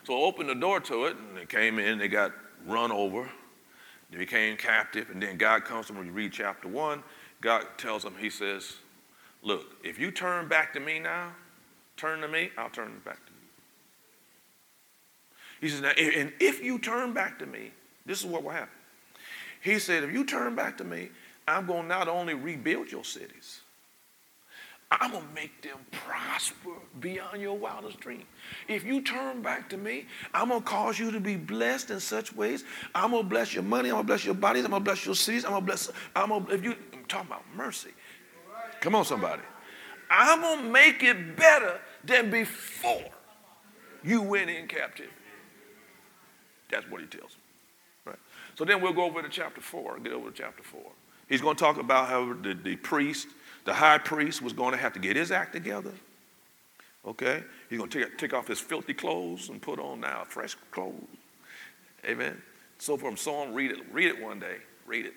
So 0.04 0.16
open 0.16 0.48
the 0.48 0.54
door 0.54 0.80
to 0.80 1.04
it, 1.04 1.16
and 1.16 1.36
they 1.36 1.46
came 1.46 1.78
in, 1.78 1.98
they 1.98 2.08
got 2.08 2.32
run 2.66 2.92
over, 2.92 3.28
they 4.10 4.18
became 4.18 4.56
captive, 4.56 5.10
and 5.10 5.22
then 5.22 5.36
God 5.36 5.64
comes 5.64 5.86
to 5.86 5.92
them, 5.92 5.98
when 5.98 6.06
you 6.06 6.12
read 6.12 6.32
chapter 6.32 6.68
one, 6.68 7.02
God 7.40 7.64
tells 7.78 8.02
them, 8.02 8.14
He 8.18 8.30
says, 8.30 8.74
Look, 9.42 9.66
if 9.82 9.98
you 9.98 10.10
turn 10.10 10.48
back 10.48 10.72
to 10.74 10.80
me 10.80 10.98
now, 10.98 11.32
turn 11.96 12.20
to 12.20 12.28
me, 12.28 12.50
I'll 12.56 12.70
turn 12.70 13.00
back 13.04 13.24
to 13.26 13.32
you. 13.32 13.38
He 15.60 15.68
says, 15.68 15.80
now, 15.80 15.90
and 15.90 16.32
if 16.40 16.62
you 16.62 16.78
turn 16.78 17.12
back 17.12 17.38
to 17.38 17.46
me, 17.46 17.70
this 18.06 18.20
is 18.20 18.26
what 18.26 18.42
will 18.42 18.50
happen. 18.50 18.68
He 19.60 19.78
said, 19.78 20.02
if 20.02 20.12
you 20.12 20.24
turn 20.24 20.54
back 20.56 20.76
to 20.78 20.84
me, 20.84 21.08
I'm 21.46 21.66
going 21.66 21.82
to 21.82 21.88
not 21.88 22.08
only 22.08 22.34
rebuild 22.34 22.90
your 22.90 23.04
cities, 23.04 23.60
I'm 25.00 25.12
going 25.12 25.26
to 25.26 25.34
make 25.34 25.62
them 25.62 25.78
prosper 25.90 26.70
beyond 27.00 27.40
your 27.40 27.56
wildest 27.56 28.00
dream. 28.00 28.24
If 28.68 28.84
you 28.84 29.00
turn 29.00 29.40
back 29.40 29.68
to 29.70 29.76
me, 29.76 30.06
I'm 30.34 30.48
going 30.48 30.60
to 30.60 30.66
cause 30.66 30.98
you 30.98 31.10
to 31.10 31.20
be 31.20 31.36
blessed 31.36 31.90
in 31.90 32.00
such 32.00 32.34
ways. 32.34 32.64
I'm 32.94 33.12
going 33.12 33.22
to 33.22 33.28
bless 33.28 33.54
your 33.54 33.62
money. 33.62 33.88
I'm 33.88 33.94
going 33.94 34.04
to 34.04 34.08
bless 34.08 34.24
your 34.24 34.34
bodies. 34.34 34.64
I'm 34.64 34.70
going 34.70 34.82
to 34.82 34.84
bless 34.84 35.06
your 35.06 35.14
cities. 35.14 35.44
I'm 35.44 35.52
going 35.52 35.62
to 35.62 35.66
bless, 35.66 35.90
I'm 36.14 36.28
going 36.28 36.46
to, 36.46 36.52
if 36.52 36.64
you, 36.64 36.74
I'm 36.92 37.04
talking 37.06 37.28
about 37.28 37.44
mercy. 37.56 37.90
Come 38.80 38.94
on, 38.94 39.04
somebody. 39.04 39.42
I'm 40.10 40.40
going 40.40 40.64
to 40.64 40.70
make 40.70 41.02
it 41.02 41.36
better 41.36 41.80
than 42.04 42.30
before 42.30 43.08
you 44.04 44.20
went 44.20 44.50
in 44.50 44.66
captivity. 44.66 45.14
That's 46.70 46.90
what 46.90 47.00
he 47.00 47.06
tells 47.06 47.32
them. 47.32 47.40
Right? 48.04 48.18
So 48.56 48.64
then 48.64 48.82
we'll 48.82 48.92
go 48.92 49.04
over 49.04 49.22
to 49.22 49.28
chapter 49.28 49.60
4, 49.60 50.00
get 50.00 50.12
over 50.12 50.30
to 50.30 50.36
chapter 50.36 50.62
4. 50.62 50.80
He's 51.28 51.40
going 51.40 51.56
to 51.56 51.60
talk 51.60 51.78
about 51.78 52.08
how 52.08 52.34
the, 52.34 52.52
the 52.52 52.76
priest, 52.76 53.28
the 53.64 53.74
high 53.74 53.98
priest, 53.98 54.42
was 54.42 54.52
going 54.52 54.72
to 54.72 54.78
have 54.78 54.92
to 54.94 54.98
get 54.98 55.16
his 55.16 55.30
act 55.30 55.52
together. 55.52 55.92
Okay? 57.06 57.42
He's 57.68 57.78
going 57.78 57.90
to 57.90 58.04
take, 58.04 58.18
take 58.18 58.34
off 58.34 58.48
his 58.48 58.60
filthy 58.60 58.94
clothes 58.94 59.48
and 59.48 59.60
put 59.60 59.78
on 59.78 60.00
now 60.00 60.24
fresh 60.28 60.56
clothes. 60.70 60.94
Amen. 62.04 62.40
So 62.78 62.96
forth 62.96 63.12
and 63.12 63.18
so 63.18 63.34
on. 63.34 63.54
Read 63.54 63.70
it. 63.70 63.78
Read 63.92 64.08
it 64.08 64.20
one 64.20 64.40
day. 64.40 64.56
Read 64.86 65.06
it. 65.06 65.14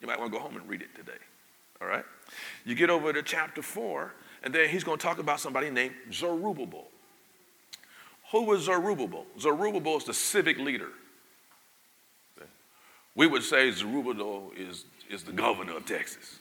You 0.00 0.06
might 0.06 0.18
want 0.18 0.32
to 0.32 0.38
go 0.38 0.42
home 0.42 0.56
and 0.56 0.68
read 0.68 0.82
it 0.82 0.94
today. 0.94 1.18
All 1.80 1.88
right? 1.88 2.04
You 2.64 2.74
get 2.74 2.90
over 2.90 3.12
to 3.12 3.22
chapter 3.22 3.62
4, 3.62 4.12
and 4.42 4.54
then 4.54 4.68
he's 4.68 4.84
going 4.84 4.98
to 4.98 5.02
talk 5.02 5.18
about 5.18 5.40
somebody 5.40 5.70
named 5.70 5.94
Zerubbabel. 6.12 6.88
Who 8.32 8.44
was 8.44 8.64
Zerubbabel? 8.64 9.24
Zerubbabel 9.38 9.98
is 9.98 10.04
the 10.04 10.14
civic 10.14 10.58
leader. 10.58 10.90
We 13.14 13.26
would 13.26 13.42
say 13.42 13.70
Zerubbabel 13.70 14.52
is, 14.56 14.84
is 15.08 15.22
the 15.22 15.32
governor 15.32 15.76
of 15.76 15.86
Texas. 15.86 16.38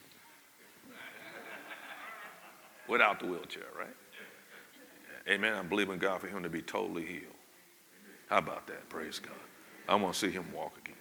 Without 2.87 3.19
the 3.19 3.25
wheelchair, 3.25 3.63
right? 3.77 3.87
Amen. 5.27 5.53
I'm 5.55 5.67
believing 5.67 5.97
God 5.97 6.21
for 6.21 6.27
him 6.27 6.43
to 6.43 6.49
be 6.49 6.61
totally 6.61 7.05
healed. 7.05 7.23
How 8.29 8.37
about 8.37 8.67
that? 8.67 8.87
Praise 8.89 9.19
God. 9.19 9.33
I 9.87 9.95
want 9.95 10.13
to 10.13 10.19
see 10.19 10.31
him 10.31 10.45
walk 10.53 10.77
again. 10.77 10.95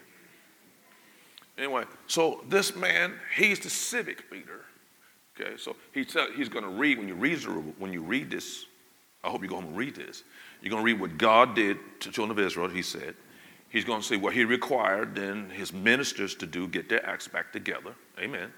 Anyway, 1.56 1.84
so 2.06 2.42
this 2.48 2.74
man, 2.74 3.14
he's 3.36 3.60
the 3.60 3.70
civic 3.70 4.30
leader. 4.30 4.62
Okay, 5.38 5.56
so 5.56 5.76
he 5.92 6.04
tell, 6.04 6.30
he's 6.32 6.48
going 6.48 6.64
to 6.64 6.70
read 6.70 6.98
when 6.98 7.08
you 7.08 7.14
read 7.14 7.38
when 7.78 7.92
you 7.92 8.02
read 8.02 8.30
this. 8.30 8.66
I 9.22 9.30
hope 9.30 9.42
you 9.42 9.48
go 9.48 9.56
home 9.56 9.66
and 9.66 9.76
read 9.76 9.94
this. 9.94 10.22
You're 10.60 10.70
going 10.70 10.82
to 10.82 10.84
read 10.84 11.00
what 11.00 11.16
God 11.18 11.54
did 11.54 11.78
to 12.00 12.08
the 12.08 12.14
children 12.14 12.38
of 12.38 12.44
Israel. 12.44 12.68
He 12.68 12.82
said, 12.82 13.14
He's 13.68 13.84
going 13.84 14.00
to 14.00 14.06
see 14.06 14.16
what 14.16 14.34
He 14.34 14.44
required 14.44 15.14
then 15.14 15.50
His 15.50 15.72
ministers 15.72 16.34
to 16.36 16.46
do, 16.46 16.68
get 16.68 16.88
their 16.88 17.04
acts 17.06 17.26
back 17.26 17.52
together. 17.52 17.94
Amen. 18.18 18.52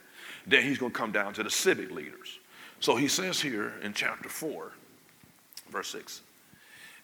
Then 0.47 0.63
He's 0.63 0.79
going 0.79 0.93
to 0.93 0.99
come 0.99 1.13
down 1.13 1.33
to 1.35 1.43
the 1.43 1.51
civic 1.51 1.91
leaders. 1.91 2.39
So 2.81 2.97
He 2.97 3.09
says 3.09 3.41
here 3.41 3.73
in 3.83 3.93
chapter 3.93 4.29
four, 4.29 4.73
verse 5.71 5.89
six. 5.89 6.23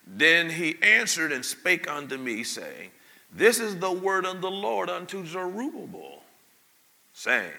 Then 0.05 0.51
he 0.51 0.77
answered 0.83 1.31
and 1.31 1.45
spake 1.45 1.89
unto 1.89 2.19
me, 2.19 2.43
saying, 2.43 2.91
this 3.35 3.61
is 3.61 3.79
the 3.79 3.91
word 3.91 4.27
of 4.27 4.43
the 4.43 4.51
Lord 4.51 4.91
unto 4.91 5.25
Zerubbabel, 5.25 6.23
saying, 7.15 7.53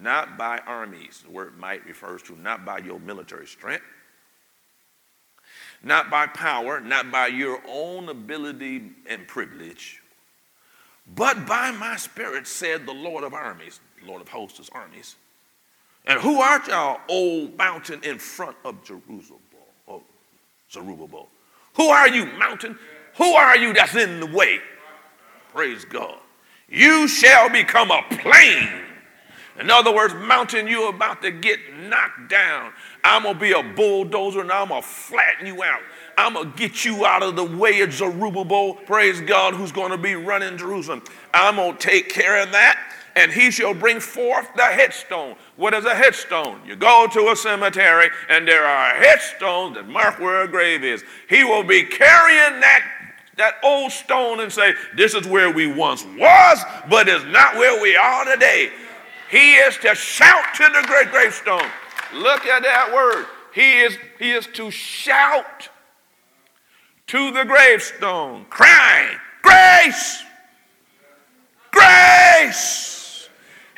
Not 0.00 0.38
by 0.38 0.58
armies, 0.58 1.22
the 1.24 1.32
word 1.32 1.58
might 1.58 1.84
refers 1.84 2.22
to 2.22 2.36
not 2.36 2.64
by 2.64 2.78
your 2.78 3.00
military 3.00 3.46
strength, 3.46 3.84
not 5.82 6.10
by 6.10 6.28
power, 6.28 6.80
not 6.80 7.10
by 7.10 7.26
your 7.26 7.60
own 7.66 8.08
ability 8.08 8.92
and 9.08 9.26
privilege, 9.26 10.00
but 11.16 11.44
by 11.44 11.72
my 11.72 11.96
spirit, 11.96 12.46
said 12.46 12.86
the 12.86 12.92
Lord 12.92 13.24
of 13.24 13.34
armies, 13.34 13.80
Lord 14.06 14.22
of 14.22 14.28
hosts' 14.28 14.70
armies. 14.72 15.16
And 16.06 16.20
who 16.20 16.40
art 16.40 16.66
thou, 16.66 17.00
O 17.08 17.48
mountain 17.56 18.00
in 18.02 18.18
front 18.18 18.56
of 18.64 18.82
Jerusalem? 18.82 19.40
Oh, 19.86 20.02
Zerubbabel. 20.70 21.28
Who 21.74 21.88
are 21.88 22.08
you, 22.08 22.26
mountain? 22.38 22.78
Who 23.16 23.32
are 23.32 23.56
you 23.56 23.72
that's 23.72 23.94
in 23.94 24.20
the 24.20 24.26
way? 24.26 24.58
Praise 25.52 25.84
God. 25.84 26.18
You 26.68 27.08
shall 27.08 27.48
become 27.50 27.90
a 27.90 28.02
plain. 28.08 28.68
In 29.58 29.70
other 29.70 29.94
words, 29.94 30.14
mountain, 30.14 30.66
you're 30.66 30.88
about 30.88 31.20
to 31.22 31.30
get 31.30 31.58
knocked 31.74 32.30
down. 32.30 32.72
I'm 33.04 33.24
going 33.24 33.34
to 33.34 33.40
be 33.40 33.52
a 33.52 33.62
bulldozer 33.62 34.40
and 34.40 34.50
I'm 34.50 34.68
going 34.68 34.80
to 34.80 34.88
flatten 34.88 35.46
you 35.46 35.62
out. 35.62 35.80
I'm 36.16 36.34
going 36.34 36.52
to 36.52 36.58
get 36.58 36.84
you 36.84 37.04
out 37.04 37.22
of 37.22 37.36
the 37.36 37.44
way 37.44 37.80
of 37.80 37.92
Zerubbabel, 37.92 38.74
praise 38.74 39.20
God, 39.20 39.54
who's 39.54 39.72
going 39.72 39.90
to 39.90 39.98
be 39.98 40.14
running 40.14 40.56
Jerusalem. 40.56 41.02
I'm 41.34 41.56
going 41.56 41.76
to 41.76 41.78
take 41.78 42.08
care 42.08 42.42
of 42.42 42.52
that. 42.52 42.78
And 43.16 43.32
he 43.32 43.50
shall 43.50 43.74
bring 43.74 44.00
forth 44.00 44.48
the 44.54 44.64
headstone. 44.64 45.34
What 45.60 45.74
is 45.74 45.84
a 45.84 45.94
headstone? 45.94 46.58
You 46.66 46.74
go 46.74 47.06
to 47.12 47.28
a 47.28 47.36
cemetery 47.36 48.08
and 48.30 48.48
there 48.48 48.64
are 48.64 48.94
headstones 48.94 49.74
that 49.74 49.86
mark 49.86 50.18
where 50.18 50.40
a 50.40 50.48
grave 50.48 50.82
is. 50.82 51.04
He 51.28 51.44
will 51.44 51.62
be 51.62 51.82
carrying 51.82 52.60
that 52.60 52.82
that 53.36 53.56
old 53.62 53.92
stone 53.92 54.40
and 54.40 54.50
say, 54.50 54.72
This 54.96 55.12
is 55.12 55.26
where 55.26 55.50
we 55.50 55.66
once 55.66 56.02
was, 56.16 56.64
but 56.88 57.08
it's 57.08 57.26
not 57.26 57.56
where 57.56 57.78
we 57.82 57.94
are 57.94 58.24
today. 58.24 58.70
He 59.30 59.56
is 59.56 59.76
to 59.82 59.94
shout 59.94 60.54
to 60.54 60.62
the 60.62 60.82
great 60.86 61.10
gravestone. 61.10 61.68
Look 62.14 62.46
at 62.46 62.62
that 62.62 62.90
word. 62.94 63.26
He 63.54 63.80
is, 63.80 63.98
he 64.18 64.30
is 64.30 64.46
to 64.54 64.70
shout 64.70 65.68
to 67.08 67.32
the 67.32 67.44
gravestone, 67.44 68.46
crying, 68.48 69.18
Grace! 69.42 70.22
Grace! 71.70 72.99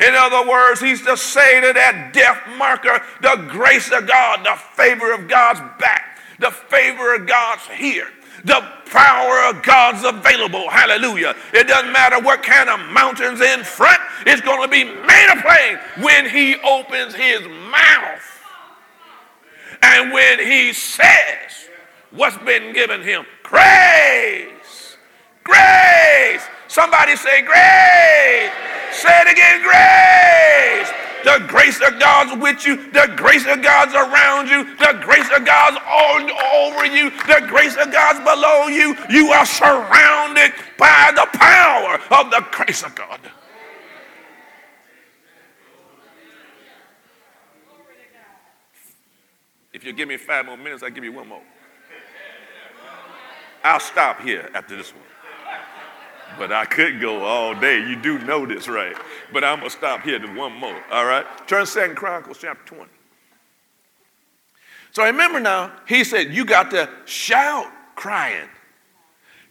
In 0.06 0.14
other 0.14 0.48
words, 0.48 0.80
he's 0.80 1.02
to 1.02 1.16
say 1.16 1.60
to 1.60 1.72
that 1.72 2.10
death 2.12 2.40
marker, 2.56 3.00
the 3.20 3.46
grace 3.48 3.92
of 3.92 4.06
God, 4.06 4.44
the 4.44 4.56
favor 4.74 5.12
of 5.12 5.28
God's 5.28 5.60
back, 5.78 6.18
the 6.40 6.50
favor 6.50 7.14
of 7.14 7.26
God's 7.26 7.66
here. 7.68 8.08
The 8.44 8.60
power 8.86 9.48
of 9.48 9.62
God's 9.62 10.04
available. 10.04 10.68
Hallelujah. 10.68 11.36
It 11.52 11.68
doesn't 11.68 11.92
matter 11.92 12.20
what 12.20 12.42
kind 12.42 12.68
of 12.68 12.80
mountains 12.90 13.40
in 13.40 13.62
front, 13.62 14.00
it's 14.26 14.40
going 14.40 14.62
to 14.62 14.68
be 14.68 14.82
made 14.82 15.28
a 15.32 15.40
plain 15.40 16.04
when 16.04 16.28
he 16.28 16.56
opens 16.56 17.14
his 17.14 17.42
mouth. 17.70 18.32
And 19.82 20.12
when 20.12 20.40
he 20.40 20.72
says 20.72 21.68
what's 22.10 22.38
been 22.38 22.72
given 22.72 23.02
him 23.02 23.24
grace, 23.42 24.96
grace. 25.44 26.42
Somebody 26.72 27.16
say 27.16 27.42
grace. 27.42 28.50
Say 28.92 29.12
it 29.20 29.30
again, 29.30 29.60
grace. 29.60 30.90
The 31.22 31.44
grace 31.46 31.78
of 31.82 32.00
God's 32.00 32.40
with 32.40 32.64
you. 32.64 32.90
The 32.92 33.12
grace 33.14 33.44
of 33.46 33.62
God's 33.62 33.92
around 33.92 34.48
you. 34.48 34.64
The 34.76 34.98
grace 35.04 35.28
of 35.36 35.44
God's 35.44 35.76
all 35.86 36.22
over 36.56 36.86
you. 36.86 37.10
The 37.10 37.44
grace 37.46 37.76
of 37.76 37.92
God's 37.92 38.20
below 38.20 38.68
you. 38.68 38.96
You 39.10 39.32
are 39.32 39.44
surrounded 39.44 40.54
by 40.78 41.12
the 41.14 41.28
power 41.34 42.00
of 42.18 42.30
the 42.30 42.42
grace 42.50 42.82
of 42.82 42.94
God. 42.94 43.20
If 49.74 49.84
you 49.84 49.92
give 49.92 50.08
me 50.08 50.16
five 50.16 50.46
more 50.46 50.56
minutes, 50.56 50.82
I'll 50.82 50.88
give 50.88 51.04
you 51.04 51.12
one 51.12 51.28
more. 51.28 51.42
I'll 53.62 53.78
stop 53.78 54.22
here 54.22 54.50
after 54.54 54.74
this 54.74 54.94
one. 54.94 55.11
But 56.38 56.52
I 56.52 56.64
could 56.64 57.00
go 57.00 57.24
all 57.24 57.54
day. 57.54 57.78
You 57.86 57.96
do 57.96 58.18
know 58.20 58.46
this, 58.46 58.68
right? 58.68 58.96
But 59.32 59.44
I'm 59.44 59.58
going 59.58 59.70
to 59.70 59.76
stop 59.76 60.02
here 60.02 60.18
to 60.18 60.26
one 60.34 60.52
more, 60.52 60.80
all 60.90 61.04
right? 61.04 61.26
Turn 61.46 61.66
Second 61.66 61.96
Chronicles 61.96 62.38
chapter 62.40 62.74
20. 62.74 62.90
So 64.92 65.04
remember 65.04 65.40
now, 65.40 65.72
he 65.88 66.04
said, 66.04 66.34
you 66.34 66.44
got 66.44 66.70
to 66.72 66.88
shout 67.06 67.66
crying. 67.96 68.48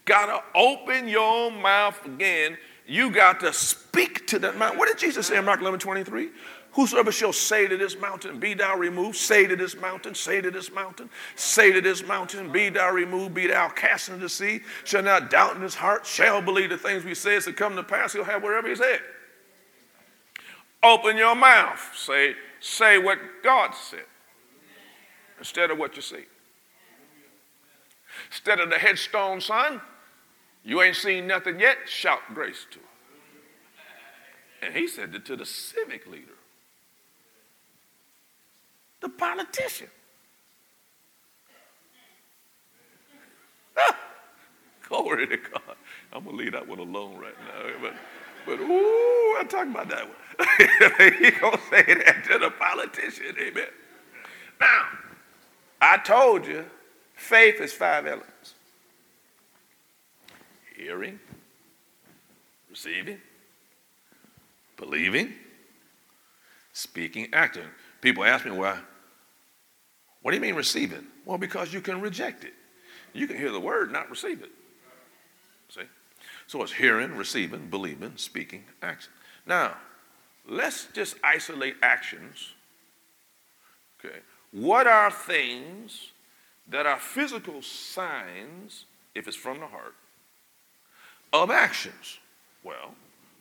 Got 0.06 0.28
to 0.28 0.60
open 0.60 1.08
your 1.08 1.52
mouth 1.52 2.04
again. 2.06 2.58
You 2.88 3.12
got 3.12 3.40
to 3.42 3.54
speak 3.54 4.28
to 4.28 4.40
that 4.40 4.58
mouth. 4.58 4.78
What 4.78 4.88
did 4.88 4.98
Jesus 4.98 5.28
say 5.28 5.38
in 5.38 5.46
Mark 5.46 5.62
11, 5.62 5.80
23? 5.80 6.30
Whosoever 6.74 7.12
shall 7.12 7.34
say 7.34 7.68
to 7.68 7.76
this 7.76 8.00
mountain, 8.00 8.40
Be 8.40 8.54
thou 8.54 8.78
removed, 8.78 9.18
say 9.18 9.46
to 9.46 9.58
this 9.58 9.76
mountain, 9.76 10.16
say 10.16 10.40
to 10.40 10.50
this 10.50 10.72
mountain, 10.72 11.10
say 11.36 11.74
to 11.74 11.82
this 11.82 12.06
mountain, 12.06 12.50
Be 12.52 12.70
thou 12.70 12.92
removed, 12.92 13.34
be 13.34 13.48
thou 13.48 13.68
cast 13.70 14.08
into 14.08 14.22
the 14.22 14.30
sea, 14.30 14.62
shall 14.86 15.04
not 15.04 15.30
doubt 15.30 15.58
in 15.58 15.62
his 15.62 15.76
heart, 15.76 16.06
shall 16.06 16.42
believe 16.42 16.70
the 16.70 16.78
things 16.78 17.04
we 17.04 17.14
say 17.14 17.40
to 17.42 17.52
come 17.52 17.76
to 17.76 17.84
pass, 17.84 18.14
he'll 18.14 18.24
have 18.24 18.42
wherever 18.42 18.70
he's 18.70 18.80
at. 18.80 19.02
Open 20.82 21.18
your 21.18 21.36
mouth, 21.36 21.80
say, 21.96 22.36
say 22.62 22.98
what 22.98 23.20
God 23.44 23.76
said 23.76 24.06
instead 25.40 25.72
of 25.72 25.78
what 25.78 25.98
you 25.98 26.02
see. 26.02 26.26
Instead 28.30 28.62
of 28.62 28.70
the 28.70 28.78
headstone 28.78 29.42
son, 29.42 29.82
you 30.64 30.82
ain't 30.82 30.96
seen 30.96 31.28
nothing 31.28 31.60
yet, 31.60 31.78
shout 31.86 32.22
grace 32.34 32.66
to. 32.72 32.80
Him. 32.80 32.86
And 34.62 34.74
he 34.74 34.88
said 34.88 35.14
it 35.14 35.26
to 35.26 35.36
the 35.36 35.46
civic 35.46 36.08
leader 36.08 36.36
the 39.02 39.10
politician. 39.10 39.88
Glory 44.88 45.28
to 45.28 45.38
God. 45.38 45.76
I'm 46.14 46.24
gonna 46.24 46.38
leave 46.38 46.54
that 46.54 46.68
one 46.68 46.80
alone 46.80 47.18
right 47.18 47.36
now. 47.48 47.72
But 47.82 47.94
but 48.46 48.60
ooh, 48.60 49.38
I'm 49.40 49.48
talking 49.48 49.72
about 49.72 49.90
that 49.90 50.08
one. 50.08 51.14
he 51.20 51.32
gonna 51.32 51.60
say 51.70 51.84
that 51.84 52.24
to 52.32 52.40
the 52.40 52.52
politician, 52.52 53.36
amen. 53.40 53.68
Now, 54.60 54.86
I 55.82 55.98
told 55.98 56.46
you, 56.46 56.66
faith 57.16 57.60
is 57.62 57.74
five 57.74 58.06
elements. 58.06 58.56
Hearing, 60.76 61.20
receiving, 62.70 63.20
believing, 64.78 65.34
speaking, 66.74 67.30
acting. 67.34 67.64
People 68.02 68.24
ask 68.24 68.46
me 68.46 68.52
why 68.52 68.80
what 70.22 70.32
do 70.32 70.38
you 70.38 70.42
mean 70.42 70.56
receive 70.56 70.92
it? 70.92 71.04
Well, 71.26 71.38
because 71.38 71.74
you 71.74 71.82
can 71.82 72.02
reject 72.02 72.44
it. 72.44 72.54
You 73.14 73.28
can 73.28 73.38
hear 73.38 73.52
the 73.52 73.60
word, 73.60 73.92
not 73.92 74.10
receive 74.10 74.42
it. 74.42 74.52
See? 75.70 75.82
So 76.48 76.62
it's 76.64 76.72
hearing, 76.72 77.16
receiving, 77.16 77.68
believing, 77.70 78.14
speaking, 78.16 78.64
action. 78.82 79.12
Now, 79.46 79.76
let's 80.48 80.88
just 80.94 81.16
isolate 81.24 81.76
actions. 81.82 82.54
Okay. 84.00 84.20
What 84.52 84.88
are 84.88 85.10
things 85.12 86.12
that 86.68 86.86
are 86.86 87.00
physical 87.00 87.62
signs, 87.62 88.86
if 89.16 89.28
it's 89.28 89.38
from 89.38 89.60
the 89.60 89.68
heart, 89.68 89.96
of 91.34 91.52
actions? 91.52 92.20
Well, 92.64 92.94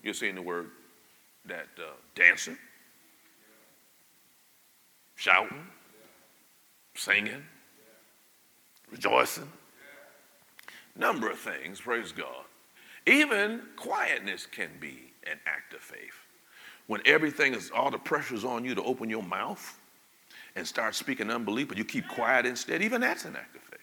you're 0.02 0.14
seeing 0.14 0.34
the 0.34 0.42
word 0.42 0.70
that 1.46 1.66
uh, 1.78 1.90
dancing, 2.14 2.56
shouting, 5.16 5.66
singing, 7.00 7.42
rejoicing, 8.90 9.50
number 10.96 11.30
of 11.30 11.38
things, 11.38 11.80
praise 11.80 12.12
God. 12.12 12.44
Even 13.06 13.62
quietness 13.76 14.44
can 14.44 14.68
be 14.78 15.12
an 15.24 15.38
act 15.46 15.72
of 15.72 15.80
faith. 15.80 16.14
When 16.88 17.00
everything 17.06 17.54
is, 17.54 17.70
all 17.70 17.90
the 17.90 17.98
pressure's 17.98 18.44
on 18.44 18.66
you 18.66 18.74
to 18.74 18.82
open 18.82 19.08
your 19.08 19.22
mouth 19.22 19.78
and 20.56 20.66
start 20.66 20.94
speaking 20.94 21.30
unbelief, 21.30 21.68
but 21.68 21.78
you 21.78 21.84
keep 21.84 22.06
quiet 22.06 22.44
instead, 22.44 22.82
even 22.82 23.00
that's 23.00 23.24
an 23.24 23.34
act 23.34 23.56
of 23.56 23.62
faith. 23.62 23.80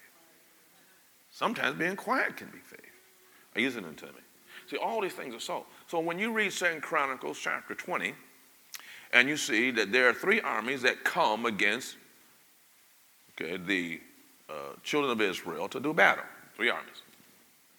Sometimes 1.31 1.79
being 1.79 1.95
quiet 1.95 2.37
can 2.37 2.49
be 2.49 2.59
faith. 2.59 2.79
Are 3.55 3.61
you 3.61 3.67
listening 3.67 3.95
to 3.95 4.05
me? 4.05 4.21
See, 4.69 4.77
all 4.77 5.01
these 5.01 5.13
things 5.13 5.33
are 5.33 5.39
so. 5.39 5.65
So 5.87 5.99
when 5.99 6.19
you 6.19 6.31
read 6.31 6.53
Second 6.53 6.81
Chronicles 6.81 7.39
chapter 7.39 7.73
20, 7.73 8.13
and 9.13 9.27
you 9.27 9.37
see 9.37 9.71
that 9.71 9.91
there 9.91 10.07
are 10.07 10.13
three 10.13 10.41
armies 10.41 10.83
that 10.83 11.03
come 11.03 11.47
against 11.47 11.95
okay, 13.39 13.57
the 13.57 14.01
uh, 14.49 14.75
children 14.83 15.11
of 15.11 15.21
Israel 15.21 15.67
to 15.69 15.79
do 15.79 15.93
battle. 15.93 16.23
Three 16.55 16.69
armies. 16.69 17.01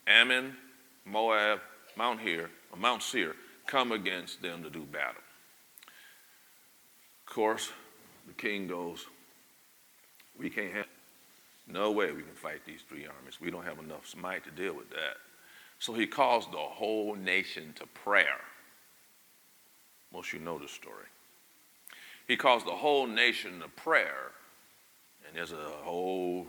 Ammon, 0.07 0.57
Moab, 1.05 1.61
Mount 1.97 2.21
Seir, 2.23 2.51
Mount 2.77 3.03
Seir 3.03 3.35
come 3.67 3.93
against 3.93 4.41
them 4.41 4.63
to 4.63 4.71
do 4.71 4.83
battle. 4.83 5.23
Of 7.27 7.35
course, 7.35 7.71
the 8.27 8.33
king 8.35 8.67
goes, 8.67 9.07
we 10.39 10.49
can't 10.49 10.73
have, 10.73 10.87
no 11.67 11.91
way 11.91 12.13
we 12.13 12.23
can 12.23 12.35
fight 12.35 12.65
these 12.65 12.81
three 12.89 13.07
armies. 13.07 13.41
We 13.41 13.51
don't 13.51 13.65
have 13.65 13.79
enough 13.79 14.15
might 14.17 14.45
to 14.45 14.51
deal 14.51 14.75
with 14.75 14.89
that. 14.91 15.17
So 15.79 15.93
he 15.93 16.07
calls 16.07 16.47
the 16.47 16.57
whole 16.57 17.15
nation 17.15 17.75
to 17.77 17.87
prayer. 17.87 18.41
Most 20.13 20.33
you 20.33 20.39
know 20.39 20.59
the 20.59 20.69
story. 20.69 21.05
He 22.27 22.37
calls 22.37 22.65
the 22.65 22.71
whole 22.71 23.07
nation 23.07 23.61
to 23.61 23.69
prayer 23.69 24.33
and 25.27 25.37
there's 25.37 25.53
a 25.53 25.71
whole 25.83 26.47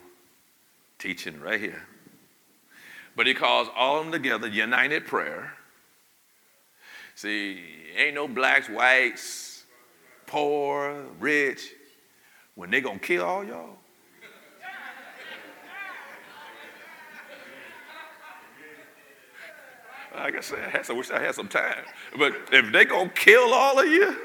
teaching 0.97 1.39
right 1.39 1.59
here. 1.59 1.81
But 3.15 3.27
he 3.27 3.33
calls 3.33 3.67
all 3.75 3.99
of 3.99 4.05
them 4.05 4.11
together, 4.11 4.47
united 4.47 5.05
prayer. 5.05 5.53
See, 7.15 7.61
ain't 7.97 8.15
no 8.15 8.27
blacks, 8.27 8.69
whites, 8.69 9.65
poor, 10.25 11.03
rich. 11.19 11.73
When 12.55 12.69
they 12.69 12.81
gonna 12.81 12.99
kill 12.99 13.23
all 13.23 13.43
y'all, 13.43 13.77
like 20.15 20.35
I 20.35 20.41
said, 20.41 20.85
I 20.89 20.93
wish 20.93 21.11
I 21.11 21.19
had 21.19 21.35
some 21.35 21.47
time. 21.47 21.83
But 22.17 22.33
if 22.51 22.71
they 22.71 22.85
gonna 22.85 23.09
kill 23.09 23.53
all 23.53 23.79
of 23.79 23.85
you, 23.85 24.15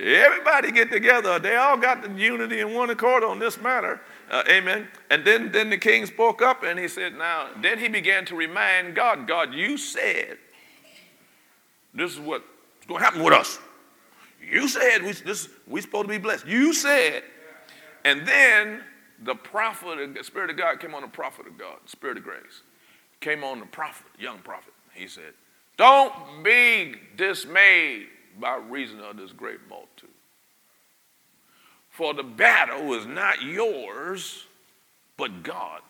Everybody 0.00 0.70
get 0.70 0.92
together. 0.92 1.38
They 1.40 1.56
all 1.56 1.76
got 1.76 2.02
the 2.02 2.10
unity 2.10 2.60
and 2.60 2.72
one 2.74 2.88
accord 2.90 3.24
on 3.24 3.40
this 3.40 3.60
matter. 3.60 4.00
Uh, 4.30 4.44
amen. 4.48 4.86
And 5.10 5.24
then, 5.24 5.50
then 5.50 5.70
the 5.70 5.78
king 5.78 6.06
spoke 6.06 6.40
up 6.40 6.62
and 6.62 6.78
he 6.78 6.86
said, 6.86 7.16
Now, 7.16 7.48
then 7.60 7.78
he 7.78 7.88
began 7.88 8.24
to 8.26 8.36
remind 8.36 8.94
God, 8.94 9.26
God, 9.26 9.52
you 9.52 9.76
said 9.76 10.38
this 11.94 12.12
is 12.12 12.20
what's 12.20 12.44
going 12.86 13.00
to 13.00 13.04
happen 13.04 13.22
with 13.24 13.34
us. 13.34 13.58
You 14.40 14.68
said 14.68 15.02
we, 15.02 15.12
this, 15.12 15.48
we 15.66 15.80
supposed 15.80 16.04
to 16.04 16.08
be 16.08 16.18
blessed. 16.18 16.46
You 16.46 16.72
said. 16.72 17.24
And 18.04 18.26
then 18.26 18.82
the 19.24 19.34
prophet, 19.34 20.14
the 20.14 20.22
Spirit 20.22 20.50
of 20.50 20.56
God 20.56 20.78
came 20.78 20.94
on 20.94 21.02
the 21.02 21.08
prophet 21.08 21.46
of 21.46 21.58
God, 21.58 21.78
Spirit 21.86 22.18
of 22.18 22.22
grace. 22.22 22.62
came 23.20 23.42
on 23.42 23.58
the 23.58 23.66
prophet, 23.66 24.06
young 24.18 24.38
prophet. 24.38 24.72
He 24.94 25.08
said, 25.08 25.34
Don't 25.76 26.12
be 26.44 26.94
dismayed 27.16 28.06
by 28.40 28.56
reason 28.56 29.00
of 29.00 29.16
this 29.16 29.32
great 29.32 29.60
multitude. 29.68 30.10
For 31.90 32.14
the 32.14 32.22
battle 32.22 32.92
is 32.94 33.06
not 33.06 33.42
yours, 33.42 34.44
but 35.16 35.42
God. 35.42 35.80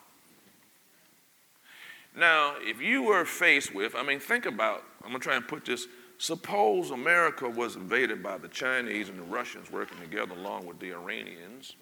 Now, 2.17 2.55
if 2.61 2.81
you 2.81 3.03
were 3.03 3.25
faced 3.25 3.75
with, 3.75 3.95
I 3.95 4.03
mean, 4.03 4.19
think 4.19 4.47
about, 4.47 4.83
I'm 5.03 5.11
going 5.11 5.21
to 5.21 5.25
try 5.25 5.37
and 5.37 5.47
put 5.47 5.65
this. 5.65 5.87
Suppose 6.19 6.91
America 6.91 7.49
was 7.49 7.77
invaded 7.77 8.25
by 8.25 8.39
the 8.39 8.49
Chinese 8.49 9.09
and 9.09 9.19
the 9.19 9.23
Russians 9.23 9.71
working 9.71 9.99
together 10.01 10.35
along 10.35 10.67
with 10.67 10.81
the 10.81 10.93
Iranians 10.93 11.77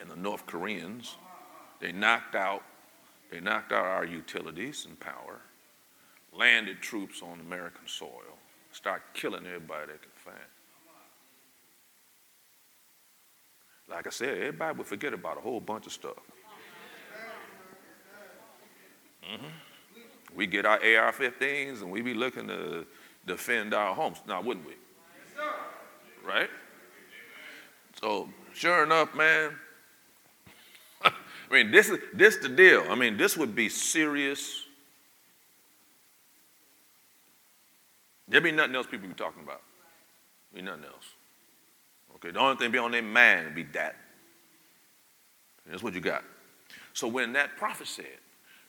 and 0.00 0.08
the 0.08 0.16
North 0.16 0.46
Koreans. 0.46 1.16
They 1.80 1.90
knocked 1.90 2.36
out, 2.36 2.62
they 3.32 3.40
knocked 3.40 3.72
out 3.72 3.84
our 3.84 4.04
utilities 4.04 4.86
and 4.88 4.98
power, 5.00 5.40
landed 6.32 6.80
troops 6.80 7.22
on 7.22 7.40
American 7.40 7.88
soil, 7.88 8.38
start 8.74 9.02
killing 9.14 9.46
everybody 9.46 9.86
they 9.86 9.98
can 9.98 10.10
find. 10.14 10.36
Like 13.88 14.06
I 14.06 14.10
said, 14.10 14.36
everybody 14.38 14.78
would 14.78 14.86
forget 14.86 15.14
about 15.14 15.38
a 15.38 15.40
whole 15.40 15.60
bunch 15.60 15.86
of 15.86 15.92
stuff. 15.92 16.18
Mm-hmm. 19.22 19.46
We 20.34 20.46
get 20.46 20.66
our 20.66 20.78
AR 20.78 21.12
15s 21.12 21.82
and 21.82 21.90
we 21.90 22.02
be 22.02 22.14
looking 22.14 22.48
to 22.48 22.84
defend 23.26 23.72
our 23.72 23.94
homes. 23.94 24.18
Now, 24.26 24.42
wouldn't 24.42 24.66
we? 24.66 24.74
Right? 26.26 26.50
So, 28.00 28.28
sure 28.52 28.82
enough, 28.82 29.14
man. 29.14 29.52
I 31.04 31.12
mean, 31.50 31.70
this 31.70 31.90
is 31.90 31.98
this 32.12 32.38
the 32.38 32.48
deal. 32.48 32.84
I 32.90 32.94
mean, 32.94 33.16
this 33.16 33.36
would 33.36 33.54
be 33.54 33.68
serious. 33.68 34.63
There'd 38.28 38.42
be 38.42 38.52
nothing 38.52 38.74
else 38.74 38.86
people 38.86 39.08
be 39.08 39.14
talking 39.14 39.42
about. 39.42 39.62
Be 40.54 40.62
nothing 40.62 40.84
else. 40.84 41.06
Okay, 42.16 42.30
the 42.30 42.38
only 42.38 42.56
thing 42.56 42.70
be 42.70 42.78
on 42.78 42.92
their 42.92 43.02
mind 43.02 43.54
be 43.54 43.64
that. 43.74 43.96
That's 45.66 45.82
what 45.82 45.94
you 45.94 46.00
got. 46.00 46.24
So 46.92 47.08
when 47.08 47.32
that 47.32 47.56
prophet 47.56 47.86
said, 47.86 48.18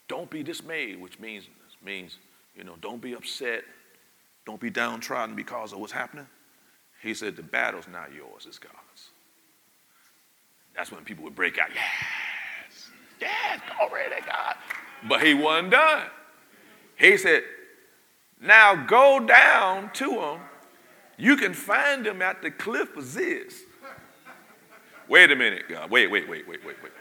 don't 0.07 0.29
be 0.29 0.43
dismayed, 0.43 0.99
which 0.99 1.19
means, 1.19 1.45
means, 1.83 2.17
you 2.55 2.63
know, 2.63 2.75
don't 2.81 3.01
be 3.01 3.13
upset. 3.13 3.63
Don't 4.45 4.59
be 4.59 4.69
downtrodden 4.69 5.35
because 5.35 5.73
of 5.73 5.79
what's 5.79 5.91
happening. 5.91 6.27
He 7.01 7.13
said, 7.13 7.35
the 7.35 7.43
battle's 7.43 7.87
not 7.91 8.13
yours, 8.13 8.45
it's 8.47 8.59
God's. 8.59 8.73
That's 10.75 10.91
when 10.91 11.03
people 11.03 11.23
would 11.23 11.35
break 11.35 11.57
out, 11.57 11.69
yes, 11.73 12.89
yes, 13.21 13.61
glory 13.77 14.03
to 14.15 14.25
God. 14.25 14.55
But 15.07 15.21
he 15.21 15.33
wasn't 15.33 15.71
done. 15.71 16.07
He 16.97 17.17
said, 17.17 17.43
now 18.41 18.75
go 18.75 19.19
down 19.19 19.91
to 19.93 20.09
them. 20.09 20.39
You 21.17 21.37
can 21.37 21.53
find 21.53 22.05
them 22.05 22.21
at 22.21 22.41
the 22.41 22.51
cliff 22.51 22.95
of 22.97 23.03
Ziz. 23.03 23.63
Wait 25.07 25.31
a 25.31 25.35
minute, 25.35 25.63
God. 25.69 25.89
Wait, 25.89 26.09
wait, 26.09 26.27
wait, 26.27 26.47
wait, 26.47 26.65
wait, 26.65 26.81
wait. 26.83 26.91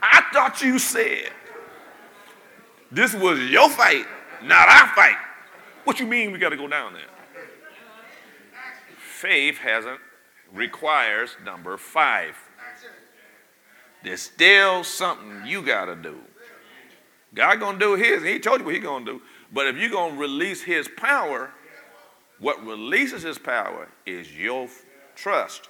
I 0.00 0.22
thought 0.32 0.62
you 0.62 0.78
said 0.78 1.30
this 2.90 3.14
was 3.14 3.38
your 3.40 3.68
fight, 3.70 4.06
not 4.42 4.68
our 4.68 4.88
fight. 4.94 5.16
What 5.84 6.00
you 6.00 6.06
mean 6.06 6.32
we 6.32 6.38
got 6.38 6.50
to 6.50 6.56
go 6.56 6.68
down 6.68 6.92
there? 6.94 7.02
Faith 8.98 9.58
hasn't 9.58 10.00
requires 10.52 11.36
number 11.44 11.76
five. 11.76 12.36
There's 14.02 14.22
still 14.22 14.82
something 14.84 15.42
you 15.46 15.62
got 15.62 15.86
to 15.86 15.96
do. 15.96 16.18
God 17.34 17.60
gonna 17.60 17.78
do 17.78 17.94
his. 17.94 18.22
He 18.22 18.38
told 18.38 18.60
you 18.60 18.66
what 18.66 18.74
he 18.74 18.80
gonna 18.80 19.04
do. 19.04 19.22
But 19.52 19.66
if 19.66 19.76
you're 19.76 19.90
gonna 19.90 20.16
release 20.16 20.62
his 20.62 20.88
power, 20.88 21.50
what 22.38 22.64
releases 22.64 23.22
his 23.22 23.38
power 23.38 23.88
is 24.06 24.36
your 24.36 24.68
trust. 25.14 25.68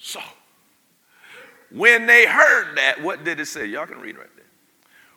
So 0.00 0.20
when 1.70 2.06
they 2.06 2.26
heard 2.26 2.76
that, 2.76 3.02
what 3.02 3.24
did 3.24 3.38
it 3.38 3.46
say? 3.46 3.66
Y'all 3.66 3.86
can 3.86 4.00
read 4.00 4.16
right 4.16 4.34
there. 4.34 4.44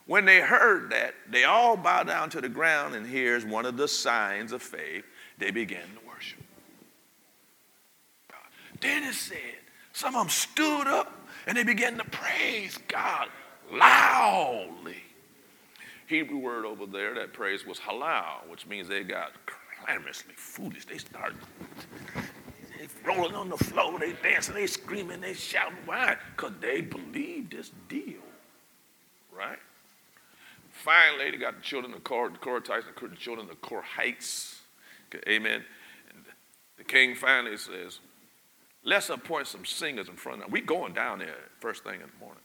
When 0.06 0.26
they 0.26 0.40
heard 0.40 0.90
that, 0.90 1.14
they 1.30 1.44
all 1.44 1.76
bow 1.76 2.02
down 2.02 2.28
to 2.30 2.40
the 2.40 2.48
ground, 2.48 2.94
and 2.94 3.06
here's 3.06 3.44
one 3.46 3.64
of 3.64 3.76
the 3.76 3.88
signs 3.88 4.52
of 4.52 4.62
faith. 4.62 5.04
They 5.38 5.50
began 5.50 5.82
to 5.82 6.06
worship. 6.06 6.40
Then 8.80 9.04
it 9.04 9.14
said, 9.14 9.38
some 9.92 10.14
of 10.14 10.22
them 10.22 10.28
stood 10.28 10.86
up 10.88 11.28
and 11.46 11.56
they 11.56 11.62
began 11.64 11.96
to 11.98 12.04
praise 12.04 12.78
God 12.88 13.28
loudly. 13.72 15.02
Hebrew 16.06 16.38
word 16.38 16.64
over 16.66 16.86
there, 16.86 17.14
that 17.14 17.32
praise 17.32 17.66
was 17.66 17.78
halal, 17.78 18.46
which 18.48 18.66
means 18.66 18.86
they 18.86 19.02
got 19.02 19.32
clamorously 19.46 20.34
foolish. 20.36 20.84
They 20.84 20.98
started 20.98 21.38
rolling 23.04 23.34
on 23.34 23.48
the 23.48 23.56
floor, 23.56 23.98
they 23.98 24.12
dancing, 24.22 24.54
they 24.54 24.66
screaming, 24.66 25.20
they 25.20 25.34
shouting. 25.34 25.78
Why? 25.86 26.16
Because 26.36 26.52
they 26.60 26.80
believe 26.80 27.50
this 27.50 27.70
deal. 27.88 28.20
Right? 29.36 29.58
Finally, 30.70 31.30
they 31.30 31.36
got 31.36 31.56
the 31.56 31.62
children 31.62 31.94
of 31.94 32.04
Korah, 32.04 32.30
the 32.32 32.38
Kohathites, 32.38 32.84
the 33.00 33.16
children 33.16 33.48
of 33.50 33.60
Korahites. 33.60 34.58
Okay, 35.14 35.22
amen. 35.30 35.64
And 36.10 36.24
the 36.76 36.84
king 36.84 37.14
finally 37.14 37.56
says, 37.56 38.00
let's 38.84 39.08
appoint 39.10 39.46
some 39.46 39.64
singers 39.64 40.08
in 40.08 40.16
front 40.16 40.38
of 40.38 40.44
them. 40.44 40.50
We 40.52 40.60
going 40.60 40.92
down 40.92 41.18
there 41.20 41.36
first 41.60 41.84
thing 41.84 41.94
in 41.94 42.06
the 42.06 42.24
morning. 42.24 42.41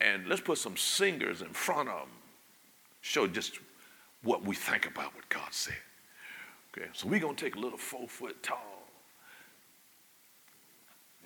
And 0.00 0.26
let's 0.26 0.40
put 0.40 0.58
some 0.58 0.76
singers 0.76 1.42
in 1.42 1.48
front 1.48 1.88
of 1.88 2.00
them. 2.00 2.08
Show 3.02 3.26
just 3.26 3.58
what 4.22 4.44
we 4.44 4.54
think 4.54 4.86
about 4.86 5.14
what 5.14 5.28
God 5.28 5.52
said. 5.52 5.74
Okay, 6.76 6.88
so 6.92 7.08
we're 7.08 7.20
to 7.34 7.44
take 7.44 7.56
a 7.56 7.58
little 7.58 7.78
four 7.78 8.06
foot 8.08 8.42
tall 8.42 8.80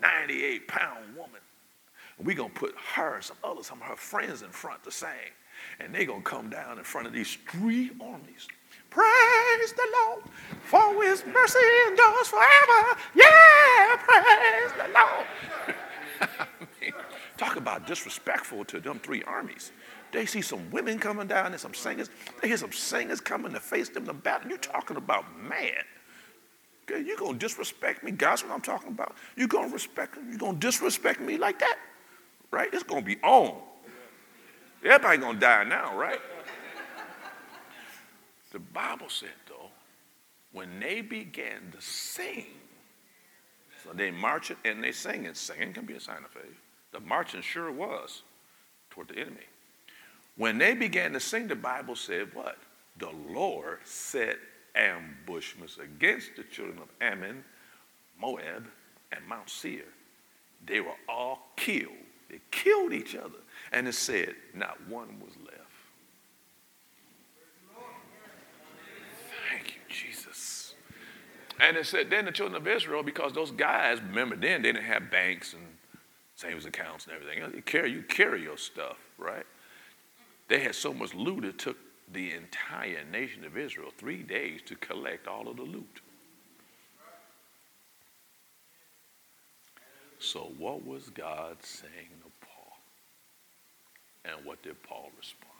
98 0.01 0.69
pound 0.69 1.17
woman. 1.17 1.41
We're 2.23 2.37
going 2.37 2.51
to 2.51 2.59
put 2.59 2.75
her, 2.95 3.17
and 3.17 3.25
some 3.25 3.37
others, 3.43 3.67
some 3.67 3.81
of 3.81 3.89
her 3.89 3.97
friends 3.97 4.43
in 4.43 4.51
front 4.51 4.85
to 4.85 4.91
sing. 4.91 5.09
And 5.81 5.95
they're 5.95 6.05
to 6.23 6.29
come 6.29 6.51
down 6.51 6.79
in 6.79 6.85
front 6.85 7.07
of 7.07 7.13
these 7.13 7.37
three 7.51 7.91
armies. 8.01 8.47
Praise 8.91 9.73
the 9.73 9.89
Lord, 10.07 10.23
for 10.63 11.03
his 11.03 11.25
mercy 11.27 11.59
endures 11.89 12.29
forever. 12.29 12.99
Yeah, 13.15 13.97
praise 13.99 14.73
the 14.77 14.89
Lord. 14.95 16.69
talk 17.37 17.57
about 17.57 17.87
disrespectful 17.87 18.65
to 18.67 18.81
them 18.81 18.99
three 18.99 19.23
armies. 19.25 19.73
They 20.13 20.27
see 20.27 20.43
some 20.43 20.71
women 20.71 20.99
coming 20.99 21.27
down 21.27 21.53
and 21.53 21.61
some 21.61 21.75
singers. 21.75 22.09
They 22.41 22.49
hear 22.49 22.57
some 22.57 22.73
singers 22.73 23.21
coming 23.21 23.53
to 23.53 23.61
face 23.61 23.89
them 23.89 24.05
the 24.05 24.13
battle. 24.13 24.49
You're 24.49 24.59
talking 24.59 24.97
about 24.97 25.25
man. 25.41 25.83
Okay, 26.85 27.03
you're 27.05 27.17
going 27.17 27.33
to 27.33 27.39
disrespect 27.39 28.05
me. 28.05 28.13
God's 28.13 28.43
what 28.43 28.53
I'm 28.53 28.61
talking 28.61 28.91
about. 28.91 29.17
You're 29.37 29.49
going 29.49 29.69
to 29.69 29.73
respect 29.73 30.17
You're 30.29 30.39
going 30.39 30.55
to 30.55 30.61
disrespect 30.61 31.21
me 31.21 31.39
like 31.39 31.59
that. 31.61 31.79
Right? 32.51 32.69
It's 32.73 32.85
to 32.85 33.01
be 33.01 33.17
on. 33.23 33.57
Everybody 34.85 35.19
to 35.35 35.41
die 35.41 35.65
now, 35.65 35.97
right? 35.97 36.21
the 38.53 38.59
Bible 38.59 39.09
said, 39.09 39.31
though, 39.49 39.71
when 40.53 40.79
they 40.79 41.01
began 41.01 41.73
to 41.73 41.81
sing, 41.81 42.47
so 43.83 43.93
they 43.93 44.11
marching 44.11 44.57
and 44.65 44.83
they 44.83 44.93
singing. 44.93 45.35
Singing 45.35 45.73
can 45.73 45.85
be 45.85 45.95
a 45.95 46.01
sign 46.01 46.25
of 46.25 46.31
faith. 46.31 46.61
The 46.95 47.01
marching 47.01 47.43
sure 47.43 47.73
was 47.73 48.23
toward 48.89 49.09
the 49.09 49.19
enemy. 49.19 49.49
When 50.37 50.59
they 50.59 50.75
began 50.75 51.13
to 51.15 51.21
sing, 51.21 51.49
the 51.49 51.57
Bible 51.57 51.97
said 51.97 52.29
what? 52.35 52.57
The 52.99 53.11
Lord 53.29 53.81
set 53.83 54.37
ambushments 54.77 55.79
against 55.79 56.37
the 56.37 56.45
children 56.45 56.79
of 56.79 56.89
Ammon, 57.01 57.45
Moab, 58.21 58.69
and 59.11 59.27
Mount 59.29 59.51
Seir. 59.51 59.83
They 60.65 60.81
were 60.81 60.95
all 61.09 61.49
killed. 61.57 61.91
They 62.31 62.41
killed 62.53 62.93
each 62.93 63.17
other. 63.17 63.41
And 63.73 63.89
it 63.89 63.95
said, 63.95 64.37
not 64.55 64.79
one 64.89 65.21
was 65.21 65.35
left. 65.45 65.61
Thank 69.51 69.75
you, 69.75 69.81
Jesus. 69.89 70.75
And 71.59 71.77
it 71.77 71.87
said, 71.87 72.09
then 72.09 72.25
the 72.25 72.33
children 72.33 72.61
of 72.61 72.69
Israel, 72.69 73.03
because 73.03 73.33
those 73.33 73.51
guys, 73.51 74.01
remember 74.01 74.37
then, 74.37 74.63
they 74.63 74.71
didn't 74.73 74.85
have 74.85 75.11
banks 75.11 75.55
and 75.55 75.63
savings 76.45 76.67
accounts 76.67 77.07
and 77.07 77.15
everything. 77.15 77.43
You 77.55 77.63
carry, 77.63 77.91
you 77.91 78.03
carry 78.03 78.43
your 78.43 78.59
stuff, 78.59 78.97
right? 79.19 79.47
They 80.49 80.61
had 80.61 80.75
so 80.75 80.93
much 80.93 81.15
loot, 81.15 81.45
it 81.45 81.59
took 81.59 81.77
the 82.13 82.33
entire 82.33 83.05
nation 83.11 83.45
of 83.45 83.57
Israel 83.57 83.91
three 83.97 84.23
days 84.23 84.61
to 84.67 84.77
collect 84.77 85.27
all 85.27 85.49
of 85.49 85.57
the 85.57 85.63
loot. 85.63 86.01
So, 90.19 90.53
what 90.59 90.87
was 90.87 91.11
God 91.11 91.57
saying 91.63 92.11
to 92.23 92.31
Paul? 92.47 92.77
And 94.25 94.45
what 94.45 94.63
did 94.63 94.83
Paul 94.83 95.11
respond? 95.19 95.51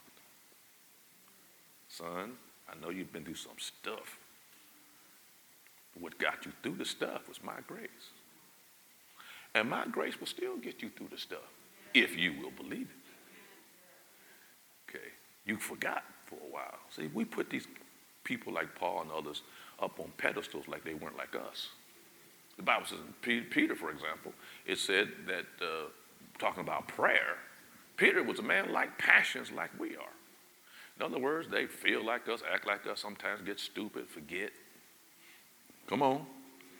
Son, 1.87 2.31
I 2.69 2.83
know 2.83 2.89
you've 2.89 3.13
been 3.13 3.23
through 3.23 3.35
some 3.35 3.57
stuff. 3.57 4.17
What 5.99 6.17
got 6.17 6.45
you 6.45 6.51
through 6.61 6.75
the 6.75 6.85
stuff 6.85 7.27
was 7.27 7.39
my 7.43 7.57
grace. 7.67 7.89
And 9.55 9.69
my 9.69 9.87
grace 9.87 10.19
will 10.19 10.27
still 10.27 10.57
get 10.57 10.83
you 10.83 10.89
through 10.89 11.07
the 11.09 11.17
stuff. 11.17 11.39
if 11.93 12.17
you 12.17 12.33
will 12.33 12.51
believe 12.51 12.89
it. 12.89 12.97
Okay, 14.89 15.05
you 15.45 15.55
forgot 15.55 16.03
for 16.25 16.35
a 16.35 16.51
while. 16.51 16.77
See, 16.89 17.07
we 17.13 17.23
put 17.23 17.49
these 17.49 17.65
people 18.25 18.51
like 18.51 18.75
Paul 18.75 19.03
and 19.03 19.11
others 19.11 19.43
up 19.81 19.97
on 19.99 20.11
pedestals 20.17 20.67
like 20.67 20.83
they 20.83 20.93
weren't 20.93 21.17
like 21.17 21.35
us. 21.35 21.69
The 22.57 22.63
Bible 22.63 22.85
says, 22.85 22.99
Peter, 23.21 23.75
for 23.75 23.91
example, 23.91 24.33
it 24.65 24.77
said 24.77 25.09
that, 25.27 25.45
uh, 25.61 25.87
talking 26.37 26.61
about 26.61 26.89
prayer, 26.89 27.37
Peter 27.95 28.23
was 28.23 28.39
a 28.39 28.43
man 28.43 28.73
like 28.73 28.97
passions 28.97 29.51
like 29.51 29.71
we 29.79 29.95
are. 29.95 30.15
In 30.97 31.05
other 31.05 31.19
words, 31.19 31.47
they 31.49 31.65
feel 31.65 32.05
like 32.05 32.27
us, 32.27 32.41
act 32.53 32.67
like 32.67 32.85
us, 32.87 33.01
sometimes 33.01 33.41
get 33.41 33.59
stupid, 33.59 34.09
forget. 34.09 34.51
Come 35.87 36.01
on. 36.01 36.25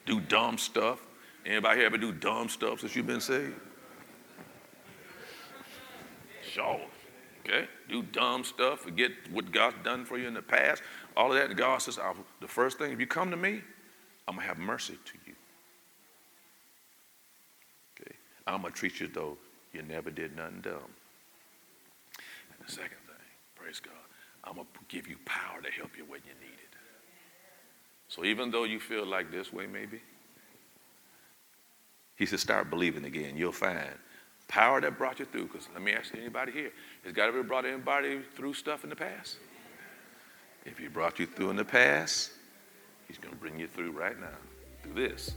Do 0.06 0.20
dumb 0.20 0.58
stuff. 0.58 1.00
Anybody 1.46 1.84
ever 1.84 1.98
do 1.98 2.12
dumb 2.12 2.50
stuff 2.50 2.80
since 2.80 2.96
you've 2.96 3.06
been 3.06 3.22
saved? 3.22 3.54
Sure. 6.42 6.82
Okay? 7.42 7.68
Do 7.90 8.02
dumb 8.02 8.44
stuff, 8.44 8.80
forget 8.80 9.12
what 9.32 9.52
God's 9.52 9.76
done 9.84 10.06
for 10.06 10.18
you 10.18 10.28
in 10.28 10.34
the 10.34 10.42
past. 10.42 10.82
All 11.16 11.32
of 11.32 11.38
that. 11.38 11.50
And 11.50 11.58
God 11.58 11.78
says, 11.82 12.00
the 12.42 12.48
first 12.48 12.80
thing, 12.80 12.92
if 12.92 13.00
you 13.00 13.06
come 13.06 13.30
to 13.30 13.38
me, 13.38 13.62
I'm 14.28 14.36
going 14.36 14.48
to 14.48 14.48
have 14.48 14.58
mercy 14.58 14.98
to 15.06 15.14
you. 15.28 15.36
Okay? 18.02 18.16
I'm 18.48 18.62
going 18.62 18.74
to 18.74 18.80
treat 18.80 19.00
you 19.00 19.06
as 19.08 19.14
though 19.14 19.38
you 19.74 19.84
never 19.84 20.10
did 20.10 20.36
nothing 20.36 20.62
dumb. 20.62 20.74
And 22.58 22.68
the 22.68 22.72
second 22.72 22.98
thing, 23.06 23.16
praise 23.56 23.80
God, 23.80 23.94
I'm 24.44 24.56
going 24.56 24.66
to 24.74 24.80
give 24.88 25.08
you 25.08 25.18
power 25.26 25.62
to 25.62 25.72
help 25.72 25.92
you 25.96 26.06
when 26.06 26.22
you 26.26 26.34
need 26.42 26.54
it. 26.54 26.76
So 28.08 28.26
even 28.26 28.50
though 28.50 28.64
you 28.64 28.80
feel 28.80 29.06
like 29.06 29.32
this 29.32 29.54
way, 29.54 29.68
maybe, 29.68 30.02
he 32.16 32.26
said, 32.26 32.40
start 32.40 32.70
believing 32.70 33.06
again. 33.06 33.36
You'll 33.36 33.52
find 33.52 33.90
power 34.48 34.80
that 34.82 34.98
brought 34.98 35.20
you 35.20 35.26
through. 35.26 35.48
Because 35.48 35.68
let 35.74 35.82
me 35.82 35.92
ask 35.92 36.14
anybody 36.16 36.52
here, 36.52 36.72
has 37.04 37.14
God 37.14 37.28
ever 37.28 37.44
brought 37.44 37.66
anybody 37.66 38.22
through 38.36 38.54
stuff 38.54 38.84
in 38.84 38.90
the 38.90 38.96
past? 38.96 39.38
If 40.66 40.78
he 40.78 40.88
brought 40.88 41.20
you 41.20 41.26
through 41.26 41.52
in 41.52 41.56
the 41.56 41.66
past, 41.66 42.32
he's 43.08 43.18
going 43.18 43.34
to 43.34 43.40
bring 43.40 43.60
you 43.60 43.68
through 43.68 43.92
right 43.92 44.20
now 44.20 44.28
through 44.82 44.94
this 44.94 45.36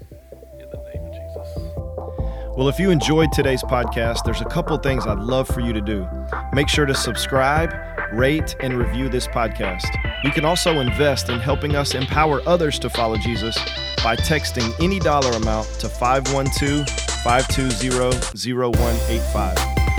in 0.60 0.70
the 0.70 0.76
name 0.94 1.06
of 1.06 1.12
Jesus. 1.12 2.08
Well, 2.56 2.68
if 2.68 2.78
you 2.78 2.90
enjoyed 2.90 3.30
today's 3.30 3.62
podcast, 3.62 4.24
there's 4.24 4.40
a 4.40 4.46
couple 4.46 4.76
things 4.78 5.06
I'd 5.06 5.18
love 5.18 5.46
for 5.46 5.60
you 5.60 5.72
to 5.72 5.80
do. 5.80 6.06
Make 6.52 6.68
sure 6.68 6.86
to 6.86 6.94
subscribe, 6.94 7.72
rate, 8.12 8.56
and 8.60 8.74
review 8.76 9.08
this 9.08 9.28
podcast. 9.28 9.86
You 10.24 10.30
can 10.32 10.44
also 10.44 10.80
invest 10.80 11.28
in 11.28 11.38
helping 11.38 11.76
us 11.76 11.94
empower 11.94 12.40
others 12.48 12.78
to 12.80 12.90
follow 12.90 13.16
Jesus 13.16 13.56
by 14.02 14.16
texting 14.16 14.72
any 14.82 14.98
dollar 14.98 15.30
amount 15.32 15.66
to 15.80 15.88
512 15.88 16.88
520 17.22 18.52
0185. 18.52 19.54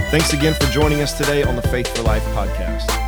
Thanks 0.09 0.33
again 0.33 0.53
for 0.55 0.65
joining 0.71 1.01
us 1.01 1.17
today 1.17 1.43
on 1.43 1.55
the 1.55 1.61
Faith 1.61 1.95
for 1.95 2.03
Life 2.03 2.23
podcast. 2.33 2.98